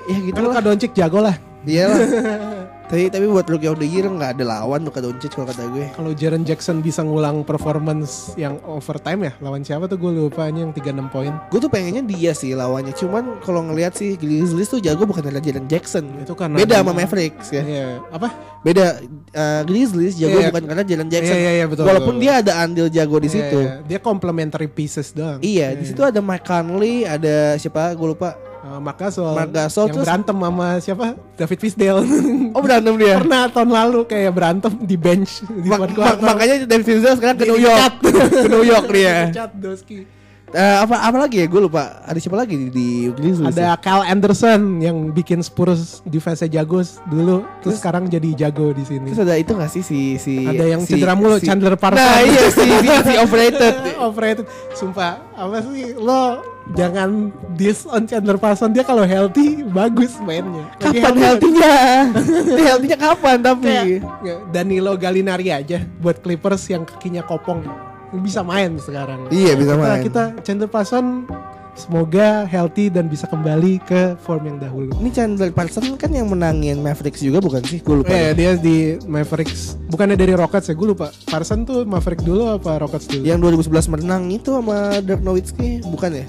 Ya 0.06 0.18
gitu 0.24 0.32
Kan 0.32 0.44
lah 0.46 0.50
Luka 0.56 0.62
Doncic 0.64 0.92
jago 0.96 1.20
lah. 1.20 1.36
Iya 1.68 1.84
lah 1.92 2.00
Tapi 2.86 3.10
tapi 3.10 3.26
buat 3.26 3.44
Rookie 3.44 3.66
of 3.66 3.78
the 3.78 3.86
Year 3.86 4.06
nggak 4.06 4.38
ada 4.38 4.46
lawan 4.46 4.86
Luka 4.86 5.02
Doncic 5.02 5.34
kalau 5.34 5.50
kata 5.50 5.66
gue 5.70 5.90
Kalau 5.92 6.12
Jaren 6.14 6.46
Jackson 6.46 6.80
bisa 6.80 7.02
ngulang 7.02 7.42
performance 7.42 8.34
yang 8.36 8.62
overtime 8.64 9.26
ya 9.26 9.34
lawan 9.42 9.62
siapa 9.62 9.86
tuh 9.86 9.98
gue 9.98 10.14
lupa 10.14 10.46
ini 10.46 10.62
yang 10.62 10.72
36 10.72 11.10
poin. 11.10 11.34
Gue 11.50 11.60
tuh 11.60 11.68
pengennya 11.68 12.02
dia 12.02 12.32
sih 12.32 12.54
lawannya 12.54 12.94
Cuman 12.94 13.42
kalau 13.42 13.66
ngelihat 13.66 13.94
sih 13.94 14.14
Grizzlies 14.16 14.68
tuh 14.68 14.78
jago 14.78 15.04
bukan 15.04 15.26
karena 15.26 15.42
Jaren 15.42 15.66
Jackson 15.66 16.06
Itu 16.22 16.38
karena 16.38 16.62
Beda 16.62 16.86
sama 16.86 16.94
Mavericks 16.94 17.50
ya 17.50 17.64
Iya, 17.66 17.88
apa? 18.14 18.30
Beda 18.62 18.98
uh, 19.34 19.62
Grizzlies 19.66 20.14
jago 20.16 20.38
Iya. 20.38 20.50
bukan 20.50 20.64
karena 20.66 20.84
Jalen 20.86 21.10
Jackson. 21.10 21.38
Iya, 21.38 21.42
iya, 21.42 21.52
iya, 21.62 21.66
betul, 21.66 21.84
Walaupun 21.86 22.16
betul. 22.18 22.24
dia 22.26 22.34
ada 22.42 22.54
andil 22.62 22.88
jago 22.90 23.18
di 23.18 23.30
Iya, 23.30 23.36
situ. 23.38 23.60
iya. 23.62 23.74
Dia 23.82 24.00
complementary 24.02 24.66
pieces 24.66 25.14
doang. 25.14 25.38
Iya, 25.38 25.74
di 25.74 25.86
situ 25.86 26.02
ada 26.02 26.18
Mike 26.18 26.46
Conley, 26.46 27.06
ada 27.06 27.58
siapa? 27.58 27.94
Gue 27.94 28.14
lupa. 28.14 28.34
Uh, 28.66 28.82
Marc 28.82 28.98
Gasol, 28.98 29.38
Marc 29.38 29.54
Gasol, 29.54 29.86
yang 29.86 29.94
terus- 29.94 30.08
berantem 30.10 30.38
sama 30.42 30.68
siapa? 30.82 31.06
David 31.38 31.60
Fisdale. 31.62 32.02
Oh 32.50 32.62
berantem 32.66 32.98
dia. 32.98 33.22
Pernah 33.22 33.46
tahun 33.46 33.70
lalu 33.70 34.00
kayak 34.06 34.32
berantem 34.34 34.74
di 34.82 34.98
bench 34.98 35.46
di 35.46 35.70
Ma- 35.70 35.86
ma- 35.86 36.18
makanya 36.34 36.66
David 36.66 36.82
Fisdale 36.84 37.14
sekarang 37.14 37.38
ke 37.38 37.46
New 37.46 37.62
York. 37.62 37.94
ke 38.34 38.48
New 38.50 38.66
York 38.66 38.86
dia. 38.90 39.30
Dipecat, 39.30 39.52
Doski. 39.54 40.00
Eh, 40.56 40.78
apa 40.80 40.96
apa 41.04 41.18
lagi 41.20 41.44
ya? 41.44 41.46
Gue 41.46 41.60
lupa. 41.62 42.00
Ada 42.02 42.16
siapa 42.16 42.40
lagi 42.40 42.56
di, 42.56 42.68
di 42.72 42.88
Grizzlies? 43.12 43.52
ya? 43.52 43.76
Ada 43.76 43.84
Kyle 43.84 44.08
Anderson 44.08 44.80
yang 44.80 45.12
bikin 45.12 45.44
Spurs 45.44 46.00
defense 46.02 46.48
jago 46.48 46.80
dulu, 47.06 47.44
terus 47.60 47.76
sekarang 47.76 48.08
jadi 48.08 48.48
jago 48.48 48.72
di 48.72 48.88
sini. 48.88 49.12
Terus 49.12 49.20
ada 49.22 49.36
itu 49.36 49.52
gak 49.52 49.68
sih 49.68 49.84
si 49.84 50.16
si 50.16 50.48
Ada 50.48 50.64
yang 50.66 50.82
si- 50.82 50.96
cedera 50.96 51.12
mulu, 51.12 51.36
si- 51.38 51.46
Chandler 51.46 51.76
Parsons. 51.76 52.00
Nah 52.00 52.24
iya 52.24 52.44
si 52.48 52.64
si, 52.64 52.88
si 52.88 53.14
overrated. 53.28 53.74
Overrated. 54.00 54.46
Sumpah, 54.72 55.20
apa 55.30 55.60
sih 55.62 55.92
lo 55.92 56.40
jangan 56.72 57.30
diss 57.54 57.84
on 57.84 58.08
Chandler 58.08 58.40
Parsons 58.40 58.72
dia 58.72 58.82
kalau 58.82 59.04
healthy 59.04 59.60
bagus 59.62 60.16
mainnya. 60.24 60.72
Lagi 60.80 60.98
Kapan 60.98 61.16
healthy-nya? 61.20 61.76
Dia 62.56 62.66
healthy-nya 62.72 62.98
kapan 62.98 63.38
tapi? 63.38 63.68
Kayak 63.68 64.40
Danilo 64.50 64.96
Gallinari 64.96 65.52
aja 65.52 65.84
buat 66.00 66.18
Clippers 66.18 66.64
yang 66.66 66.88
kakinya 66.88 67.22
kopong 67.22 67.60
bisa 68.16 68.42
main 68.42 68.78
sekarang. 68.78 69.28
Iya, 69.28 69.54
bisa 69.54 69.74
Kita- 69.74 69.82
main. 69.82 70.02
Kita 70.02 70.24
Chandler 70.42 70.68
Parsons 70.68 71.26
semoga 71.76 72.46
healthy 72.46 72.88
dan 72.88 73.06
bisa 73.06 73.26
kembali 73.26 73.84
ke 73.84 74.16
form 74.18 74.48
yang 74.48 74.58
dahulu. 74.58 74.96
Ini 74.96 75.10
Chandler 75.12 75.52
Parsons 75.52 75.92
kan 75.96 76.08
yang 76.10 76.26
menangin 76.26 76.80
Mavericks 76.80 77.20
juga 77.20 77.40
bukan 77.40 77.60
sih? 77.62 77.80
Gue 77.80 78.00
lupa. 78.00 78.10
Eh 78.10 78.32
dia 78.32 78.56
di 78.56 78.96
Mavericks 79.04 79.76
bukannya 79.86 80.16
dari 80.16 80.32
Rockets 80.32 80.68
ya 80.68 80.74
gue 80.74 80.88
lupa. 80.88 81.12
Parsons 81.26 81.64
tuh 81.64 81.84
Maverick 81.84 82.24
dulu 82.24 82.48
apa 82.50 82.80
Rockets 82.80 83.06
dulu? 83.06 83.24
Yang 83.24 83.60
2011 83.68 83.92
menang 83.92 84.24
itu 84.30 84.50
sama 84.50 85.04
Dirk 85.04 85.20
Nowitzki 85.20 85.84
bukan 85.84 86.16
ya? 86.16 86.26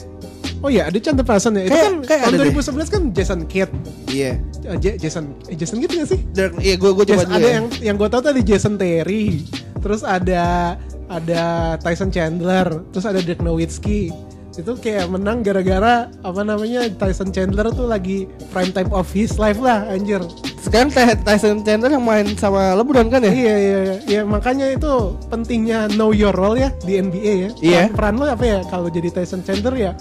Oh 0.65 0.73
iya 0.73 0.91
ada 0.91 0.99
Chandler 0.99 1.23
Parsons 1.23 1.55
ya. 1.55 1.63
Itu 1.63 1.71
Kayak- 1.71 1.87
kan 1.87 1.95
kayak 2.03 2.21
tahun 2.21 2.35
ada 2.35 2.43
deh. 2.43 2.51
2011 2.51 2.89
kan 2.91 3.03
Jason 3.15 3.41
Kidd. 3.47 3.71
Iya. 4.11 4.33
Eh, 4.67 4.77
J- 4.83 4.99
Jason 4.99 5.25
eh, 5.47 5.55
Jason 5.55 5.79
gitu 5.79 5.95
gak 5.95 6.09
sih? 6.11 6.21
Dirk, 6.35 6.59
iya 6.59 6.75
gue 6.75 6.91
gue 6.91 7.05
coba 7.07 7.23
ada 7.23 7.39
ya. 7.39 7.63
yang 7.63 7.67
yang 7.79 7.95
gue 7.95 8.09
tahu 8.11 8.19
tadi 8.21 8.43
Jason 8.43 8.75
Terry, 8.75 9.47
terus 9.79 10.03
ada 10.03 10.75
ada 11.09 11.75
Tyson 11.81 12.11
Chandler, 12.11 12.83
terus 12.91 13.07
ada 13.07 13.21
Dirk 13.23 13.41
Nowitzki. 13.43 14.11
Itu 14.57 14.73
kayak 14.81 15.13
menang 15.13 15.45
gara-gara 15.45 16.09
apa 16.25 16.41
namanya 16.41 16.89
Tyson 16.97 17.29
Chandler 17.29 17.69
tuh 17.77 17.85
lagi 17.85 18.25
prime 18.57 18.73
time 18.73 18.89
of 18.89 19.05
his 19.13 19.37
life 19.37 19.61
lah 19.61 19.85
anjir. 19.93 20.25
Sekarang 20.65 20.89
Ty- 20.89 21.21
Tyson 21.23 21.61
Chandler 21.61 21.93
yang 21.93 22.03
main 22.03 22.25
sama 22.41 22.73
LeBron 22.73 23.13
kan 23.13 23.21
ya? 23.21 23.31
Iya 23.37 23.55
iya 23.55 23.79
iya 23.85 23.97
ya, 24.09 24.21
makanya 24.25 24.73
itu 24.73 25.13
pentingnya 25.29 25.93
know 26.01 26.11
your 26.17 26.33
role 26.33 26.57
ya 26.57 26.73
di 26.89 26.97
NBA 26.97 27.33
ya. 27.37 27.51
Iya. 27.61 27.83
Peran, 27.93 27.95
peran 27.95 28.15
lo 28.17 28.25
apa 28.33 28.45
ya 28.49 28.59
kalau 28.73 28.89
jadi 28.89 29.13
Tyson 29.13 29.45
Chandler 29.45 29.77
ya 29.77 29.93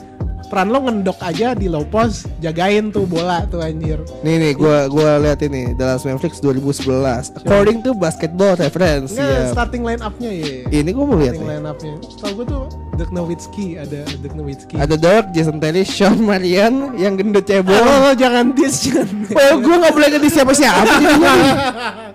peran 0.56 0.72
lo 0.72 0.88
ngendok 0.88 1.20
aja 1.20 1.52
di 1.52 1.68
low 1.68 1.84
post, 1.84 2.32
jagain 2.40 2.88
tuh 2.88 3.04
bola 3.04 3.44
tuh 3.52 3.60
anjir. 3.60 4.00
Nih 4.24 4.40
nih 4.40 4.52
gue 4.56 4.78
gua 4.88 5.20
lihat 5.20 5.44
ini 5.44 5.76
Dallas 5.76 6.08
Mavericks 6.08 6.40
2011. 6.40 7.44
According 7.44 7.84
to 7.84 7.92
Basketball 7.92 8.56
Reference. 8.56 9.20
Nggak, 9.20 9.36
ya. 9.36 9.52
starting 9.52 9.84
line 9.84 10.00
up-nya 10.00 10.32
ya. 10.32 10.64
Ini 10.72 10.96
gue 10.96 11.04
mau 11.04 11.20
lihat 11.20 11.36
starting 11.36 11.52
line 11.52 11.68
up-nya. 11.68 11.96
Tau 12.24 12.32
gue 12.40 12.46
tuh 12.48 12.64
Dirk 12.96 13.12
Nowitzki 13.12 13.76
ada 13.76 14.08
Dirk 14.24 14.32
Nowitzki. 14.32 14.80
Ada 14.80 14.96
Dirk, 14.96 15.36
Jason 15.36 15.60
Terry, 15.60 15.84
Sean 15.84 16.24
Marion 16.24 16.96
yang 16.96 17.20
gendut 17.20 17.44
cebol. 17.44 17.76
Oh, 17.76 18.16
jangan 18.16 18.56
diss 18.56 18.88
jangan. 18.88 19.28
Oh, 19.36 19.60
gue 19.60 19.76
gak 19.76 19.92
boleh 19.92 20.08
ganti 20.08 20.30
siapa-siapa 20.32 21.04
jadinya 21.04 21.32
nih. 21.36 21.54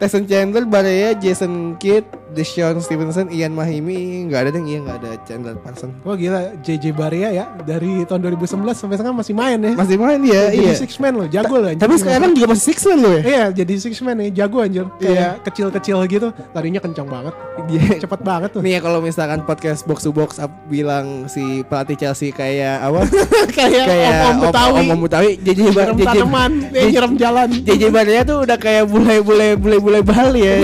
Tyson 0.00 0.24
Chandler, 0.24 0.64
Barea, 0.64 1.12
Jason 1.12 1.76
Kidd, 1.76 2.08
Deshaun 2.32 2.80
Stevenson, 2.80 3.28
Ian 3.28 3.52
Mahimi, 3.52 4.24
nggak 4.32 4.48
ada 4.48 4.50
deh, 4.56 4.62
iya 4.64 4.78
nggak 4.80 4.96
ada 5.02 5.10
Chandler 5.28 5.56
Parson. 5.60 5.92
Wah 6.08 6.16
gila 6.16 6.56
JJ 6.64 6.96
Barea 6.96 7.28
ya 7.28 7.44
dari 7.68 8.08
tahun 8.08 8.32
2011 8.32 8.80
sampai 8.80 8.96
sekarang 8.96 9.18
masih 9.20 9.36
main 9.36 9.60
ya. 9.60 9.72
Masih 9.76 10.00
main 10.00 10.20
ya, 10.24 10.48
jadi 10.48 10.72
iya. 10.72 10.72
six 10.72 10.96
man 10.96 11.20
loh, 11.20 11.28
jago 11.28 11.60
loh. 11.60 11.68
anjir. 11.68 11.84
Tapi 11.84 11.94
sekarang 12.00 12.32
juga 12.32 12.46
masih 12.56 12.64
six 12.72 12.78
man 12.88 12.98
loh 13.04 13.12
ya. 13.12 13.22
Iya 13.28 13.44
jadi 13.60 13.74
six 13.76 13.94
man 14.00 14.16
nih, 14.24 14.30
jago 14.32 14.58
anjir. 14.64 14.88
Iya. 15.04 15.04
Kayak 15.04 15.32
kecil-kecil 15.52 15.96
gitu, 16.08 16.28
larinya 16.56 16.80
kencang 16.80 17.04
banget. 17.04 17.34
Iya. 17.68 18.00
Cepet 18.00 18.20
banget 18.24 18.50
tuh. 18.56 18.60
Nih 18.64 18.72
ya 18.72 18.80
kalau 18.80 19.04
misalkan 19.04 19.44
podcast 19.44 19.84
box 19.84 20.08
to 20.08 20.16
box 20.16 20.40
up 20.40 20.48
bilang 20.72 21.28
si 21.28 21.60
pelatih 21.68 22.00
Chelsea 22.00 22.32
kayak 22.32 22.88
apa? 22.88 23.04
kayak 23.58 23.84
kayak 23.84 24.12
om-om 24.16 24.38
Betawi. 24.48 24.80
Om, 24.80 24.88
om 24.96 25.00
Betawi, 25.04 25.30
JJ 25.44 25.60
Ba- 25.76 25.92
Nyiram 25.92 27.12
JJ 27.12 27.20
jalan. 27.20 27.48
JJ 27.52 27.82
Barea 27.92 28.20
tuh 28.24 28.48
udah 28.48 28.56
kayak 28.56 28.88
bule-bule 28.88 29.58
bule-bule 29.90 30.06
Bali 30.06 30.40
ya. 30.46 30.54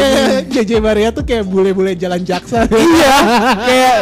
JJ 0.46 0.70
Barea 0.78 1.08
tuh 1.10 1.26
kayak 1.26 1.44
bule-bule 1.50 1.98
jalan 1.98 2.22
jaksa. 2.22 2.62
iya 2.70 3.16
kayak 3.66 3.96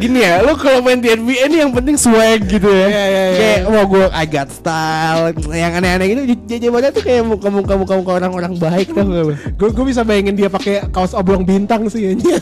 gini 0.00 0.24
ya 0.24 0.40
lo 0.40 0.56
kalau 0.56 0.80
main 0.80 0.96
di 0.96 1.12
NBA 1.12 1.52
ini 1.52 1.56
yang 1.60 1.72
penting 1.76 2.00
swag 2.00 2.40
gitu 2.48 2.64
ya 2.64 2.88
Iya, 2.88 3.04
iya, 3.04 3.04
iya. 3.04 3.36
kayak 3.36 3.58
mau 3.68 3.84
gue 3.84 4.04
I 4.08 4.24
got 4.24 4.48
style 4.48 5.36
yang 5.52 5.76
aneh-aneh 5.76 6.06
gitu 6.08 6.22
JJ 6.48 6.64
Barea 6.72 6.88
tuh 6.88 7.04
kayak 7.04 7.20
muka 7.28 7.48
muka 7.52 7.74
muka 7.76 7.94
muka 8.00 8.10
orang-orang 8.16 8.56
baik 8.56 8.96
tau 8.96 9.04
gak 9.04 9.24
lo? 9.28 9.34
gue 9.36 9.68
gue 9.68 9.84
bisa 9.84 10.00
bayangin 10.00 10.40
dia 10.40 10.48
pakai 10.48 10.88
kaos 10.88 11.12
oblong 11.12 11.44
bintang 11.44 11.84
sih. 11.92 12.16
Ya, 12.16 12.38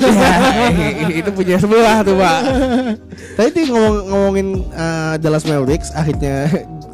itu 1.10 1.30
punya 1.34 1.58
sebelah 1.58 2.06
tuh 2.06 2.14
pak 2.14 2.38
tadi 3.36 3.48
tuh 3.50 3.62
ngomong 3.74 3.94
ngomongin 4.06 4.48
uh, 4.70 5.14
Dallas 5.18 5.42
Mavericks 5.42 5.90
akhirnya 5.92 6.46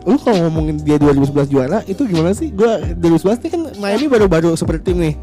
lu 0.04 0.16
kalau 0.16 0.36
ngomongin 0.46 0.76
dia 0.80 0.96
2011 0.96 1.48
juara 1.48 1.78
itu 1.84 2.04
gimana 2.04 2.32
sih? 2.32 2.48
Gue 2.48 2.94
2011 2.94 3.40
nih 3.40 3.50
kan 3.50 3.60
Miami 3.80 4.06
baru-baru 4.06 4.52
super 4.52 4.76
team 4.76 5.00
nih. 5.00 5.16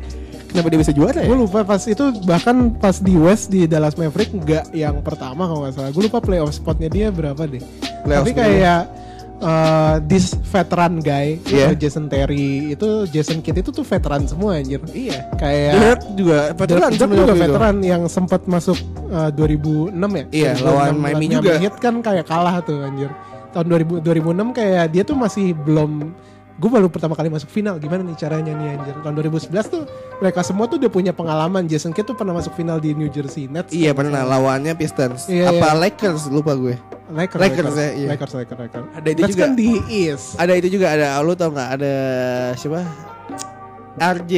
Kenapa 0.49 0.67
dia 0.67 0.79
bisa 0.81 0.91
juara 0.91 1.21
ya? 1.21 1.29
Gue 1.29 1.39
lupa 1.39 1.63
pas 1.63 1.79
itu 1.85 2.05
bahkan 2.25 2.75
pas 2.75 2.99
di 2.99 3.15
West 3.15 3.47
di 3.47 3.63
Dallas 3.65 3.95
Maverick 3.95 4.33
nggak 4.33 4.73
yang 4.73 4.99
pertama 4.99 5.47
kalau 5.47 5.63
nggak 5.63 5.73
salah. 5.73 5.91
Gue 5.93 6.03
lupa 6.05 6.19
playoff 6.19 6.51
spotnya 6.51 6.89
dia 6.89 7.07
berapa 7.07 7.39
deh. 7.39 7.63
Playoff 8.03 8.25
tapi 8.25 8.31
kayak 8.33 8.81
uh, 9.39 9.95
this 10.03 10.35
veteran 10.49 10.99
guy 10.99 11.39
Iya. 11.47 11.71
itu 11.71 11.87
Jason 11.87 12.11
Terry 12.11 12.75
itu 12.75 13.05
Jason 13.07 13.39
Kidd 13.39 13.63
itu 13.63 13.71
tuh 13.71 13.85
veteran 13.85 14.27
semua 14.27 14.59
anjir. 14.59 14.81
Iya. 14.91 15.29
Kayak 15.39 15.71
Dirk 15.77 16.01
juga 16.19 16.37
veteran 16.51 16.89
sebenarnya 16.89 16.99
juga 16.99 17.23
waktu 17.23 17.37
itu. 17.37 17.43
veteran 17.47 17.75
yang 17.79 18.01
sempat 18.11 18.41
masuk 18.43 18.77
uh, 19.07 19.29
2006 19.31 19.93
ya? 19.95 20.25
Iya, 20.35 20.51
2006 20.57 20.67
lawan 20.67 20.93
Miami 20.97 21.25
juga. 21.31 21.53
Heat 21.63 21.75
kan 21.79 21.95
kayak 22.01 22.25
kalah 22.27 22.59
tuh 22.59 22.81
anjir 22.83 23.07
tahun 23.51 23.67
2000, 23.67 23.99
2006 24.01 24.57
kayak 24.57 24.85
dia 24.89 25.03
tuh 25.03 25.15
masih 25.15 25.51
belum 25.53 26.11
gue 26.51 26.69
baru 26.69 26.93
pertama 26.93 27.17
kali 27.17 27.25
masuk 27.25 27.49
final 27.49 27.81
gimana 27.81 28.05
nih 28.05 28.13
caranya 28.13 28.53
nih 28.53 28.77
anjir? 28.77 28.93
Tahun 29.01 29.15
2011 29.17 29.49
tuh 29.65 29.81
mereka 30.21 30.45
semua 30.45 30.69
tuh 30.69 30.77
udah 30.77 30.91
punya 30.93 31.09
pengalaman. 31.09 31.65
Jason 31.65 31.89
Kidd 31.89 32.05
tuh 32.05 32.13
pernah 32.13 32.37
masuk 32.37 32.53
final 32.53 32.77
di 32.77 32.93
New 32.93 33.09
Jersey 33.09 33.49
Nets 33.49 33.73
Iya 33.73 33.97
pernah. 33.97 34.21
lawannya 34.21 34.77
Pistons. 34.77 35.25
Iya, 35.25 35.49
apa 35.49 35.73
iya. 35.73 35.89
Lakers? 35.89 36.29
Lupa 36.29 36.53
gue. 36.53 36.77
Lakers 37.11 37.41
Lakers. 37.41 37.73
ya, 37.75 37.89
iya. 37.97 38.07
Lakers 38.13 38.33
Lakers 38.37 38.59
Lakers. 38.61 38.85
Ada 38.93 39.07
itu 39.09 39.21
Nets 39.25 39.31
juga. 39.33 39.41
kan 39.41 39.51
di 39.57 39.69
East. 39.89 40.25
Ada 40.37 40.53
itu 40.53 40.67
juga 40.69 40.87
ada 40.93 41.17
lu 41.25 41.33
tau 41.33 41.49
nggak? 41.49 41.69
Ada 41.81 41.93
siapa 42.55 42.85
RJ 43.93 44.33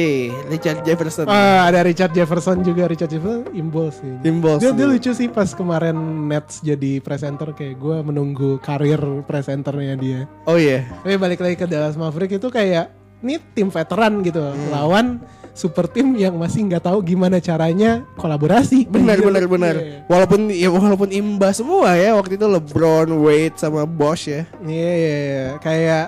Richard 0.48 0.82
Jefferson 0.82 1.24
Ah, 1.24 1.66
ada 1.66 1.80
Richard 1.80 2.10
Jefferson 2.10 2.60
juga 2.60 2.84
Richard 2.84 3.06
Jefferson 3.08 3.46
imbol 3.52 3.88
sih 3.88 4.10
Imbos 4.20 4.58
Dia, 4.58 4.70
dia 4.70 4.84
lucu 4.84 5.10
sih 5.10 5.26
pas 5.26 5.50
kemarin 5.50 5.94
Nets 6.24 6.58
jadi 6.58 6.98
presenter 6.98 7.50
kayak 7.50 7.76
gue 7.76 7.96
menunggu 8.02 8.58
karir 8.58 8.98
presenternya 9.22 9.94
dia. 9.94 10.20
oh 10.42 10.54
iya 10.54 10.82
Tapi 11.00 11.14
balik 11.14 11.38
lagi 11.38 11.54
ke 11.54 11.64
Dallas 11.64 11.94
Maverick 11.94 12.34
itu 12.34 12.48
kayak 12.48 12.90
ini 13.20 13.38
tim 13.52 13.68
veteran 13.68 14.20
gitu 14.20 14.42
Hmm. 14.42 14.68
lawan 14.68 15.06
super 15.52 15.86
tim 15.86 16.12
yang 16.12 16.34
masih 16.34 16.66
nggak 16.66 16.82
tahu 16.82 16.98
gimana 17.00 17.38
caranya 17.38 18.02
kolaborasi. 18.16 18.90
benar 18.90 19.14
Anjir. 19.14 19.24
benar 19.24 19.44
benar 19.46 19.74
Iya. 19.76 19.98
walaupun 20.04 20.40
ya 20.50 20.66
walaupun 20.68 21.08
imbas 21.08 21.54
semua 21.54 21.94
ya 21.94 22.10
waktu 22.12 22.34
itu 22.34 22.44
LeBron 22.44 23.06
Wade 23.16 23.54
sama 23.54 23.86
Bosch 23.86 24.26
ya 24.26 24.50
Iya 24.60 24.92
iya 24.92 25.14
iya. 25.14 25.46
kayak 25.62 26.04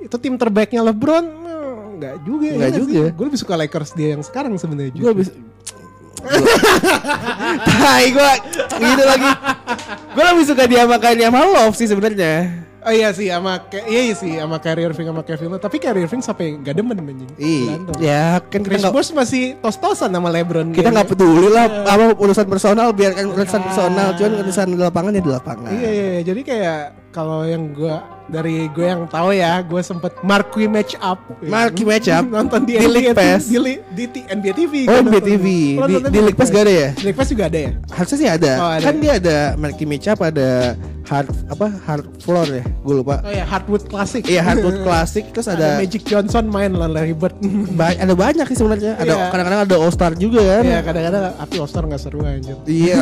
itu 0.00 0.16
tim 0.16 0.36
terbaiknya 0.36 0.84
LeBron 0.84 1.39
nggak 2.00 2.16
juga 2.24 2.48
Nggak 2.50 2.72
juga. 2.74 3.02
Gue 3.12 3.24
lebih 3.28 3.40
suka 3.40 3.54
Lakers 3.54 3.90
dia 3.92 4.08
yang 4.16 4.22
sekarang 4.24 4.56
sebenarnya. 4.56 4.96
gue 4.96 5.12
bisa 5.14 5.32
Tai 7.80 8.04
gue 8.06 8.32
gitu 8.76 9.04
lagi 9.04 9.30
gue 10.10 10.24
lebih 10.26 10.44
suka 10.44 10.64
dia 10.66 10.84
makan 10.84 11.12
dia 11.16 11.28
sama 11.28 11.40
Love 11.46 11.76
sih 11.76 11.88
sebenarnya 11.88 12.34
Oh 12.80 12.88
iya 12.88 13.12
sih 13.12 13.28
sama 13.28 13.60
iya, 13.88 14.08
iya 14.08 14.14
sih 14.16 14.40
sama 14.40 14.56
Kyrie 14.56 14.88
Irving 14.88 15.04
sama 15.04 15.20
Kevin 15.20 15.52
Love. 15.52 15.60
Tapi 15.60 15.76
Kyrie 15.76 16.00
Irving 16.00 16.24
sampai 16.24 16.56
nggak 16.64 16.80
demen 16.80 16.96
anjing. 16.96 17.28
Iya, 17.36 17.76
ya 18.00 18.24
kan 18.40 18.64
kita 18.64 18.72
Chris 18.72 18.84
Bosh 18.88 19.12
masih 19.12 19.60
tos-tosan 19.60 20.08
sama 20.08 20.32
LeBron. 20.32 20.72
kita 20.72 20.88
nggak 20.88 21.12
peduli 21.12 21.52
lah 21.52 21.68
apa 21.84 22.16
urusan 22.16 22.48
personal 22.48 22.96
biarkan 22.96 23.36
urusan 23.36 23.60
personal 23.68 24.16
cuman 24.16 24.32
urusan 24.40 24.66
di 24.72 24.80
lapangan 24.80 25.12
ya 25.12 25.20
di 25.20 25.28
lapangan 25.28 25.68
Iya, 25.68 25.90
iya, 25.92 26.06
iya. 26.16 26.20
jadi 26.24 26.40
kayak 26.40 26.80
kalau 27.10 27.42
yang 27.42 27.70
gue 27.70 27.90
dari 28.26 28.70
gue 28.70 28.86
yang 28.86 29.02
tahu 29.04 29.34
ya, 29.34 29.58
gue 29.60 29.80
sempet 29.80 30.14
marquee 30.22 30.64
match 30.64 30.94
up. 30.96 31.18
Marquee 31.42 31.82
match 31.82 32.06
up? 32.06 32.22
nonton 32.30 32.62
di, 32.62 32.74
Di 32.74 32.86
League 32.86 33.10
Pass? 33.10 33.42
di, 33.44 33.58
di 33.90 34.04
T- 34.06 34.22
NBA 34.24 34.52
TV. 34.54 34.74
Oh, 34.86 34.94
NBA 34.96 35.10
nonton. 35.10 35.22
TV. 35.26 35.46
Di- 35.74 36.02
di 36.08 36.20
League 36.20 36.38
Pass 36.38 36.48
gak 36.48 36.62
ada 36.62 36.74
ya? 36.76 36.88
Di 36.92 37.04
League 37.04 37.18
Pass 37.18 37.28
juga 37.28 37.44
ada 37.46 37.58
ya? 37.60 37.70
harusnya 37.90 38.16
sih 38.16 38.28
ada. 38.30 38.52
Oh, 38.56 38.70
ada. 38.70 38.82
kan 38.82 38.94
dia 38.96 39.12
ada 39.16 39.36
marquee 39.56 39.84
match 39.84 40.06
up 40.06 40.22
ada 40.22 40.78
hard 41.02 41.26
apa 41.50 41.66
hard 41.82 42.06
floor 42.22 42.46
ya 42.48 42.62
gue 42.62 42.94
lupa 42.94 43.18
Oh 43.20 43.32
ya, 43.32 43.42
Hardwood 43.42 43.82
Classic. 43.84 44.22
iya 44.22 44.40
hardwood 44.40 44.78
classic 44.86 45.26
terus 45.34 45.50
ada, 45.50 45.74
ada 45.74 45.82
Magic 45.82 46.06
Johnson 46.06 46.46
main 46.46 46.70
lawan 46.70 46.94
Larry 46.94 47.12
Bird. 47.12 47.34
ba- 47.74 47.98
ada 47.98 48.14
banyak 48.14 48.46
sih 48.46 48.54
sebenarnya 48.56 48.94
ada 48.94 49.10
Iya. 49.10 49.26
kadang-kadang 49.26 49.60
ada 49.66 49.74
all 49.76 49.90
star 49.90 50.14
juga 50.14 50.38
kan 50.38 50.62
Iya, 50.62 50.78
kadang-kadang 50.80 51.22
tapi 51.34 51.54
All 51.56 51.66
Star 51.66 51.82
nggak 51.84 51.98
seru 52.00 52.22
anjir. 52.22 52.54
iya 52.64 52.98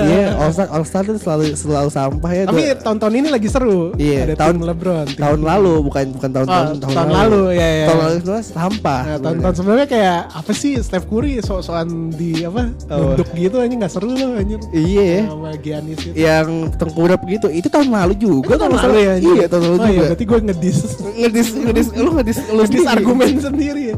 iya 0.00 0.26
all 0.34 0.50
star 0.50 0.66
all 0.68 0.82
star 0.82 1.06
tuh 1.06 1.14
selalu 1.16 1.54
selalu 1.54 1.90
sampah 1.90 2.30
ya 2.32 2.42
Tapi 2.44 2.62
Dua- 2.64 2.80
tahun-tahun 2.82 3.12
ini 3.28 3.34
lagi 3.34 3.48
seru. 3.48 3.92
Iya, 3.94 4.18
ada 4.24 4.34
tahun- 4.38 4.56
tim 4.56 4.64
LeBron. 4.64 5.06
tim- 5.06 5.20
tahun 5.20 5.40
lalu 5.42 5.72
bukan 5.82 6.04
bukan 6.10 6.30
tahun 6.32 6.46
tahun, 6.46 6.66
Oh, 6.66 6.80
tahun 6.88 7.10
lalu, 7.12 7.42
ya, 7.52 7.68
ya. 7.68 7.86
tahun 7.86 8.00
lalu 8.00 8.14
itu 8.16 8.30
sampah 8.42 9.00
Nah, 9.04 9.18
tahun-tahun 9.20 9.54
sebelumnya 9.54 9.86
kayak 9.86 10.18
apa 10.32 10.52
sih 10.52 10.72
Steph 10.78 11.04
Curry 11.04 11.32
sok-sokan 11.38 11.88
di 12.10 12.42
apa 12.42 12.72
Oh. 12.88 13.12
duduk 13.12 13.28
gitu 13.34 13.56
aja 13.58 13.68
nggak 13.70 13.92
seru 13.92 14.08
loh 14.08 14.32
anjir. 14.34 14.60
iya 14.72 15.04
ya. 15.04 15.22
Sama 15.28 15.50
Giannis 15.58 15.98
itu. 16.00 16.14
yang 16.14 16.48
tengkurap 16.74 17.20
gitu 17.22 17.46
itu 17.48 17.68
tahun 17.68 17.88
lalu 17.90 18.14
juga 18.16 18.48
Itu 18.48 18.58
tahun 18.58 18.72
lalu 18.74 18.96
ya? 18.98 19.12
anjir? 19.14 19.34
iya 19.34 19.46
tahun 19.46 19.62
lalu 19.62 19.68
oh, 19.68 19.78
juga 19.78 19.90
Iya, 19.90 20.00
berarti 20.08 20.24
gue 20.24 20.38
ngedis. 20.42 20.78
ngedis 21.20 21.48
ngedis 21.54 21.86
lu 21.94 22.10
ngedis 22.14 22.38
lu 22.48 22.60
ngedis 22.62 22.86
argumen 22.88 23.28
sendiri 23.38 23.82
ya. 23.84 23.96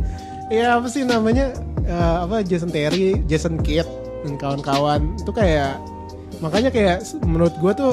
Ya 0.50 0.66
apa 0.74 0.86
sih 0.86 1.02
namanya 1.02 1.54
eh, 1.80 2.16
apa 2.20 2.42
Jason 2.42 2.68
Terry, 2.68 3.22
Jason 3.24 3.54
Kidd 3.56 3.86
dan 4.20 4.34
kawan-kawan 4.36 5.14
itu 5.16 5.30
kayak 5.30 5.78
makanya 6.38 6.68
kayak 6.68 6.96
menurut 7.20 7.52
gue 7.54 7.72
tuh 7.74 7.92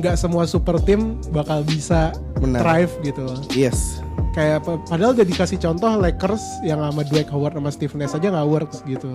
nggak 0.00 0.16
semua 0.16 0.44
super 0.44 0.76
team 0.78 1.00
bakal 1.28 1.60
bisa 1.62 2.10
Benar. 2.36 2.60
thrive 2.60 2.92
gitu. 3.04 3.26
yes 3.52 4.00
Kayak 4.30 4.62
pa- 4.62 4.78
padahal 4.86 5.10
udah 5.10 5.26
dikasih 5.26 5.58
contoh 5.58 5.90
Lakers 5.92 6.38
yang 6.62 6.78
sama 6.78 7.02
Dwight 7.02 7.26
Howard 7.28 7.50
sama 7.50 7.66
Steve 7.68 7.90
Nash 7.94 8.14
aja 8.14 8.30
nggak 8.30 8.46
works 8.46 8.78
gitu. 8.84 9.10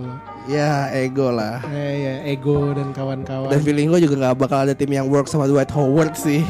ya 0.45 0.91
ego 0.91 1.31
lah 1.31 1.63
Kayak 1.63 1.95
ya 1.95 2.13
ego 2.27 2.57
dan 2.69 2.91
kawan-kawan. 2.91 3.47
dan 3.47 3.59
feeling 3.61 3.87
gue 3.89 4.03
juga 4.03 4.15
nggak 4.19 4.35
bakal 4.37 4.59
ada 4.61 4.73
tim 4.73 4.91
yang 4.91 5.07
work 5.07 5.25
sama 5.25 5.47
Dwight 5.47 5.71
Howard 5.71 6.13
sih 6.13 6.43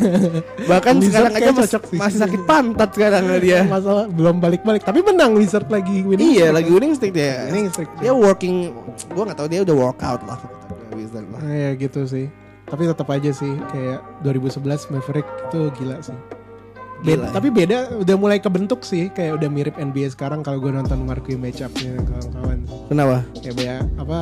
bahkan 0.70 0.96
Wizard 0.96 1.12
sekarang 1.28 1.32
aja 1.34 1.50
mas- 1.52 1.68
sih. 1.68 1.98
masih 1.98 2.18
sakit 2.18 2.40
pantat 2.44 2.90
sekarang 2.90 3.22
dia 3.38 3.60
masalah 3.68 4.08
belum 4.08 4.40
balik-balik 4.40 4.82
tapi 4.82 5.00
menang 5.00 5.36
Wizard 5.36 5.68
lagi 5.68 6.00
winning 6.00 6.32
iya 6.32 6.48
streak. 6.48 6.56
lagi 6.56 6.70
winning 6.70 6.92
streak 6.94 7.12
dia 7.12 7.44
Winning 7.46 7.68
streak. 7.68 7.90
dia 7.98 8.10
working 8.10 8.72
gue 9.06 9.22
nggak 9.22 9.36
tahu 9.36 9.48
dia 9.48 9.60
udah 9.62 9.76
workout 9.76 10.24
lah 10.24 10.40
Wizard 10.90 11.28
lah 11.28 11.40
Iya 11.44 11.76
gitu 11.76 12.02
sih. 12.04 12.26
Tapi 12.68 12.82
tetap 12.84 13.08
aja 13.08 13.30
sih 13.32 13.52
kayak 13.72 14.00
2011 14.24 14.92
Maverick 14.92 15.28
itu 15.48 15.60
gila 15.80 15.98
sih. 16.04 16.16
Gila. 16.98 17.30
Beda, 17.30 17.30
tapi 17.30 17.48
beda 17.54 17.78
udah 18.02 18.16
mulai 18.18 18.38
kebentuk 18.42 18.82
sih 18.82 19.06
kayak 19.14 19.38
udah 19.38 19.46
mirip 19.46 19.78
NBA 19.78 20.18
sekarang 20.18 20.42
kalau 20.42 20.58
gue 20.58 20.74
nonton 20.74 21.06
marquee 21.06 21.38
matchupnya 21.38 21.94
kawan-kawan 22.02 22.58
kenapa 22.90 23.16
kayak 23.38 23.54
banyak 23.54 23.84
apa 24.02 24.18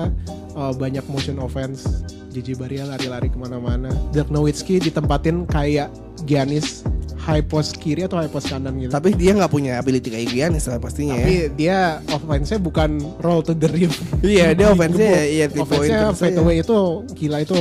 oh, 0.53 0.77
banyak 0.77 1.01
motion 1.09 1.41
offense 1.41 2.05
Gigi 2.37 2.53
Baria 2.53 2.85
lari-lari 2.85 3.33
ke 3.33 3.39
mana-mana 3.41 3.89
Dirk 4.13 4.29
Nowitzki 4.29 4.77
ditempatin 4.77 5.49
kayak 5.49 5.89
Giannis 6.29 6.85
high 7.27 7.43
post 7.43 7.77
kiri 7.77 8.07
atau 8.07 8.17
high 8.17 8.31
post 8.31 8.47
kanan 8.47 8.79
gitu 8.79 8.89
tapi 8.89 9.11
dia 9.13 9.35
nggak 9.35 9.51
punya 9.51 9.77
ability 9.77 10.09
kayak 10.09 10.31
Giannis 10.31 10.71
lah 10.71 10.79
pastinya 10.79 11.19
ya. 11.19 11.21
tapi 11.21 11.35
dia 11.53 11.79
offense-nya 12.09 12.59
bukan 12.59 12.91
roll 13.19 13.43
to 13.43 13.51
the 13.53 13.67
rim 13.67 13.91
Iya, 14.23 14.55
dia 14.55 14.71
offense-nya 14.71 15.11
ya, 15.11 15.25
iya, 15.27 15.45
offense-nya 15.51 15.67
pointers 16.07 16.17
fade 16.17 16.33
aja. 16.33 16.41
away 16.41 16.57
itu 16.63 16.79
gila 17.13 17.39
itu 17.43 17.59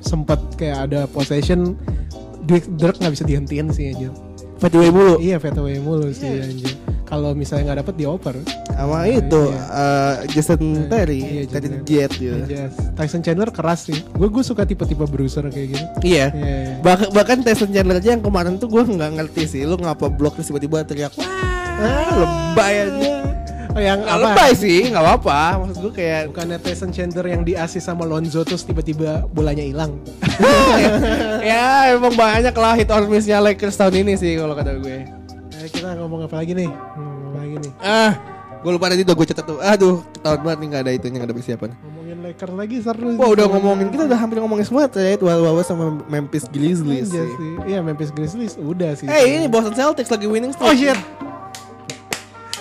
sempat 0.00 0.38
kayak 0.54 0.78
ada 0.86 1.00
possession 1.04 1.74
Dirk 2.46 2.96
nggak 2.96 3.12
bisa 3.12 3.22
dihentiin 3.22 3.68
sih 3.70 3.90
anjir. 3.90 4.10
fadeaway 4.56 4.90
mulu 4.90 5.18
Iya 5.18 5.36
fade 5.36 5.58
away 5.58 5.78
mulu 5.78 6.08
sih 6.10 6.30
anjir. 6.40 6.72
Kalau 7.10 7.34
misalnya 7.34 7.62
nggak 7.66 7.80
dapet 7.82 7.94
dioper. 7.96 8.36
sama 8.70 9.04
itu 9.04 9.42
Iya. 9.44 9.60
eh, 9.68 10.30
Jason 10.30 10.62
Terry 10.86 11.20
Iya, 11.20 11.42
Jason 11.50 11.74
Jet 11.82 12.10
gitu 12.14 12.38
Yes. 12.46 12.72
Tyson 12.94 13.20
Chandler 13.20 13.50
keras 13.50 13.84
sih. 13.84 13.98
Gue 14.08 14.30
gue 14.30 14.40
suka 14.40 14.62
tipe-tipe 14.62 15.04
bruiser 15.04 15.44
kayak 15.44 15.68
gitu. 15.68 15.84
iya 16.02 16.30
Iya. 16.30 16.48
iya. 16.56 16.72
Bahkan 16.80 17.08
bahkan 17.10 17.38
Tyson 17.40 17.68
Chandler 17.68 17.98
aja 17.98 18.10
yang 18.10 18.22
kemarin 18.22 18.56
tuh 18.56 18.66
gue 18.66 18.80
nggak 18.80 19.10
ngerti 19.12 19.42
sih 19.46 19.62
lu 19.62 19.76
ngapa 19.76 20.08
blok 20.08 20.38
tiba-tiba 20.38 20.80
teriak 20.80 21.12
wah 21.12 21.28
lebay 22.14 22.74
aja 22.86 23.12
Oh, 23.70 23.78
yang 23.78 24.02
Nggak 24.02 24.16
apa? 24.16 24.26
lebay 24.26 24.50
sih, 24.52 24.90
nggak 24.90 24.98
apa-apa. 24.98 25.62
Maksud 25.62 25.78
gue 25.80 25.92
kayak 25.94 26.34
Bukannya 26.34 26.58
Tyson 26.58 26.90
Chandler 26.90 27.26
yang 27.28 27.46
diasis 27.46 27.86
sama 27.86 28.02
Lonzo 28.02 28.42
terus 28.42 28.66
tiba-tiba 28.66 29.22
bolanya 29.28 29.62
hilang. 29.62 29.94
ya 31.44 31.94
emang 31.94 32.14
banyak 32.14 32.50
lah 32.50 32.74
hit 32.74 32.90
or 32.90 33.06
miss-nya 33.06 33.38
Lakers 33.38 33.76
tahun 33.76 34.02
ini 34.02 34.12
sih 34.16 34.34
kalau 34.34 34.54
kata 34.54 34.74
gue. 34.74 35.06
Kita 35.80 35.96
ngomong 35.96 36.28
apa 36.28 36.36
lagi 36.36 36.52
nih? 36.52 36.68
Ngomong 36.68 37.24
apa 37.24 37.38
lagi 37.40 37.56
nih? 37.56 37.72
Ah, 37.80 38.12
gue 38.60 38.70
lupa 38.70 38.92
tadi 38.92 39.00
udah 39.00 39.16
gue 39.16 39.26
catat 39.26 39.44
tuh. 39.48 39.58
Aduh, 39.58 40.04
ketahuan 40.12 40.40
banget 40.44 40.58
nih 40.60 40.68
nggak 40.68 40.82
ada 40.84 40.92
itunya, 40.92 41.16
nggak 41.16 41.28
ada 41.32 41.36
persiapan. 41.40 41.70
Ngomongin 41.72 42.16
Lakers 42.20 42.52
lagi 42.52 42.76
seru. 42.84 43.08
Wah 43.16 43.28
udah 43.32 43.46
ngomongin, 43.48 43.86
kita 43.88 44.02
udah 44.04 44.18
hampir 44.20 44.36
ngomongin 44.38 44.66
semua 44.68 44.84
trade 44.86 45.24
Wawa 45.24 45.64
sama 45.64 46.04
Memphis 46.04 46.44
Grizzlies 46.46 47.08
Iya 47.08 47.24
sih. 47.32 47.52
Iya 47.64 47.78
Memphis 47.80 48.12
Grizzlies 48.12 48.60
udah 48.60 48.92
sih. 48.92 49.08
Eh 49.08 49.40
ini 49.40 49.48
Boston 49.48 49.72
Celtics 49.72 50.12
lagi 50.12 50.28
winning 50.28 50.52
streak. 50.52 50.68
Oh 50.68 50.76
shit. 50.76 51.00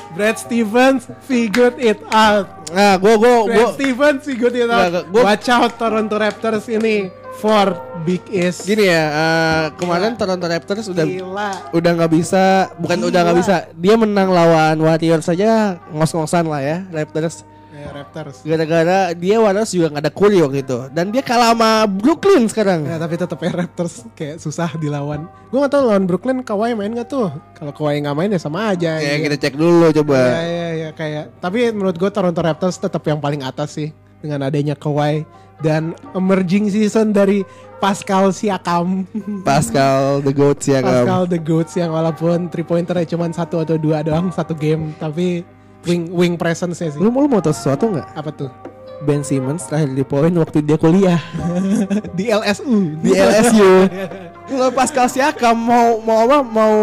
Brad 0.09 0.39
Stevens 0.39 1.03
figured 1.21 1.75
it 1.75 1.99
out. 2.09 2.47
Nah, 2.71 2.95
gue 2.95 3.13
gue 3.13 3.33
gue 3.45 3.51
Brad 3.51 3.75
Stevens 3.75 4.21
figured 4.23 4.55
it 4.55 4.65
out. 4.65 4.87
nggak, 4.89 5.05
gua- 5.11 5.25
Watch 5.27 5.47
out 5.49 5.75
Toronto 5.75 6.15
Raptors 6.15 6.71
ini 6.71 7.11
for 7.37 7.77
Big 8.01 8.25
East. 8.33 8.65
gini 8.65 8.89
ya. 8.89 9.05
eh, 9.05 9.63
kemarin 9.77 10.17
Toronto 10.17 10.43
Raptors 10.43 10.89
udah 10.89 11.05
Gila. 11.05 11.51
udah 11.71 11.91
nggak 11.95 12.11
bisa, 12.11 12.73
bukan 12.75 12.97
Gila. 12.99 13.09
udah 13.13 13.19
nggak 13.27 13.37
bisa. 13.39 13.55
Dia 13.75 13.95
menang 13.95 14.29
lawan 14.29 14.75
Warriors 14.79 15.23
saja 15.23 15.77
ngos-ngosan 15.93 16.49
lah 16.49 16.59
ya 16.59 16.77
Raptors. 16.89 17.45
Eh, 17.69 17.87
Raptors. 17.87 18.43
Gara-gara 18.43 19.15
dia 19.15 19.39
Warriors 19.39 19.71
juga 19.71 19.87
nggak 19.87 20.03
ada 20.03 20.11
Curry 20.11 20.43
waktu 20.43 20.67
itu 20.67 20.79
dan 20.91 21.15
dia 21.15 21.23
kalah 21.23 21.55
sama 21.55 21.87
Brooklyn 21.87 22.43
sekarang. 22.51 22.83
Ya, 22.83 22.99
tapi 22.99 23.15
tetap 23.15 23.39
ya 23.39 23.51
Raptors 23.55 24.03
kayak 24.19 24.35
susah 24.43 24.75
dilawan. 24.75 25.31
Gue 25.47 25.63
gak 25.63 25.71
tahu 25.71 25.87
lawan 25.87 26.03
Brooklyn 26.03 26.43
Kawhi 26.43 26.75
main 26.75 26.91
gak 26.91 27.07
tuh? 27.07 27.31
Kalau 27.55 27.71
Kawhi 27.71 28.03
nggak 28.03 28.17
main 28.19 28.35
ya 28.35 28.39
sama 28.41 28.75
aja. 28.75 28.99
Ya 28.99 29.15
gitu. 29.15 29.31
kita 29.31 29.35
cek 29.47 29.55
dulu 29.55 29.87
coba. 29.95 30.19
Ya, 30.19 30.43
ya, 30.43 30.67
ya, 30.75 30.89
kayak. 30.91 31.39
Tapi 31.39 31.71
menurut 31.71 31.95
gue 31.95 32.09
Toronto 32.11 32.41
Raptors 32.43 32.75
tetap 32.75 32.99
yang 33.07 33.23
paling 33.23 33.47
atas 33.47 33.79
sih 33.79 33.95
dengan 34.19 34.45
adanya 34.45 34.75
Kawhi 34.75 35.23
dan 35.59 35.91
emerging 36.15 36.71
season 36.71 37.11
dari 37.11 37.43
Pascal 37.79 38.31
Siakam. 38.31 39.07
Pascal 39.43 40.19
the 40.19 40.35
Goat 40.35 40.59
ya 40.63 40.83
Pascal 40.83 41.23
the 41.27 41.39
Goods 41.39 41.75
yang 41.75 41.91
walaupun 41.91 42.51
three 42.51 42.63
pointernya 42.63 43.07
cuma 43.07 43.27
satu 43.31 43.63
atau 43.63 43.79
dua 43.79 44.03
doang 44.03 44.31
satu 44.31 44.51
game, 44.51 44.91
tapi 44.99 45.43
wing 45.87 46.11
wing 46.11 46.33
presence-nya 46.35 46.91
sih. 46.91 46.99
Lu, 46.99 47.07
lu 47.07 47.27
mau 47.27 47.39
tahu 47.39 47.55
sesuatu 47.55 47.87
nggak? 47.91 48.07
Apa 48.15 48.31
tuh? 48.35 48.51
Ben 48.99 49.23
Simmons 49.23 49.63
terakhir 49.63 49.95
di 49.95 50.03
poin 50.03 50.27
waktu 50.35 50.59
dia 50.59 50.75
kuliah 50.75 51.23
Di 52.19 52.27
LSU. 52.35 52.99
di 52.99 53.15
LSU. 53.15 53.71
Kalau 54.49 54.73
Pascal 54.73 55.05
Siakam 55.05 55.53
mau 55.53 56.01
mau 56.01 56.25
apa 56.25 56.41
mau 56.41 56.75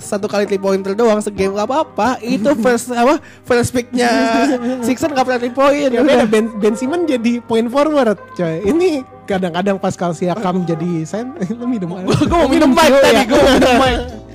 satu 0.00 0.24
kali 0.24 0.48
three 0.48 0.56
pointer 0.56 0.96
doang 0.96 1.20
segame 1.20 1.52
gak 1.52 1.68
apa-apa. 1.68 2.16
Itu 2.24 2.56
first 2.64 2.88
apa 2.90 3.20
first 3.44 3.76
picknya 3.76 4.08
Sixer 4.86 5.12
gak 5.12 5.28
pernah 5.28 5.40
three 5.40 5.52
point. 5.52 5.92
Ya 5.92 6.00
beda 6.00 6.24
Ben, 6.24 6.48
ben 6.56 6.74
Simmons 6.74 7.04
jadi 7.04 7.44
point 7.44 7.68
forward 7.68 8.16
coy. 8.32 8.64
Ini 8.64 9.04
kadang-kadang 9.28 9.76
Pascal 9.76 10.16
Siakam 10.16 10.64
jadi 10.70 11.04
sen 11.04 11.36
lu 11.52 11.68
minum 11.68 12.00
air. 12.00 12.08
Gue 12.08 12.38
mau 12.40 12.48
minum 12.48 12.72
mic 12.72 12.88
tadi, 12.88 13.22
gue 13.28 13.36
mau 13.36 13.52
minum 13.52 13.74
mic. 13.78 14.29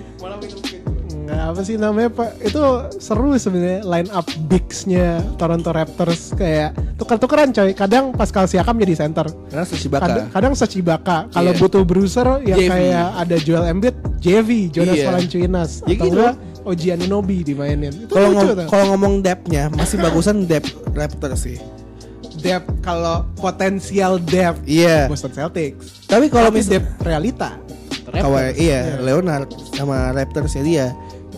Nggak 1.35 1.47
apa 1.51 1.61
sih 1.61 1.75
namanya 1.75 2.09
Pak? 2.09 2.29
Itu 2.41 2.63
seru 2.95 3.35
sebenarnya 3.35 3.83
line 3.83 4.07
up 4.09 4.23
bigs-nya 4.47 5.19
Toronto 5.35 5.67
Raptors 5.69 6.31
kayak 6.31 6.71
tuker-tukeran 6.95 7.51
coy. 7.51 7.75
Kadang 7.75 8.15
Pascal 8.15 8.47
Siakam 8.47 8.79
jadi 8.79 8.95
center. 8.95 9.27
Karena 9.51 9.65
Sushi 9.67 9.91
Baka. 9.91 10.07
Kadang, 10.07 10.25
kadang 10.31 10.53
Sachibaka. 10.55 11.17
Kalau 11.27 11.51
Iya. 11.51 11.59
butuh 11.59 11.83
bruiser 11.83 12.27
ya 12.41 12.55
JV. 12.55 12.69
kayak 12.71 13.07
ada 13.19 13.35
Joel 13.37 13.65
Embiid, 13.67 13.95
JV, 14.17 14.49
Jonas 14.71 14.95
Iya. 14.95 15.05
Valanciunas 15.05 15.71
Ya 15.83 15.85
atau 15.85 15.91
gitu. 16.01 16.15
enggak 16.15 16.33
Oji 16.65 16.87
Anunobi 16.89 17.37
dimainin. 17.43 17.93
Kalau 18.07 18.29
ngom- 18.31 18.65
kalau 18.65 18.85
ngomong 18.89 19.21
depth-nya 19.21 19.69
masih 19.69 19.99
bagusan 19.99 20.47
depth 20.47 20.71
Raptors 20.91 21.43
sih. 21.43 21.59
Depth 22.35 22.79
kalau 22.79 23.27
potensial 23.35 24.17
depth 24.17 24.63
Iya. 24.63 25.05
Boston 25.05 25.29
Celtics. 25.29 26.07
Tapi 26.07 26.25
kalau 26.25 26.47
misalnya 26.49 26.79
depth 26.79 27.03
realita. 27.03 27.51
Kawhi 28.05 28.53
iya 28.55 28.95
Leonard 28.97 29.49
sama 29.73 30.09
Raptors 30.09 30.53
ya 30.53 30.63
dia. 30.63 30.87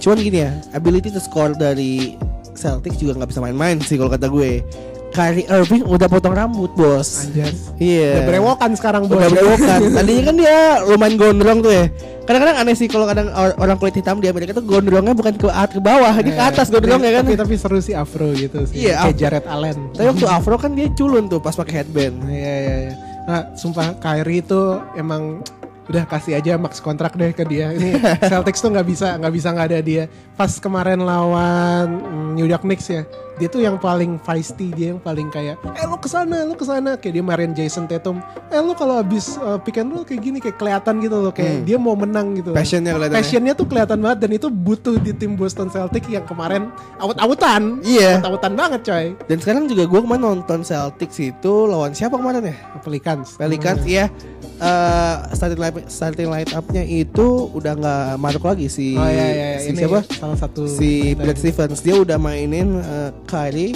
Cuman 0.07 0.23
gini 0.23 0.39
ya, 0.39 0.55
ability 0.71 1.11
to 1.11 1.19
score 1.19 1.51
dari 1.51 2.15
Celtics 2.55 2.95
juga 2.95 3.19
nggak 3.19 3.27
bisa 3.27 3.43
main-main 3.43 3.75
sih 3.83 3.99
kalau 3.99 4.07
kata 4.07 4.31
gue. 4.31 4.63
Kyrie 5.07 5.47
Irving 5.47 5.83
udah 5.83 6.07
potong 6.07 6.31
rambut 6.31 6.71
bos. 6.73 7.27
Iya. 7.75 8.15
Udah 8.15 8.23
berewokan 8.23 8.71
sekarang 8.71 9.01
Udah 9.03 9.19
bos. 9.19 9.33
berewokan. 9.33 9.79
Tadinya 9.99 10.23
kan 10.23 10.35
dia 10.35 10.57
lumayan 10.83 11.15
gondrong 11.15 11.59
tuh 11.59 11.73
ya. 11.73 11.85
Kadang-kadang 12.23 12.55
aneh 12.59 12.75
sih 12.75 12.87
kalau 12.87 13.03
kadang 13.03 13.27
or- 13.31 13.55
orang 13.57 13.75
kulit 13.75 13.95
hitam 13.95 14.19
di 14.19 14.27
Amerika 14.27 14.55
tuh 14.55 14.63
gondrongnya 14.63 15.11
bukan 15.11 15.35
ke 15.35 15.47
at 15.47 15.71
ke 15.71 15.79
bawah, 15.79 16.11
dia 16.19 16.31
ke 16.31 16.43
atas 16.55 16.71
gondrongnya 16.71 17.11
kan. 17.19 17.23
Tapi, 17.23 17.35
tapi 17.35 17.53
seru 17.55 17.79
sih 17.79 17.91
afro 17.91 18.31
gitu 18.31 18.63
sih. 18.63 18.87
Iya, 18.87 18.95
Kayak 18.95 19.03
afro. 19.03 19.19
Jared 19.19 19.45
Allen. 19.47 19.77
Tapi 19.91 20.07
waktu 20.07 20.25
Afro 20.27 20.55
kan 20.55 20.71
dia 20.71 20.87
culun 20.91 21.27
tuh 21.27 21.39
pas 21.39 21.51
pakai 21.51 21.83
headband. 21.83 22.15
Iya 22.27 22.55
iya 22.57 22.75
iya. 22.87 22.93
Nah, 23.27 23.41
sumpah 23.55 23.99
Kyrie 23.99 24.39
itu 24.39 24.61
emang 24.95 25.43
udah 25.87 26.03
kasih 26.07 26.39
aja 26.39 26.59
max 26.59 26.83
kontrak 26.83 27.15
deh 27.15 27.31
ke 27.31 27.43
dia. 27.47 27.71
Ini 27.71 27.99
Celtics 28.27 28.59
tuh 28.59 28.71
nggak 28.71 28.87
bisa 28.87 29.15
nggak 29.17 29.33
bisa 29.33 29.47
nggak 29.51 29.67
ada 29.73 29.79
dia. 29.79 30.03
Pas 30.35 30.51
kemarin 30.59 31.01
lawan 31.01 31.87
New 32.35 32.47
York 32.47 32.63
Knicks 32.67 32.87
ya, 32.91 33.03
dia 33.37 33.47
tuh 33.47 33.61
yang 33.61 33.77
paling 33.77 34.17
feisty, 34.21 34.73
dia 34.73 34.93
yang 34.93 35.01
paling 35.01 35.29
kayak, 35.29 35.61
eh 35.77 35.85
lu 35.85 35.97
ke 35.97 36.09
sana, 36.09 36.43
lu 36.43 36.57
ke 36.57 36.65
sana, 36.65 36.97
kayak 36.97 37.13
dia 37.17 37.23
marahin 37.23 37.53
Jason 37.53 37.85
Tatum. 37.85 38.17
Eh 38.49 38.59
lu 38.61 38.73
kalau 38.73 38.97
abis 38.97 39.37
uh, 39.37 39.61
pick 39.61 39.77
and 39.77 39.93
roll 39.93 40.01
kayak 40.05 40.21
gini 40.21 40.37
kayak 40.41 40.57
kelihatan 40.57 40.99
gitu 41.01 41.17
loh, 41.21 41.33
kayak 41.33 41.63
dia 41.63 41.77
mau 41.77 41.93
menang 41.93 42.33
gitu. 42.37 42.51
Passionnya 42.51 42.97
kelihatan. 42.97 43.13
ya. 43.13 43.19
Passionnya 43.21 43.53
tuh 43.53 43.65
kelihatan 43.69 43.97
banget 44.01 44.17
dan 44.25 44.31
itu 44.33 44.47
butuh 44.49 44.95
di 44.97 45.11
tim 45.13 45.37
Boston 45.37 45.69
Celtics 45.69 46.09
yang 46.09 46.25
kemarin 46.25 46.73
awut-awutan. 46.97 47.81
Iya. 47.85 48.17
Awut-awutan 48.19 48.53
banget 48.57 48.81
coy. 48.85 49.05
Dan 49.29 49.37
sekarang 49.37 49.63
juga 49.69 49.83
gue 49.85 49.99
kemarin 50.01 50.23
nonton 50.23 50.65
Celtics 50.65 51.17
itu 51.21 51.53
lawan 51.69 51.93
siapa 51.93 52.17
kemarin 52.17 52.51
ya? 52.51 52.55
Pelicans. 52.81 53.37
Pelicans 53.37 53.83
iya 53.85 54.09
eh 54.57 55.15
starting 55.37 55.61
line 55.61 55.85
starting 55.85 56.29
line 56.33 56.49
up-nya 56.57 56.81
itu 56.81 57.45
udah 57.53 57.77
nggak 57.77 58.03
maruk 58.17 58.41
lagi 58.41 58.65
si 58.65 58.97
Oh 58.97 59.05
iya 59.05 59.13
iya, 59.13 59.47
iya. 59.53 59.59
si 59.61 59.69
ini 59.69 59.85
siapa? 59.85 60.01
Salah 60.09 60.33
satu 60.33 60.65
Si 60.65 61.13
Brad 61.13 61.37
ini. 61.37 61.41
Stevens 61.45 61.79
dia 61.85 61.93
udah 61.93 62.17
mainin 62.17 62.81
eh, 62.81 63.09
Kyrie, 63.27 63.75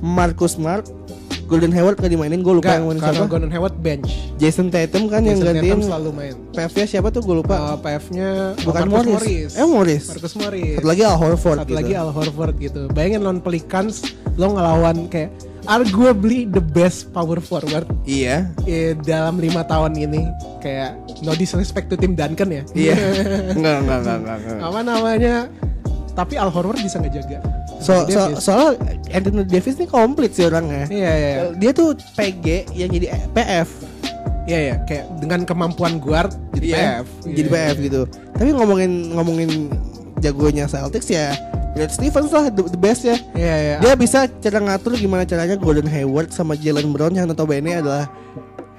Marcus 0.00 0.54
Smart, 0.54 0.86
Golden 1.42 1.68
Hayward 1.68 1.98
gak 1.98 2.08
dimainin 2.08 2.40
gue 2.40 2.54
lupa 2.54 2.64
Enggak, 2.64 2.76
yang 2.78 2.84
mainin 2.88 3.02
karena 3.02 3.18
siapa. 3.18 3.28
Gordon 3.28 3.50
Hayward 3.50 3.76
bench. 3.76 4.08
Jason 4.38 4.72
Tatum 4.72 5.04
kan 5.06 5.20
yang 5.20 5.36
Jason 5.36 5.52
gantiin 5.52 5.68
Tatum 5.74 5.80
selalu 5.84 6.10
main. 6.10 6.34
PF-nya 6.50 6.84
siapa 6.88 7.08
tuh 7.10 7.20
gue 7.20 7.36
lupa. 7.36 7.54
Uh, 7.58 7.78
PF-nya 7.78 8.28
Bukan 8.58 8.82
Marcus 8.88 9.12
Morris. 9.12 9.50
Eh 9.52 9.66
Morris. 9.66 10.04
Marcus 10.08 10.34
Morris. 10.34 10.74
Satu 10.78 10.88
lagi 10.88 11.02
Al 11.02 11.16
Horford 11.18 11.58
Satu 11.58 11.68
gitu. 11.68 11.76
lagi 11.76 11.92
Al 11.92 12.10
Horford 12.10 12.54
gitu. 12.56 12.80
Bayangin 12.88 13.20
lawan 13.20 13.38
Pelicans 13.38 14.00
lo 14.34 14.46
ngelawan 14.50 14.96
kayak 15.06 15.28
arguably 15.62 16.42
the 16.44 16.58
best 16.58 17.12
power 17.12 17.38
forward 17.38 17.86
Iya. 18.02 18.50
eh, 18.64 18.98
dalam 18.98 19.36
lima 19.36 19.62
tahun 19.62 19.94
ini 19.94 20.26
kayak 20.58 20.96
no 21.20 21.34
disrespect 21.34 21.86
to 21.86 21.94
tim 21.94 22.14
Duncan 22.14 22.48
ya. 22.48 22.62
Iya. 22.72 22.94
enggak, 23.56 23.76
enggak, 23.78 23.98
enggak, 24.00 24.16
enggak. 24.16 24.58
Apa 24.58 24.80
namanya? 24.80 25.34
Tapi 26.12 26.34
Al 26.34 26.48
Horford 26.48 26.80
bisa 26.80 26.96
ngejaga. 26.96 27.44
So, 27.82 28.06
so, 28.06 28.20
soalnya 28.38 28.78
Anthony 29.10 29.42
Davis 29.44 29.74
ini 29.76 29.86
komplit 29.90 30.32
sih 30.32 30.46
orangnya. 30.46 30.86
Iya 30.86 31.12
iya. 31.12 31.30
iya. 31.34 31.42
Dia 31.58 31.70
tuh 31.74 31.98
PG 32.14 32.70
yang 32.72 32.90
jadi 32.94 33.06
PF. 33.34 33.68
Iya 34.42 34.58
ya, 34.58 34.74
kayak 34.86 35.04
dengan 35.22 35.40
kemampuan 35.46 36.02
guard 36.02 36.34
jadi 36.54 36.66
Iya, 36.66 36.76
PF. 36.78 37.06
Jadi 37.26 37.40
Iya. 37.42 37.54
PF 37.54 37.76
gitu. 37.82 38.00
Tapi 38.38 38.50
ngomongin 38.54 38.92
ngomongin 39.14 39.50
jagonya 40.22 40.70
Celtics 40.70 41.10
ya 41.10 41.34
Brad 41.72 41.88
Stevens 41.88 42.30
lah 42.30 42.52
the, 42.52 42.62
the 42.68 42.78
best 42.80 43.02
ya. 43.02 43.16
Iya 43.32 43.54
iya. 43.58 43.76
Dia 43.80 43.94
bisa 43.96 44.28
cara 44.28 44.58
ngatur 44.60 44.94
gimana 44.94 45.24
caranya 45.24 45.56
Gordon 45.56 45.88
Hayward 45.88 46.30
sama 46.30 46.52
Jalen 46.54 46.92
Brown 46.92 47.16
yang 47.16 47.26
notabene 47.26 47.80
adalah 47.80 48.06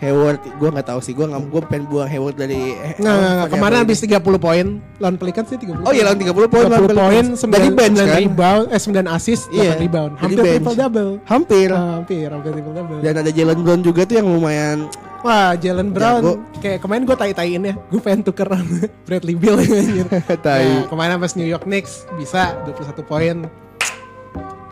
Hayward, 0.03 0.39
gue 0.43 0.69
nggak 0.69 0.85
tahu 0.85 0.99
sih, 0.99 1.11
gue 1.11 1.23
nggak, 1.23 1.41
gue 1.47 1.61
pengen 1.65 1.83
buang 1.87 2.05
Hayward 2.05 2.35
dari. 2.35 2.75
Nggak, 2.93 2.99
nggak, 2.99 3.31
nggak. 3.33 3.49
kemarin 3.49 3.77
habis 3.79 3.97
30 3.97 4.19
poin 4.37 4.65
lawan 4.99 5.15
Pelicans 5.15 5.47
sih 5.47 5.57
30 5.57 5.81
Oh 5.81 5.91
iya 5.91 6.03
lawan 6.03 6.19
30 6.19 6.35
poin 6.47 6.63
lawan 6.65 6.83
30 6.85 6.91
poin, 6.93 7.23
Pelicans. 7.23 7.39
9, 7.41 7.49
Dari 7.49 7.69
bench 7.71 7.97
kan? 7.97 8.19
rebound, 8.19 8.65
eh 8.67 8.79
9 8.79 9.07
assist, 9.09 9.43
8 9.47 9.55
Iya, 9.55 9.71
rebound. 9.77 10.11
dari 10.13 10.21
Hampir 10.21 10.43
triple 10.45 10.75
double. 10.75 11.11
Hampir. 11.23 11.69
hampir, 11.71 12.27
hampir 12.27 12.51
triple 12.51 12.73
double. 12.75 12.99
Dan 12.99 13.13
ada 13.17 13.31
Jalen 13.31 13.59
Brown 13.63 13.81
juga 13.81 14.01
tuh 14.03 14.15
yang 14.19 14.27
lumayan. 14.27 14.77
Wah, 15.23 15.55
Jalen 15.55 15.95
Brown 15.95 16.19
Jago. 16.19 16.33
kayak 16.59 16.83
kemarin 16.83 17.07
gue 17.07 17.15
tai-taiin 17.15 17.63
ya. 17.63 17.73
Gue 17.87 18.03
pengen 18.03 18.21
tuker 18.21 18.43
Bradley 19.07 19.39
Beal 19.39 19.55
anjir. 19.55 20.03
Tai. 20.45 20.59
Nah, 20.61 20.83
kemarin 20.85 21.15
pas 21.15 21.31
New 21.33 21.47
York 21.47 21.63
Knicks 21.63 22.03
bisa 22.13 22.59
21 22.67 22.99
poin. 23.03 23.37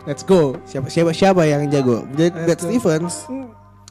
Let's 0.02 0.20
go. 0.20 0.58
Siapa 0.66 0.90
siapa 0.90 1.14
siapa 1.14 1.46
yang 1.46 1.70
jago? 1.70 2.04
Brad. 2.10 2.58
Stevens. 2.58 3.24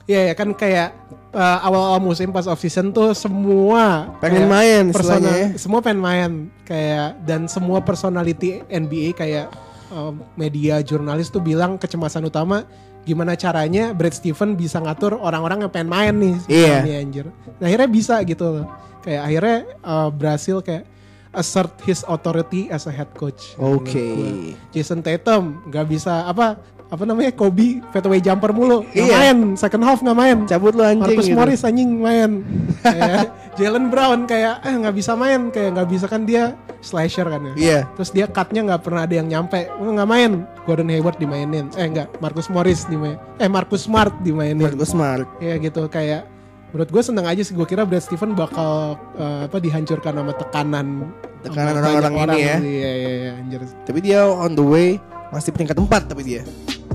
Iya 0.05 0.27
ya 0.27 0.33
kan 0.35 0.51
kayak 0.51 0.91
uh, 1.31 1.59
awal-awal 1.61 1.99
musim 1.99 2.29
pas 2.29 2.45
off 2.45 2.57
season 2.57 2.89
tuh 2.89 3.11
semua 3.11 4.11
Pengen 4.19 4.45
kayak 4.45 4.49
main 4.49 4.83
persona- 4.89 5.17
istilahnya 5.19 5.35
ya. 5.37 5.47
semua 5.55 5.79
pengen 5.79 5.99
main 5.99 6.31
kayak 6.61 7.07
dan 7.21 7.41
semua 7.45 7.79
personality 7.79 8.61
NBA 8.63 9.13
kayak 9.13 9.47
uh, 9.89 10.09
media 10.33 10.79
jurnalis 10.79 11.27
tuh 11.27 11.39
bilang 11.39 11.75
kecemasan 11.75 12.23
utama 12.23 12.63
gimana 13.01 13.33
caranya 13.33 13.91
Brad 13.91 14.13
Steven 14.13 14.53
bisa 14.53 14.77
ngatur 14.77 15.15
orang-orang 15.15 15.61
yang 15.61 15.71
pengen 15.71 15.89
main 15.89 16.13
nih 16.13 16.35
Iya. 16.47 16.75
ini 16.79 16.91
anjir. 16.95 17.25
Nah, 17.57 17.65
akhirnya 17.65 17.89
bisa 17.89 18.21
gitu 18.21 18.61
loh. 18.61 18.65
Kayak 19.01 19.21
akhirnya 19.25 19.57
uh, 19.81 20.09
berhasil 20.09 20.61
kayak 20.61 20.85
assert 21.31 21.73
his 21.81 22.05
authority 22.05 22.69
as 22.69 22.85
a 22.85 22.93
head 22.93 23.09
coach. 23.11 23.57
Oke. 23.57 23.97
Gua. 24.13 24.53
Jason 24.69 25.01
Tatum 25.01 25.65
nggak 25.65 25.85
bisa 25.87 26.29
apa 26.29 26.61
apa 26.91 27.07
namanya? 27.07 27.31
Kobe 27.31 27.79
fadeaway 27.89 28.19
jumper 28.19 28.51
mulu. 28.51 28.83
Nggak 28.83 29.07
Iya. 29.07 29.15
main. 29.15 29.37
Second 29.55 29.83
half 29.87 30.03
nggak 30.03 30.17
main. 30.17 30.37
Cabut 30.43 30.75
lu 30.75 30.83
anjing 30.83 30.99
Marcus 31.07 31.25
gitu. 31.25 31.37
Morris 31.39 31.61
anjing 31.63 31.89
main. 31.95 32.31
Kayak 32.83 33.31
Jalen 33.55 33.87
Brown 33.87 34.19
kayak 34.25 34.63
eh 34.63 34.73
nggak 34.75 34.95
bisa 34.95 35.15
main. 35.15 35.47
Kayak 35.49 35.69
nggak 35.79 35.87
bisa 35.87 36.05
kan 36.11 36.27
dia 36.27 36.51
slasher 36.81 37.23
kan 37.25 37.41
ya. 37.47 37.53
Iya. 37.55 37.79
terus 37.95 38.09
dia 38.11 38.25
cutnya 38.27 38.61
nggak 38.67 38.81
pernah 38.83 39.07
ada 39.07 39.15
yang 39.15 39.27
nyampe. 39.27 39.71
Nggak 39.71 40.09
main. 40.09 40.31
Gordon 40.67 40.91
Hayward 40.91 41.15
dimainin. 41.15 41.71
Eh 41.73 41.87
enggak 41.87 42.11
Marcus 42.19 42.51
Morris 42.51 42.83
dimain. 42.85 43.15
Eh 43.39 43.47
Marcus 43.47 43.87
Smart 43.87 44.11
dimainin. 44.19 44.75
Gue 44.75 44.83
smart. 44.83 45.23
ya 45.39 45.55
gitu. 45.57 45.87
Kayak 45.87 46.27
menurut 46.75 46.91
gue 46.91 47.03
seneng 47.03 47.23
aja 47.23 47.39
sih. 47.39 47.55
Gue 47.55 47.63
kira 47.63 47.87
Brad 47.87 48.03
Stephen 48.03 48.35
bakal 48.35 48.99
eh, 49.15 49.47
apa 49.47 49.57
dihancurkan 49.63 50.11
sama 50.11 50.33
tekanan. 50.35 51.07
Tekanan 51.41 51.79
orang-orang 51.79 52.13
ini 52.13 52.39
ya. 52.39 52.55
iya 52.59 52.91
iya 52.91 53.11
iya 53.15 53.31
anjir. 53.39 53.61
Tapi 53.87 53.99
dia 54.03 54.27
on 54.27 54.53
the 54.53 54.61
way 54.61 54.99
masih 55.31 55.55
peringkat 55.55 55.79
4 55.79 56.11
tapi 56.11 56.23
dia. 56.27 56.43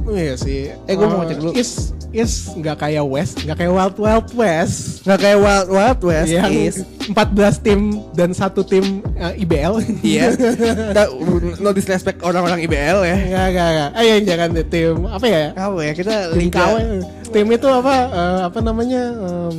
Iya 0.09 0.35
sih 0.37 0.71
Eh, 0.87 0.95
gua 0.95 1.07
mau 1.07 1.19
ngecek 1.21 1.39
dulu. 1.39 1.53
is 1.53 1.91
is 2.11 2.49
nggak 2.53 2.79
kayak 2.79 3.03
West 3.03 3.43
nggak 3.43 3.59
kayak 3.59 3.73
Wild 3.73 3.97
Wild 3.97 4.29
West 4.33 5.03
Nggak 5.03 5.19
kayak 5.21 5.39
Wild 5.39 5.69
Wild 5.69 6.01
West 6.01 6.31
yang 6.31 6.49
is 6.49 6.77
14 7.07 7.13
tim 7.61 7.81
dan 8.13 8.31
satu 8.31 8.63
tim 8.63 9.03
eh, 9.15 9.39
IBL 9.39 9.79
Iya. 10.01 10.35
Kita 10.91 11.05
no 11.57 11.71
disrespect 11.71 12.19
orang-orang 12.21 12.63
IBL 12.63 12.99
ya. 13.05 13.17
Enggak, 13.17 13.47
enggak, 13.49 13.69
enggak. 13.69 13.91
Ayo 13.95 14.15
jangan 14.23 14.49
tim 14.65 14.95
apa 15.07 15.27
ya? 15.27 15.45
Apa 15.53 15.79
ya 15.81 15.93
kita 15.93 16.15
Tim 16.31 16.39
liga. 16.41 16.65
Tim 17.29 17.47
itu 17.49 17.69
apa? 17.69 17.95
eh, 18.09 18.41
apa 18.45 18.59
namanya? 18.61 19.03
Em, 19.13 19.55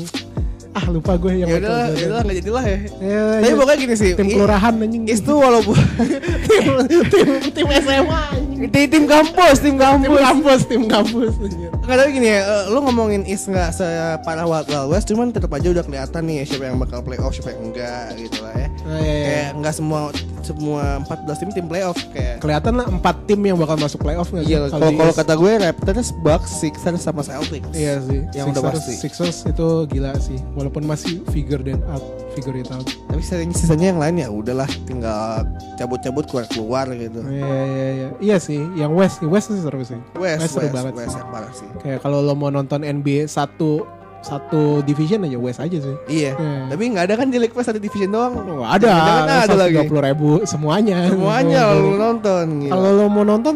ah 0.77 0.85
lupa 0.87 1.17
gue 1.17 1.33
yang 1.35 1.49
Ya 1.49 1.57
udah, 1.57 1.77
betul. 1.89 1.97
ya 1.97 2.05
udah 2.07 2.21
nggak 2.21 2.37
jadilah 2.37 2.63
ya. 2.63 2.77
Ya, 3.01 3.21
Tapi 3.35 3.49
ya. 3.49 3.57
pokoknya 3.57 3.77
gini 3.79 3.95
sih. 3.95 4.11
tim 4.13 4.27
kelurahan 4.29 4.73
anjing. 4.77 5.03
Is 5.05 5.19
tuh 5.19 5.37
walaupun 5.37 5.73
tim 6.47 6.63
tim 7.09 7.27
tim 7.49 7.65
SMA 7.81 8.21
di 8.57 8.89
tim 8.89 9.05
kampus, 9.05 9.61
tim 9.61 9.73
Tim 9.73 9.79
kampus. 9.79 10.17
kampus, 10.19 10.61
tim 10.65 10.83
kampus. 10.85 11.33
Nggak 11.79 11.95
tahu 11.95 12.09
gini 12.09 12.27
ya, 12.27 12.41
eh, 12.41 12.63
lu 12.67 12.81
ngomongin 12.81 13.21
Is 13.23 13.45
nggak 13.45 13.69
separah 13.71 14.45
Wild 14.45 14.65
Wild 14.67 14.89
West, 14.89 15.05
cuman 15.07 15.29
tetap 15.29 15.53
aja 15.53 15.69
udah 15.69 15.81
kelihatan 15.81 16.21
nih 16.25 16.41
siapa 16.41 16.65
yang 16.65 16.77
bakal 16.77 16.99
playoff, 17.01 17.31
siapa 17.31 17.53
yang 17.53 17.69
enggak 17.69 18.17
gitu 18.17 18.41
lah 18.41 18.53
ya. 18.55 18.67
Nah, 18.81 18.97
ya, 18.97 19.13
ya. 19.13 19.23
Kayak 19.23 19.49
nggak 19.61 19.73
semua 19.73 19.99
semua 20.41 20.83
14 21.05 21.37
tim 21.37 21.49
tim 21.53 21.65
playoff 21.65 21.97
kayak. 22.09 22.41
Kelihatan 22.41 22.73
lah 22.75 22.85
empat 22.89 23.15
tim 23.29 23.39
yang 23.39 23.57
bakal 23.57 23.77
masuk 23.77 24.01
playoff 24.01 24.27
nggak? 24.27 24.45
Iya, 24.45 24.57
kalau 24.67 24.89
kalau 24.89 25.13
kata 25.13 25.33
gue 25.35 25.51
Raptors, 25.61 26.09
Bucks, 26.17 26.51
Sixers 26.57 26.99
sama 26.99 27.21
Celtics. 27.21 27.69
Iya 27.71 28.01
sih. 28.01 28.25
Yang 28.33 28.45
udah 28.51 28.61
Sixers, 28.63 28.73
pasti. 28.73 28.93
Sixers 28.97 29.37
itu 29.45 29.67
gila 29.87 30.11
sih. 30.17 30.39
Walaupun 30.57 30.66
masih 30.69 31.23
figure 31.29 31.61
it 31.63 31.79
out, 31.87 32.03
figure 32.33 32.55
it 32.55 32.69
out. 32.69 32.83
Tapi 33.07 33.19
sisanya, 33.19 33.53
sisanya 33.53 33.85
yang 33.91 33.99
lain 33.99 34.15
ya 34.17 34.27
udahlah 34.27 34.67
tinggal 34.83 35.45
cabut-cabut 35.75 36.25
keluar-keluar 36.25 36.89
gitu. 36.91 37.21
Iya 37.23 37.45
iya 37.63 37.87
iya. 37.89 38.07
Iya 38.17 38.37
sih. 38.37 38.61
Yang 38.73 38.91
West, 38.93 39.17
West 39.23 39.47
itu 39.49 39.61
seru 39.61 39.81
sih. 39.81 39.99
West, 40.15 40.51
seru 40.51 40.67
West, 40.67 40.73
banget. 40.73 40.93
West 40.93 41.09
sih. 41.09 41.19
yang 41.19 41.29
parah 41.29 41.51
sih. 41.51 41.67
Kayak 41.79 41.99
kalau 42.01 42.19
lo 42.19 42.33
mau 42.33 42.49
nonton 42.49 42.81
NBA 42.81 43.25
satu 43.25 43.85
satu 44.17 44.81
division 44.81 45.23
aja 45.23 45.37
West 45.37 45.57
aja 45.57 45.77
sih. 45.77 45.95
Iya. 46.07 46.35
Hmm. 46.35 46.67
Tapi 46.67 46.83
nggak 46.89 47.05
ada 47.07 47.15
kan 47.15 47.27
di 47.29 47.37
League 47.37 47.55
Pass 47.55 47.69
ada 47.69 47.79
division 47.79 48.09
doang. 48.09 48.33
Oh, 48.35 48.65
ada, 48.65 48.83
Jangan-jangan 48.83 49.45
ada 49.45 49.55
lagi. 49.55 49.87
puluh 49.87 50.03
ribu 50.03 50.29
semuanya. 50.43 51.07
Semuanya 51.07 51.61
Kalau- 51.69 51.81
lu 51.81 51.95
nonton. 51.95 52.45
gila. 52.59 52.71
Kalau 52.75 52.89
lo 52.93 53.05
mau 53.07 53.23
nonton 53.23 53.55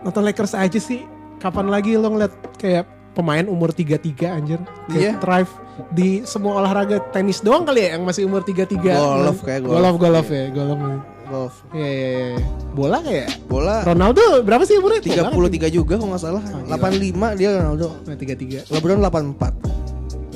nonton 0.00 0.22
Lakers 0.22 0.54
aja 0.54 0.76
sih. 0.76 1.02
Kapan 1.40 1.72
lagi 1.72 1.96
lo 1.96 2.12
ngeliat 2.12 2.32
kayak 2.60 2.84
pemain 3.10 3.42
umur 3.44 3.70
33 3.70 3.98
anjir 4.30 4.60
kayak 4.86 4.96
Iya. 4.96 5.12
thrive 5.18 5.52
di 5.90 6.22
semua 6.22 6.58
olahraga 6.58 7.00
tenis 7.10 7.40
doang 7.40 7.64
kali 7.64 7.82
ya 7.82 7.96
yang 7.96 8.04
masih 8.04 8.24
umur 8.24 8.40
33 8.40 8.76
Golf 8.92 9.40
kayak 9.42 9.60
golf. 9.64 9.74
golf 9.74 9.96
golf 9.96 10.28
ya 10.28 10.44
golf 10.50 10.78
golf. 11.26 11.54
Iya 11.70 11.88
iya 11.88 12.08
iya 12.10 12.38
bola 12.70 12.98
kayak 13.00 13.28
Bola 13.46 13.76
Ronaldo 13.82 14.22
berapa 14.42 14.62
sih 14.62 14.76
umurnya 14.76 14.98
Tua 15.00 15.30
banget. 15.30 15.62
33 15.62 15.70
juga 15.72 15.94
kalau 15.94 16.10
nggak 16.10 16.22
salah. 16.22 16.42
Ah, 16.42 16.58
gila. 16.58 16.76
85 16.76 17.38
dia 17.38 17.48
Ronaldo. 17.54 17.86
Nah, 18.02 18.16
33 18.18 18.66
LeBron 18.68 18.98
84. 18.98 19.54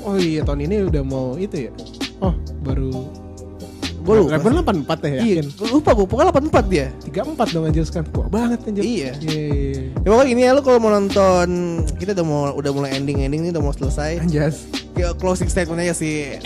oh 0.05 0.17
iya 0.17 0.45
tahun 0.45 0.61
ini 0.65 0.85
udah 0.85 1.03
mau 1.03 1.33
itu 1.35 1.67
ya 1.67 1.73
oh 2.21 2.37
baru 2.61 2.93
Gue 4.05 4.21
lupa. 4.21 4.37
Lebron 4.37 4.61
84 4.85 5.09
ya 5.09 5.19
Iya, 5.19 5.43
gua 5.51 5.69
lupa 5.73 5.91
gue 5.93 6.05
pokoknya 6.05 6.29
84 6.29 6.67
dia. 6.69 6.87
34 7.03 7.49
dong 7.51 7.65
anjir 7.65 7.85
sekarang 7.85 8.09
tua 8.11 8.27
banget 8.29 8.61
anjir 8.63 8.85
Iya. 8.85 9.11
iya 9.19 9.43
iya 9.49 9.83
Ya 9.97 10.07
pokoknya 10.07 10.29
gini 10.29 10.41
ya 10.45 10.51
lu 10.53 10.61
kalau 10.61 10.79
mau 10.79 10.93
nonton 10.93 11.49
kita 11.97 12.13
udah 12.13 12.23
mau 12.23 12.41
udah 12.53 12.71
mulai 12.71 12.91
ending 12.93 13.25
ending 13.25 13.41
nih 13.41 13.51
udah 13.51 13.63
mau 13.63 13.73
selesai. 13.73 14.21
anjas 14.21 14.69
Kayak 14.93 15.17
closing 15.17 15.49
statement 15.49 15.81
aja 15.81 15.91
sih. 15.91 16.37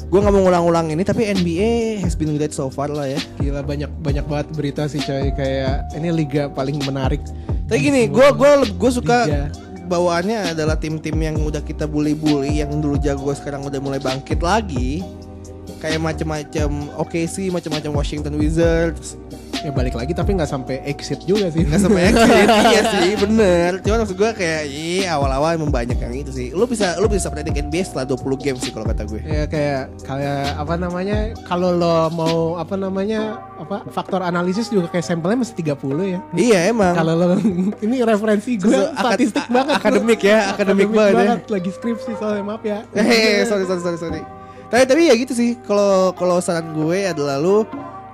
gue 0.00 0.18
nggak 0.18 0.30
mau 0.30 0.42
ngulang-ulang 0.42 0.88
ini 0.88 1.02
tapi 1.02 1.26
NBA 1.26 1.98
has 1.98 2.14
been 2.14 2.36
great 2.36 2.52
so 2.52 2.68
far 2.68 2.86
lah 2.86 3.04
ya. 3.04 3.18
Gila 3.36 3.60
banyak 3.60 3.90
banyak 3.98 4.24
banget 4.24 4.46
berita 4.52 4.82
sih 4.86 4.96
coy 4.98 5.28
kayak 5.32 5.90
ini 5.92 6.08
liga 6.08 6.46
paling 6.48 6.78
menarik. 6.80 7.18
Tapi 7.64 7.78
gini, 7.80 8.04
gue 8.06 8.28
gua 8.32 8.62
gue 8.62 8.90
suka 8.90 9.24
Liga. 9.24 9.48
bawaannya 9.82 10.52
adalah 10.52 10.76
tim-tim 10.76 11.16
yang 11.16 11.36
udah 11.36 11.60
kita 11.60 11.84
bully-bully 11.84 12.60
yang 12.60 12.68
dulu 12.78 12.94
jago 12.96 13.32
sekarang 13.32 13.60
udah 13.62 13.76
mulai 13.76 13.96
bangkit 13.96 14.38
lagi. 14.38 15.00
Kayak 15.82 15.98
macam-macam 16.00 16.70
OKC, 16.96 17.50
macam-macam 17.50 17.90
Washington 17.92 18.38
Wizards. 18.38 19.18
Ya 19.62 19.70
balik 19.70 19.94
lagi 19.94 20.10
tapi 20.10 20.34
nggak 20.34 20.50
sampai 20.50 20.82
exit 20.82 21.22
juga 21.22 21.46
sih. 21.46 21.62
Nggak 21.62 21.82
sampai 21.82 22.02
exit 22.10 22.46
iya 22.50 22.82
sih, 22.82 23.10
bener. 23.14 23.78
Cuman 23.78 24.02
maksud 24.02 24.14
gue 24.14 24.30
kayak 24.32 24.62
iya 24.66 25.14
awal-awal 25.14 25.54
emang 25.54 25.70
banyak 25.70 25.94
yang 25.94 26.10
itu 26.12 26.34
sih. 26.34 26.48
Lu 26.50 26.66
bisa 26.66 26.98
lu 26.98 27.06
bisa 27.06 27.30
predik 27.30 27.54
NBA 27.54 27.86
setelah 27.86 28.10
20 28.10 28.42
game 28.42 28.58
sih 28.58 28.74
kalau 28.74 28.82
kata 28.82 29.06
gue. 29.06 29.22
ya 29.22 29.46
kayak 29.46 30.02
kayak 30.02 30.58
apa 30.58 30.74
namanya 30.74 31.30
kalau 31.46 31.70
lo 31.70 32.10
mau 32.10 32.36
apa 32.58 32.74
namanya 32.74 33.38
apa 33.54 33.86
faktor 33.94 34.26
analisis 34.26 34.66
juga 34.66 34.90
kayak 34.90 35.06
sampelnya 35.06 35.46
masih 35.46 35.54
30 35.54 35.78
ya. 36.10 36.18
Iya 36.34 36.58
emang. 36.74 36.94
Kalau 36.98 37.14
lo 37.14 37.26
ini 37.86 38.02
referensi 38.02 38.58
gue 38.58 38.66
Sesu- 38.66 38.98
statistik 38.98 39.46
banget. 39.46 39.78
akademik 39.78 40.20
ya, 40.26 40.50
akademik 40.50 40.90
banget 40.90 41.38
ya. 41.38 41.54
lagi 41.54 41.70
skripsi 41.70 42.18
soalnya 42.18 42.42
maaf 42.42 42.66
ya. 42.66 42.82
Hehehe, 42.90 43.46
sorry 43.46 43.62
sorry 43.62 43.78
sorry 43.78 43.98
sorry. 44.02 44.22
Tapi 44.72 44.88
tapi 44.88 45.02
ya 45.04 45.14
gitu 45.14 45.36
sih. 45.36 45.60
Kalau 45.68 46.16
kalau 46.16 46.40
saran 46.40 46.72
gue 46.72 47.04
adalah 47.04 47.36
lu 47.36 47.68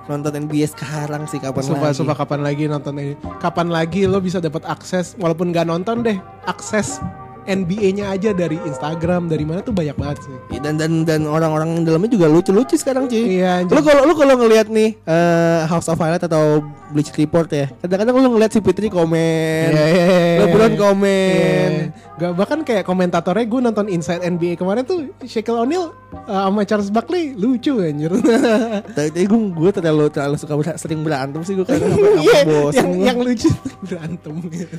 nonton 0.05 0.33
NBA 0.35 0.67
sekarang 0.67 1.23
sih 1.23 1.39
kapan 1.39 1.61
Sumpah, 1.63 1.93
lagi. 1.93 1.97
sumpah 2.01 2.15
kapan 2.17 2.41
lagi 2.43 2.67
nonton 2.67 2.93
ini? 2.97 3.13
Kapan 3.39 3.71
lagi 3.71 4.03
lo 4.03 4.19
bisa 4.19 4.43
dapat 4.43 4.67
akses 4.67 5.15
walaupun 5.15 5.53
gak 5.53 5.69
nonton 5.69 6.03
deh, 6.03 6.17
akses 6.43 6.99
NBA-nya 7.45 8.13
aja 8.13 8.29
dari 8.29 8.59
Instagram, 8.61 9.25
dari 9.25 9.41
mana 9.41 9.61
tuh 9.61 9.71
banyak 9.71 9.95
banget 9.95 10.21
sih. 10.21 10.35
Iya, 10.53 10.59
Dan 10.69 10.75
dan 10.77 10.91
dan 11.01 11.21
orang-orang 11.25 11.79
yang 11.79 11.83
dalamnya 11.87 12.11
juga 12.11 12.27
lucu-lucu 12.27 12.75
sekarang 12.75 13.07
cuy. 13.07 13.39
Iya, 13.39 13.63
anjir. 13.63 13.73
Lu 13.73 13.81
kalau 13.81 14.01
lu 14.05 14.13
kalau 14.13 14.35
ngelihat 14.37 14.67
nih 14.69 14.97
eh, 14.99 15.59
House 15.65 15.87
of 15.87 15.97
Highlight 15.97 16.25
atau 16.25 16.61
Bleach 16.89 17.13
Report 17.13 17.45
ya, 17.47 17.69
kadang-kadang 17.77 18.13
lu 18.15 18.29
ngelihat 18.33 18.49
si 18.49 18.59
Fitri 18.59 18.89
komen, 18.89 19.69
Iya, 19.69 19.85
iya, 19.85 20.05
iya, 20.05 20.05
iya. 20.09 20.39
LeBron 20.43 20.73
komen. 20.75 21.69
Iya. 21.71 22.17
Gak 22.17 22.31
bahkan 22.33 22.59
kayak 22.61 22.83
komentatornya 22.83 23.45
gue 23.45 23.59
nonton 23.61 23.85
Inside 23.87 24.21
NBA 24.23 24.53
kemarin 24.55 24.83
tuh 24.83 25.07
Shaquille 25.21 25.55
O'Neal 25.55 25.95
uh, 26.25 26.43
sama 26.43 26.61
Charles 26.63 26.89
Barkley 26.89 27.31
lucu 27.31 27.77
anjir. 27.77 28.11
Tapi 28.97 29.21
gue 29.21 29.39
gue 29.53 29.71
terlalu 29.71 30.09
terlalu 30.09 30.35
suka 30.35 30.53
ber- 30.53 30.75
sering 30.75 30.99
berantem 30.99 31.39
sih 31.41 31.53
gue 31.53 31.63
Iya, 31.63 32.43
sampai 32.43 32.43
bosen. 32.43 32.75
yang 32.75 32.91
yang 33.05 33.17
lucu 33.19 33.47
berantem. 33.81 34.35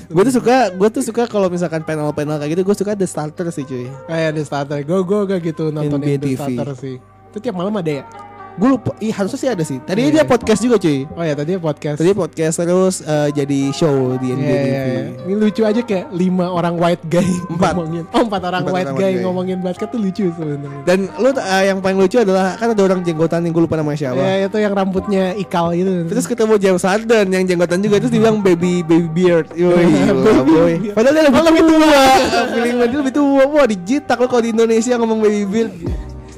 gue 0.07 0.23
tuh 0.23 0.35
suka 0.35 0.57
gue 0.71 0.89
tuh 0.91 1.03
suka 1.03 1.23
kalau 1.25 1.47
misalkan 1.47 1.81
panel-panel 1.81 2.37
kayak 2.37 2.51
gitu 2.53 2.63
gue 2.63 2.77
suka 2.77 2.93
The 2.93 3.07
Starter 3.07 3.49
sih 3.49 3.63
cuy. 3.63 3.89
Kayak 4.05 4.31
The 4.35 4.43
Starter. 4.43 4.79
Gue 4.83 5.01
gue 5.01 5.21
gak 5.27 5.41
gitu 5.43 5.71
nonton 5.71 5.97
NBA 5.97 6.17
The 6.19 6.29
TV. 6.29 6.37
Starter 6.37 6.69
sih. 6.75 6.97
Itu 7.31 7.39
tiap 7.39 7.55
malam 7.55 7.73
ada 7.73 7.91
ya? 7.91 8.05
Gue 8.53 8.69
lupa, 8.71 8.93
ih 8.99 9.09
harusnya 9.09 9.37
sih 9.37 9.49
ada 9.49 9.61
sih. 9.61 9.79
Tadi 9.79 10.01
Iya. 10.03 10.13
dia 10.13 10.25
podcast 10.25 10.61
juga 10.61 10.77
cuy. 10.77 11.07
Oh 11.09 11.21
ya 11.21 11.33
tadi 11.33 11.57
podcast. 11.57 11.97
Tadi 11.97 12.13
podcast 12.13 12.55
terus 12.57 12.95
eh, 13.01 13.29
jadi 13.31 13.61
show 13.71 14.17
di 14.17 14.31
NBA 14.31 14.43
Iya, 14.43 14.59
TV. 14.59 14.67
iya, 14.67 14.83
iya. 14.85 15.03
Ini 15.23 15.35
lucu 15.35 15.63
aja 15.63 15.81
kayak 15.81 16.07
lima 16.11 16.47
orang 16.47 16.75
white 16.75 17.05
guy 17.07 17.25
Empat. 17.49 17.73
ngomongin. 17.73 18.05
Oh 18.11 18.23
empat 18.23 18.43
orang 18.43 18.61
Empat 18.63 18.75
white 18.75 18.87
orang 18.87 18.99
guy 18.99 19.13
guy. 19.13 19.23
ngomongin 19.23 19.59
basket 19.61 19.89
tuh 19.89 19.99
lucu 19.99 20.25
sebenarnya. 20.29 20.81
Dan 20.83 20.99
lu 21.15 21.29
eh, 21.31 21.63
yang 21.65 21.79
paling 21.79 21.99
lucu 21.99 22.17
adalah 22.17 22.55
kan 22.55 22.69
ada 22.69 22.83
orang 22.83 23.01
jenggotan 23.01 23.41
yang 23.43 23.53
gue 23.53 23.65
lupa 23.65 23.77
namanya 23.77 23.99
siapa. 23.99 24.19
Ya 24.19 24.45
itu 24.45 24.57
yang 24.57 24.73
rambutnya 24.73 25.25
ikal 25.35 25.73
itu. 25.73 26.05
Terus 26.07 26.25
ketemu 26.25 26.55
James 26.57 26.83
Harden 26.83 27.27
yang 27.29 27.45
jenggotan 27.45 27.79
juga 27.79 27.97
terus 27.97 28.11
dibilang 28.11 28.41
baby 28.41 28.83
baby 28.83 29.09
beard. 29.09 29.47
Yoi, 29.57 29.85
gila, 29.85 30.43
boy. 30.43 30.75
Padahal 30.93 31.15
dia 31.15 31.25
lebih, 31.25 31.43
lebih 31.43 31.65
tua. 31.65 32.03
Feeling 32.53 32.75
gue 32.77 32.87
dia 32.87 32.99
lebih 32.99 33.15
tua. 33.15 33.43
Wah, 33.47 33.65
dijitak 33.65 34.17
lo 34.17 34.27
kalau 34.27 34.43
di 34.43 34.51
Indonesia 34.51 34.95
ngomong 34.95 35.19
baby 35.19 35.45
beard. 35.47 35.73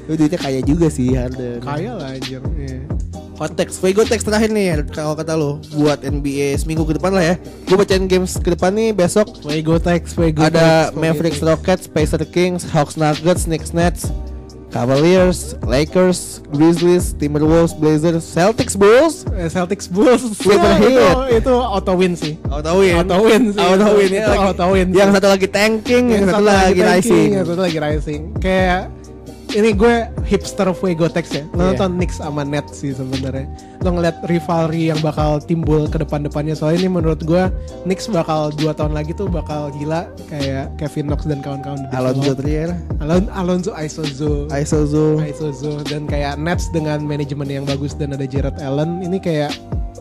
Lu 0.07 0.13
duitnya 0.13 0.39
kaya 0.39 0.59
juga 0.59 0.87
sih 0.87 1.15
Harden. 1.15 1.63
Kaya 1.63 1.95
lah 1.95 2.11
anjir. 2.11 2.43
Iya. 2.53 2.83
Hot 3.33 3.57
text, 3.57 3.81
Fuego 3.81 4.05
text 4.05 4.29
terakhir 4.29 4.53
nih 4.53 4.85
kalau 4.93 5.17
kata 5.17 5.33
lu 5.33 5.57
buat 5.73 6.05
NBA 6.05 6.53
seminggu 6.53 6.85
ke 6.85 7.01
depan 7.01 7.11
lah 7.11 7.33
ya. 7.33 7.35
Gue 7.65 7.75
bacain 7.75 8.05
games 8.05 8.37
ke 8.37 8.53
depan 8.53 8.69
nih 8.69 8.93
besok 8.93 9.25
Fuego 9.41 9.81
Tex, 9.81 10.13
Fuego 10.13 10.45
ada 10.45 10.93
Mavericks 10.93 11.41
Rockets, 11.41 11.89
Pacers 11.89 12.29
Kings, 12.29 12.61
Hawks 12.69 12.93
Nuggets, 12.93 13.49
Knicks 13.49 13.73
Nets, 13.73 14.13
Cavaliers, 14.69 15.53
Lakers, 15.65 16.41
Grizzlies, 16.49 17.13
Timberwolves, 17.13 17.77
Blazers, 17.77 18.25
Celtics 18.25 18.73
Bulls. 18.73 19.21
Eh, 19.29 19.45
Celtics 19.45 19.85
Bulls. 19.85 20.25
Wait, 20.45 20.57
Ya, 20.57 20.77
itu, 20.77 21.45
itu 21.45 21.53
auto 21.53 21.93
win 21.93 22.17
sih. 22.17 22.41
Auto 22.49 22.81
win. 22.81 22.93
Auto 22.97 23.17
win 23.21 23.43
sih. 23.53 23.61
Auto 23.61 23.87
win 23.97 24.09
ya. 24.09 24.25
Itu 24.25 24.31
lagi- 24.33 24.45
auto 24.49 24.65
win 24.73 24.87
Yang 24.89 25.09
satu 25.13 25.27
lagi 25.29 25.47
tanking, 25.49 26.03
yang, 26.09 26.25
satu, 26.25 26.41
lagi 26.41 26.73
tanking, 26.73 26.85
rising. 26.89 27.27
Yang 27.37 27.45
satu 27.53 27.61
lagi 27.61 27.77
rising. 27.81 28.21
Kayak 28.41 28.81
ini 29.53 29.69
gue 29.73 30.09
hipster 30.25 30.65
Fuego 30.73 31.05
Tex 31.05 31.29
ya. 31.33 31.45
Lo 31.53 31.71
nonton 31.71 32.01
Knicks 32.01 32.17
sama 32.17 32.41
Nets 32.41 32.81
sih 32.81 32.91
sebenarnya. 32.91 33.45
Lo 33.85 33.93
ngeliat 33.93 34.25
rivalry 34.25 34.89
yang 34.89 34.99
bakal 34.99 35.37
timbul 35.37 35.85
ke 35.85 36.01
depan-depannya. 36.01 36.57
Soalnya 36.57 36.85
ini 36.85 36.89
menurut 36.89 37.21
gue 37.21 37.49
Knicks 37.85 38.09
bakal 38.09 38.49
dua 38.57 38.73
tahun 38.73 38.97
lagi 38.97 39.13
tuh 39.13 39.29
bakal 39.29 39.69
gila 39.77 40.09
kayak 40.27 40.73
Kevin 40.81 41.13
Knox 41.13 41.29
dan 41.29 41.39
kawan-kawan. 41.45 41.85
bawah. 41.93 42.33
Trier, 42.33 42.73
Alon 42.99 43.29
Alonso 43.37 43.71
Isozo. 43.77 44.49
Aisozo. 44.49 45.21
Isozo 45.21 45.85
dan 45.85 46.09
kayak 46.09 46.41
Nets 46.41 46.73
dengan 46.73 47.05
manajemen 47.05 47.45
yang 47.45 47.65
bagus 47.69 47.93
dan 47.93 48.17
ada 48.17 48.25
Jared 48.25 48.57
Allen 48.57 49.05
ini 49.05 49.21
kayak 49.21 49.53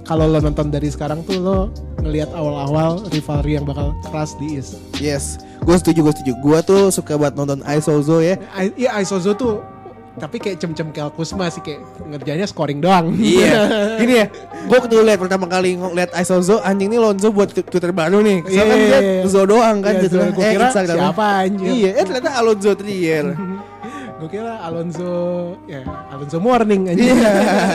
kalau 0.08 0.26
lo 0.26 0.42
nonton 0.42 0.72
dari 0.72 0.90
sekarang 0.90 1.22
tuh 1.28 1.38
lo 1.38 1.58
ngelihat 2.02 2.34
awal-awal 2.34 3.06
rivalry 3.14 3.54
yang 3.54 3.68
bakal 3.68 3.94
keras 4.10 4.34
di 4.42 4.58
East. 4.58 4.82
Yes, 4.98 5.38
gue 5.62 5.76
setuju, 5.78 5.98
gue 6.04 6.14
setuju. 6.18 6.32
Gue 6.42 6.58
tuh 6.62 6.90
suka 6.90 7.14
banget 7.14 7.34
nonton 7.38 7.62
Aisozo 7.62 8.18
ya. 8.18 8.36
Iya 8.74 8.98
Isozo 8.98 9.32
tuh 9.34 9.62
tapi 10.12 10.36
kayak 10.36 10.60
cem-cem 10.60 10.92
kayak 10.92 11.16
Kusma 11.16 11.48
sih 11.48 11.64
kayak 11.64 11.80
ngerjanya 12.04 12.44
scoring 12.44 12.84
doang. 12.84 13.16
Iya, 13.16 13.64
gini 14.00 14.14
ya. 14.20 14.26
Gue 14.68 14.76
waktu 14.76 15.00
lihat 15.00 15.16
pertama 15.16 15.48
kali 15.48 15.80
ngeliat 15.80 16.12
Aisozo, 16.12 16.60
anjing 16.60 16.92
nih 16.92 17.00
Lonzo 17.00 17.32
buat 17.32 17.48
Twitter 17.48 17.96
baru 17.96 18.20
nih. 18.20 18.44
Soalnya 18.44 18.60
kan 18.68 18.76
Iya, 18.76 18.84
dia 18.84 19.00
iya, 19.00 19.12
iya. 19.24 19.24
Zo 19.24 19.42
doang 19.48 19.80
kan 19.80 19.92
Iya, 19.96 20.02
gitu. 20.04 20.16
Zo. 20.20 20.28
Gua 20.36 20.44
kira 20.52 20.68
siapa 20.68 21.26
anjir. 21.48 21.64
Iya, 21.64 21.90
eh 21.96 22.04
ternyata 22.04 22.30
Alonso 22.36 22.72
Trier. 22.76 23.26
Gue 24.22 24.38
kira 24.38 24.54
Alonso 24.62 25.10
ya 25.66 25.82
Alonso 26.14 26.38
Morning 26.38 26.94
aja. 26.94 27.02
Iya. 27.02 27.32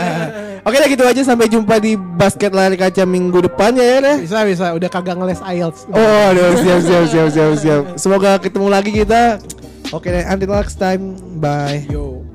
Oke 0.67 0.79
lah 0.79 0.87
gitu 0.87 1.03
aja 1.03 1.19
sampai 1.27 1.51
jumpa 1.51 1.75
di 1.75 1.99
basket 1.99 2.55
lari 2.55 2.79
kaca 2.79 3.03
minggu 3.03 3.51
depan 3.51 3.75
ya 3.75 3.99
ya. 3.99 4.15
bisa 4.15 4.47
bisa 4.47 4.71
udah 4.71 4.87
kagak 4.87 5.19
ngeles 5.19 5.43
IELTS. 5.43 5.91
Oh, 5.91 6.31
aduh, 6.31 6.55
siap 6.63 6.79
siap 6.87 7.03
siap 7.11 7.27
siap 7.35 7.51
siap. 7.59 7.83
Semoga 7.99 8.39
ketemu 8.39 8.71
lagi 8.71 8.95
kita. 8.95 9.43
Oke, 9.91 10.07
until 10.07 10.55
next 10.55 10.79
time. 10.79 11.19
Bye. 11.35 11.83
Yo. 11.91 12.26